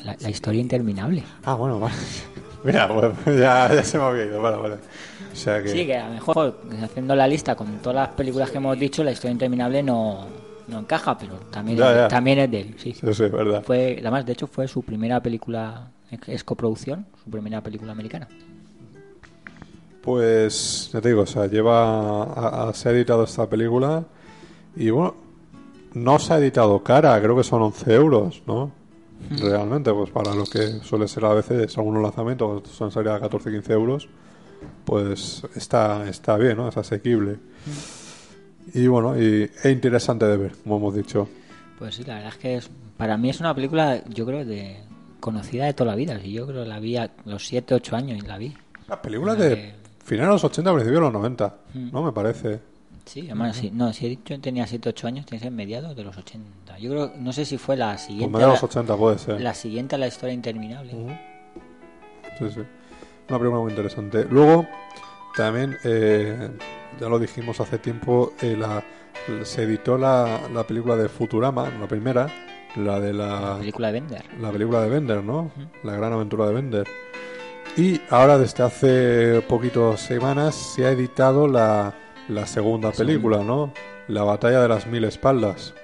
[0.04, 1.94] la, la historia interminable Ah, bueno, vale.
[2.64, 4.74] Mira, pues ya, ya se me había ido, vale, vale.
[5.32, 5.68] O sea que...
[5.68, 9.02] sí que a lo mejor haciendo la lista con todas las películas que hemos dicho
[9.02, 10.26] la historia interminable no,
[10.68, 12.08] no encaja pero también Ya, es, ya.
[12.08, 13.62] también es de él sí Sí, sí, verdad.
[13.64, 15.90] fue además de hecho fue su primera película
[16.26, 18.28] es coproducción su primera película americana
[20.02, 22.22] Pues, ya te digo, o sea, lleva.
[22.24, 24.04] a- a- se ha editado esta película
[24.76, 25.14] y bueno,
[25.94, 28.72] no se ha editado cara, creo que son 11 euros, ¿no?
[29.30, 33.70] Realmente, pues para lo que suele ser a veces algunos lanzamientos, son salir a 14-15
[33.72, 34.08] euros,
[34.86, 36.68] pues está, está bien, ¿no?
[36.68, 37.36] Es asequible.
[38.72, 41.28] Y bueno, y, e interesante de ver, como hemos dicho.
[41.78, 44.78] Pues sí, la verdad es que es, para mí es una película, yo creo, de
[45.18, 46.18] conocida de toda la vida.
[46.22, 48.54] Yo creo que la vi a los 7, 8 años y la vi.
[48.88, 49.79] La película La de que-
[50.10, 51.90] finales de los 80, principios de los 90, Mm.
[51.92, 52.02] ¿no?
[52.02, 52.60] Me parece.
[53.06, 55.96] Sí, además, sí, no, si he dicho tenía 7, 8 años, tiene que ser mediados
[55.96, 56.78] de los 80.
[56.78, 58.32] Yo creo, no sé si fue la Pues siguiente.
[58.32, 59.40] medio de a los la, 80 puede ser.
[59.40, 60.92] la siguiente a la historia interminable.
[62.38, 62.60] Sí, sí.
[63.28, 64.26] Una película muy interesante.
[64.30, 64.66] Luego,
[65.36, 66.50] también, eh,
[67.00, 68.82] ya lo dijimos hace tiempo, eh, la,
[69.44, 72.26] se editó la, la película de Futurama, la primera,
[72.76, 74.24] la de la, La película de Bender.
[74.40, 75.50] la película de Bender, ¿no?
[75.84, 76.86] La gran aventura de Bender.
[77.76, 81.94] Y ahora, desde hace poquitas semanas, se ha editado la,
[82.28, 83.72] la segunda película, ¿no?
[84.08, 85.74] La batalla de las mil espaldas.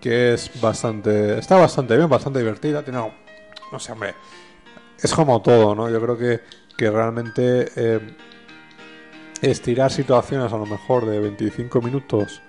[0.00, 2.98] que es bastante, está bastante bien, bastante divertida, tiene,
[3.70, 4.14] no sé, hombre,
[5.00, 5.90] es como todo, ¿no?
[5.90, 6.40] Yo creo que,
[6.76, 8.00] que realmente eh,
[9.42, 12.40] estirar situaciones a lo mejor de 25 minutos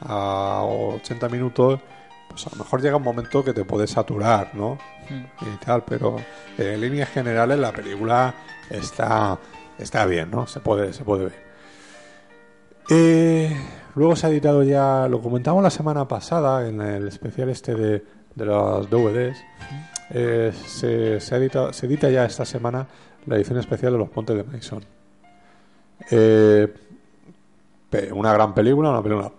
[0.00, 1.80] a 80 minutos,
[2.28, 4.78] pues a lo mejor llega un momento que te puede saturar, ¿no?
[5.10, 6.16] Y tal, pero
[6.58, 8.34] en líneas generales la película
[8.70, 9.38] está,
[9.78, 10.46] está bien, ¿no?
[10.46, 11.44] Se puede, se puede ver.
[12.90, 13.56] Eh,
[13.94, 18.04] luego se ha editado ya, lo comentamos la semana pasada en el especial este de,
[18.34, 19.38] de los DVDs.
[20.10, 22.86] Eh, se, se, ha editado- se edita ya esta semana
[23.26, 24.84] la edición especial de Los Pontes de Mason.
[26.10, 26.72] Eh,
[28.12, 29.32] una gran película, una película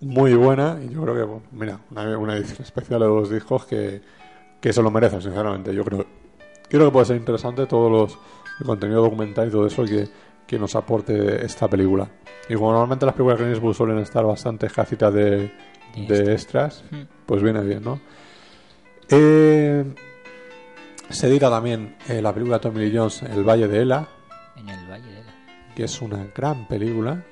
[0.00, 3.64] muy buena y yo creo que, bueno, mira, una, una edición especial de los discos
[3.66, 4.00] que,
[4.60, 5.74] que se lo merece, sinceramente.
[5.74, 6.06] Yo creo,
[6.68, 8.18] creo que puede ser interesante todo los,
[8.60, 10.08] el contenido documental y todo eso que,
[10.46, 12.08] que nos aporte esta película.
[12.48, 15.50] Y como normalmente las películas de Clint Eastwood suelen estar bastante escasitas de,
[15.96, 17.02] de extras, Mm.
[17.26, 18.00] pues viene bien, ¿no?
[19.08, 19.84] Eh,
[21.08, 24.08] se edita también eh, la película Tommy Lee Jones, El Valle de Ela,
[24.56, 25.32] En el Valle de la...
[25.74, 27.24] que es una gran película,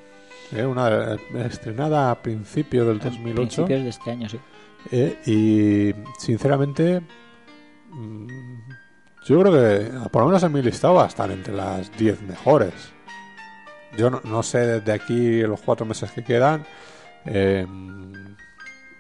[0.53, 3.35] eh, una eh, estrenada a principios del 2008.
[3.35, 4.39] Principios de este año, sí.
[4.91, 7.01] Eh, y sinceramente,
[7.91, 8.27] mm,
[9.27, 12.23] yo creo que por lo menos en mi listado va a estar entre las 10
[12.23, 12.73] mejores.
[13.97, 16.65] Yo no, no sé desde aquí, los cuatro meses que quedan,
[17.27, 17.67] eh,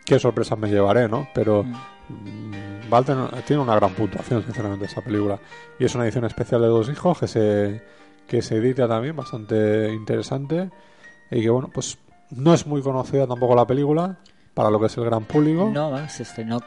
[0.07, 1.29] qué sorpresas me llevaré, ¿no?
[1.35, 5.39] Pero mm, va a tener- tiene una gran puntuación, sinceramente, esa película.
[5.79, 7.83] Y es una edición especial de dos hijos que se,
[8.27, 10.71] que se edita también, bastante interesante.
[11.37, 11.99] Y que, bueno, pues
[12.31, 14.17] no es muy conocida tampoco la película
[14.55, 15.71] para lo que es el gran público.
[15.73, 16.61] No, se estrenó,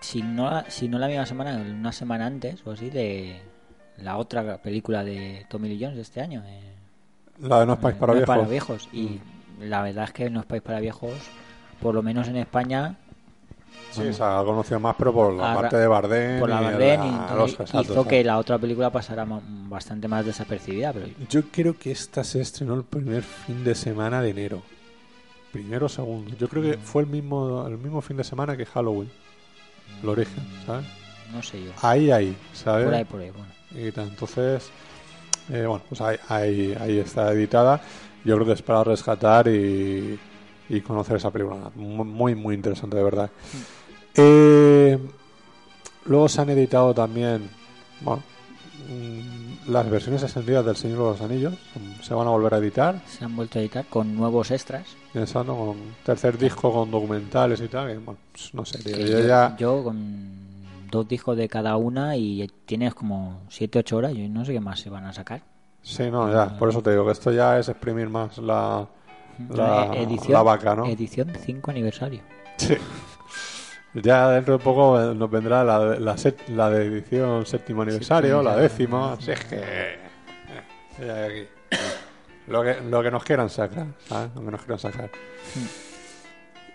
[0.00, 3.40] si no, la- si no la misma semana, una semana antes o así, de
[3.98, 6.42] la otra película de Tommy Lee Jones de este año.
[6.46, 6.60] eh,
[7.40, 8.48] La de No es País para No Viejos.
[8.50, 8.88] viejos.
[8.92, 9.20] Y
[9.60, 11.12] la verdad es que No es País para Viejos,
[11.80, 12.96] por lo menos en España,
[14.02, 16.40] Sí, se ha conocido más, pero por la Arra- parte de Bardem.
[16.40, 18.06] por la y Bardem, la- y los hizo ¿sabes?
[18.08, 19.26] que la otra película pasara
[19.68, 20.92] bastante más desapercibida.
[20.92, 24.62] Pero Yo creo que esta se estrenó el primer fin de semana de enero.
[25.52, 26.34] Primero o segundo.
[26.36, 29.10] Yo creo que fue el mismo, el mismo fin de semana que Halloween.
[30.02, 30.84] El origen, ¿sabes?
[31.32, 31.70] no sé yo.
[31.82, 32.84] Ahí, ahí, ¿sabes?
[32.84, 33.46] Por ahí, por ahí, bueno.
[33.88, 34.08] Y tal.
[34.08, 34.70] entonces,
[35.50, 37.80] eh, bueno, pues ahí, ahí, ahí está editada.
[38.24, 40.18] Yo creo que es para rescatar y,
[40.68, 41.70] y conocer esa película.
[41.74, 43.30] Muy, muy, muy interesante, de verdad.
[44.14, 44.98] Eh,
[46.06, 47.48] luego se han editado también,
[48.00, 48.22] bueno,
[48.88, 51.54] mm, las versiones extendidas del Señor de los Anillos.
[52.02, 53.00] Se van a volver a editar.
[53.06, 54.96] Se han vuelto a editar con nuevos extras.
[55.12, 57.90] Pensando con tercer disco con documentales y tal.
[57.90, 59.56] y, bueno, pues no sé, tío, yo yo, ya.
[59.58, 60.44] yo con
[60.90, 64.14] dos discos de cada una y tienes como 7-8 horas.
[64.14, 65.42] Yo no sé qué más se van a sacar.
[65.82, 66.56] Sí, no, ya.
[66.56, 68.86] Por eso te digo que esto ya es exprimir más la,
[69.50, 70.86] la, edición, la vaca, ¿no?
[70.86, 72.20] Edición 5 aniversario.
[72.56, 72.76] Sí.
[73.94, 78.42] Ya dentro de poco eh, nos vendrá la, la, set- la de edición séptimo aniversario,
[78.42, 79.12] la décima.
[79.12, 79.56] Así es que.
[79.60, 79.98] eh,
[80.98, 81.78] ya hay aquí.
[82.48, 84.34] Lo que, lo que nos quieran sacar, ¿sabes?
[84.34, 85.10] Lo que nos quieran sacar.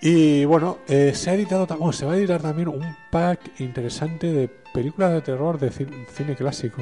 [0.01, 4.47] Y bueno, eh, se ha editado se va a editar también un pack interesante de
[4.73, 6.81] películas de terror de ci- cine clásico.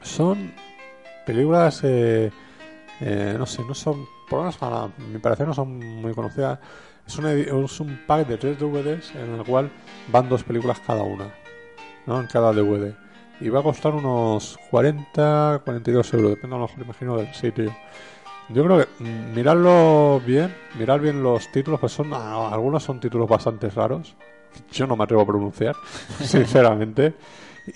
[0.00, 0.52] Son
[1.26, 2.30] películas, eh,
[3.00, 6.58] eh, no sé, no son, por lo menos a mi parecer no son muy conocidas.
[7.10, 9.68] Es, una es un pack de tres DVDs en el cual
[10.12, 11.34] van dos películas cada una,
[12.06, 12.20] ¿no?
[12.20, 12.94] En cada DVD.
[13.40, 17.74] Y va a costar unos 40, 42 euros, depende a lo mejor, imagino, del sitio.
[18.50, 23.00] Yo creo que mm, miradlo bien, mirar bien los títulos, pues son ah, algunos son
[23.00, 24.14] títulos bastante raros.
[24.70, 25.74] Yo no me atrevo a pronunciar,
[26.20, 27.14] sinceramente.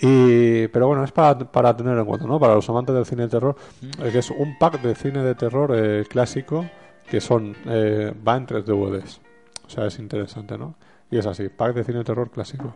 [0.01, 2.39] Y, pero bueno, es para, para tener en cuenta, ¿no?
[2.39, 3.57] Para los amantes del cine de terror,
[4.01, 6.65] eh, que es un pack de cine de terror eh, clásico
[7.11, 9.24] que son eh, va en tres DVDs.
[9.67, 10.75] O sea, es interesante, ¿no?
[11.11, 12.75] Y es así, pack de cine de terror clásico.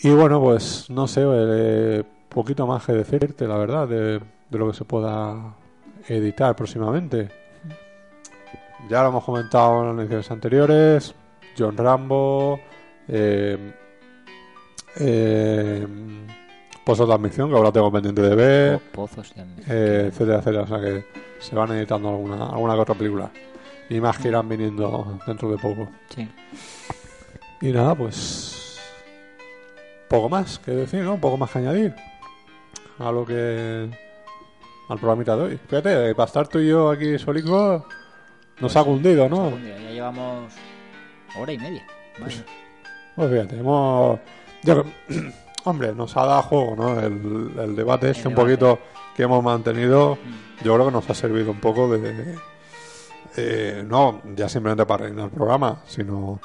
[0.00, 4.18] Y bueno, pues no sé, eh, poquito más que decirte, la verdad, de,
[4.50, 5.54] de lo que se pueda
[6.08, 7.30] editar próximamente.
[8.88, 11.14] Ya lo hemos comentado en las ediciones anteriores.
[11.58, 12.60] John Rambo.
[13.08, 13.72] Eh,
[14.98, 15.86] eh,
[16.84, 18.78] Pozos de admisión, que ahora tengo pendiente de ver.
[18.92, 19.76] Po- Pozos de admisión.
[19.76, 20.62] eh, etcétera, etcétera.
[20.62, 21.04] O sea que
[21.40, 23.30] se van editando alguna, alguna que otra película.
[23.88, 25.88] Y más que irán viniendo dentro de poco.
[26.08, 26.28] Sí.
[27.60, 28.80] Y nada, pues.
[30.08, 31.20] Poco más que decir, ¿no?
[31.20, 31.94] Poco más que añadir.
[32.98, 33.88] A lo que.
[34.88, 35.60] Al programita de hoy.
[35.68, 37.86] Fíjate, para estar tú y yo aquí solico.
[38.60, 39.50] Nos ha cundido, ¿no?
[39.50, 40.52] Mira, ya llevamos
[41.38, 41.86] hora y media.
[42.18, 42.34] Vale.
[43.14, 44.18] Pues fíjate, hemos.
[44.62, 44.84] yo
[45.64, 47.00] hombre, nos ha dado juego, ¿no?
[47.00, 48.56] El, el debate este un debate.
[48.56, 48.78] poquito
[49.16, 50.18] que hemos mantenido.
[50.62, 52.36] Yo creo que nos ha servido un poco de.
[53.36, 56.40] Eh, no ya simplemente para reinar el programa, sino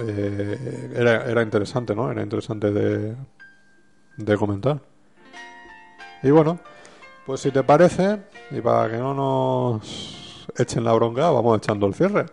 [0.00, 2.10] eh, era, era interesante, ¿no?
[2.10, 3.14] Era interesante de,
[4.16, 4.80] de comentar.
[6.22, 6.58] Y bueno,
[7.26, 8.18] pues si te parece,
[8.50, 12.26] y para que no nos echen la bronca, vamos echando el cierre.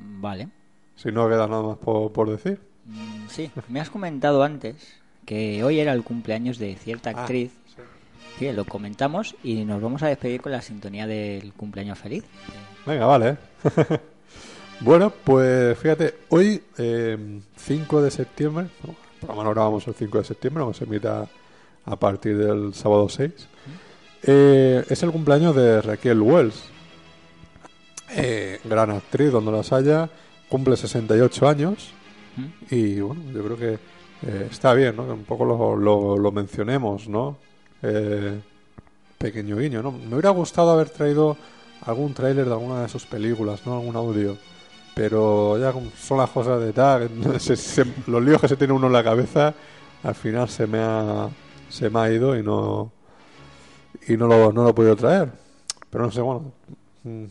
[0.00, 0.48] Vale.
[0.96, 2.60] Si no queda nada más por, por decir.
[2.86, 7.52] Mm, Sí, me has comentado antes que hoy era el cumpleaños de cierta Ah, actriz.
[8.38, 12.24] Sí, lo comentamos y nos vamos a despedir con la sintonía del cumpleaños feliz.
[12.86, 13.36] Venga, vale.
[14.80, 20.24] bueno, pues fíjate, hoy, eh, 5 de septiembre, el programa lo grabamos el 5 de
[20.24, 21.28] septiembre, no se emita
[21.84, 23.32] a partir del sábado 6,
[24.22, 26.62] eh, es el cumpleaños de Raquel Wells,
[28.16, 30.10] eh, gran actriz donde las haya,
[30.48, 31.92] cumple 68 años
[32.70, 33.72] y bueno, yo creo que
[34.22, 35.06] eh, está bien, ¿no?
[35.06, 37.38] Que un poco lo, lo, mencionemos, ¿no?
[37.82, 38.38] Eh,
[39.18, 39.92] pequeño guiño, ¿no?
[39.92, 41.36] Me hubiera gustado haber traído
[41.86, 43.74] algún tráiler de alguna de sus películas, ¿no?
[43.74, 44.36] Algún audio.
[44.94, 47.08] Pero ya son las cosas de tal,
[47.40, 49.54] se- se- los líos que se tiene uno en la cabeza,
[50.02, 51.28] al final se me ha,
[51.68, 52.90] se me ha ido y no
[54.08, 55.30] y no lo, no lo he podido traer.
[55.90, 56.52] Pero no sé, bueno,
[57.04, 57.24] mm,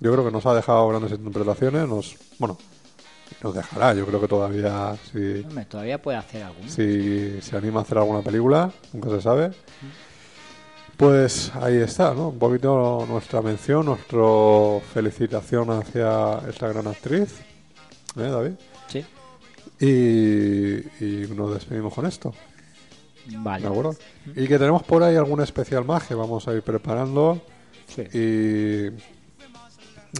[0.00, 2.56] yo creo que nos ha dejado grandes interpretaciones, nos, bueno,
[3.42, 6.68] nos dejará, yo creo que todavía si, Hombre, todavía puede hacer alguno.
[6.68, 9.50] si se anima a hacer alguna película, nunca se sabe.
[10.96, 12.28] Pues ahí está, ¿no?
[12.28, 14.22] Un poquito nuestra mención, nuestra
[14.94, 17.40] felicitación hacia esta gran actriz,
[18.16, 18.52] ¿eh, David?
[18.88, 19.04] Sí.
[19.78, 22.32] Y, y nos despedimos con esto.
[23.38, 23.62] Vale.
[23.62, 23.96] ¿De acuerdo?
[24.34, 27.42] Y que tenemos por ahí algún especial más que vamos a ir preparando.
[27.88, 28.02] Sí.
[28.12, 28.90] Y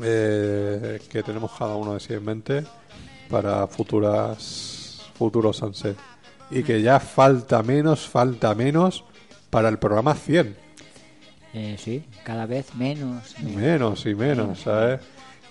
[0.02, 2.64] eh, que tenemos cada uno de sí en mente
[3.30, 5.96] para futuras futuros sunset.
[6.50, 9.04] Y que ya falta menos, falta menos
[9.48, 10.65] para el programa 100.
[11.58, 13.34] Eh, sí, cada vez menos.
[13.40, 13.56] menos.
[13.56, 15.00] Menos y menos, ¿sabes?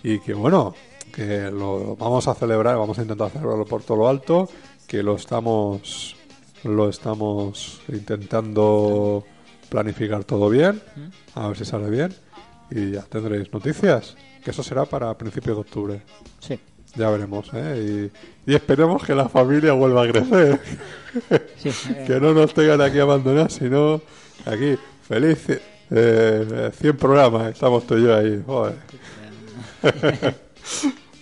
[0.03, 0.75] Y que bueno,
[1.11, 4.47] que lo vamos a celebrar, vamos a intentar celebrarlo por todo lo alto,
[4.85, 6.15] que lo estamos
[6.63, 9.25] lo estamos intentando
[9.69, 10.79] planificar todo bien,
[11.33, 12.13] a ver si sale bien
[12.69, 16.01] y ya tendréis noticias, que eso será para principios de octubre.
[16.39, 16.59] Sí.
[16.95, 18.11] Ya veremos, ¿eh?
[18.45, 20.61] Y, y esperemos que la familia vuelva a crecer.
[21.57, 22.03] Sí, eh.
[22.05, 24.01] que no nos tengan aquí abandonados, sino
[24.45, 24.77] aquí,
[25.07, 25.47] feliz
[25.95, 28.43] eh, 100 programas, estamos tú y yo ahí.
[28.45, 28.75] Joder.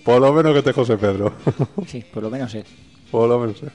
[0.04, 1.34] Por lo menos que te José Pedro.
[1.88, 2.66] Sí, por lo menos es.
[3.10, 3.70] Por lo menos, eh.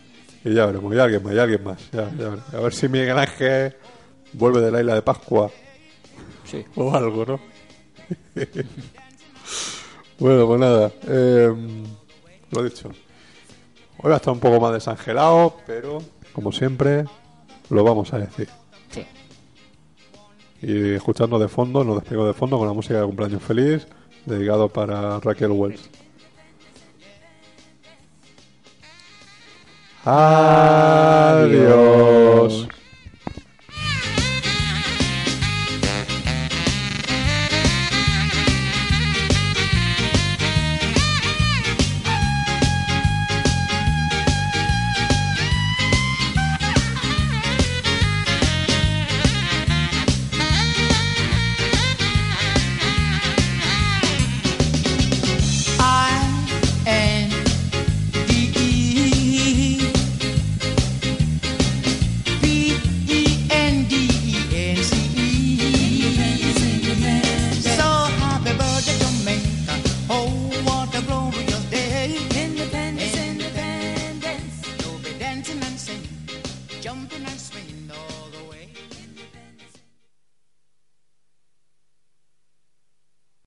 [0.45, 1.91] Y ya veremos, y alguien más, y alguien más.
[1.91, 2.55] Ya, ya veremos.
[2.55, 3.75] A ver si Miguel Ángel
[4.35, 5.51] vuelve de la isla de Pascua.
[6.45, 6.65] Sí.
[6.75, 7.41] O algo, ¿no?
[10.19, 10.93] bueno, pues nada.
[11.07, 11.55] eh,
[12.51, 12.91] lo dicho.
[13.99, 15.99] Hoy va a estar un poco más desangelado, pero
[16.33, 17.05] como siempre,
[17.71, 18.49] lo vamos a decir.
[18.91, 19.05] Sí.
[20.61, 23.87] Y escuchando de fondo, nos despego de fondo con la música de cumpleaños feliz,
[24.27, 25.89] dedicado para Raquel Wells.
[30.05, 31.49] Adiós.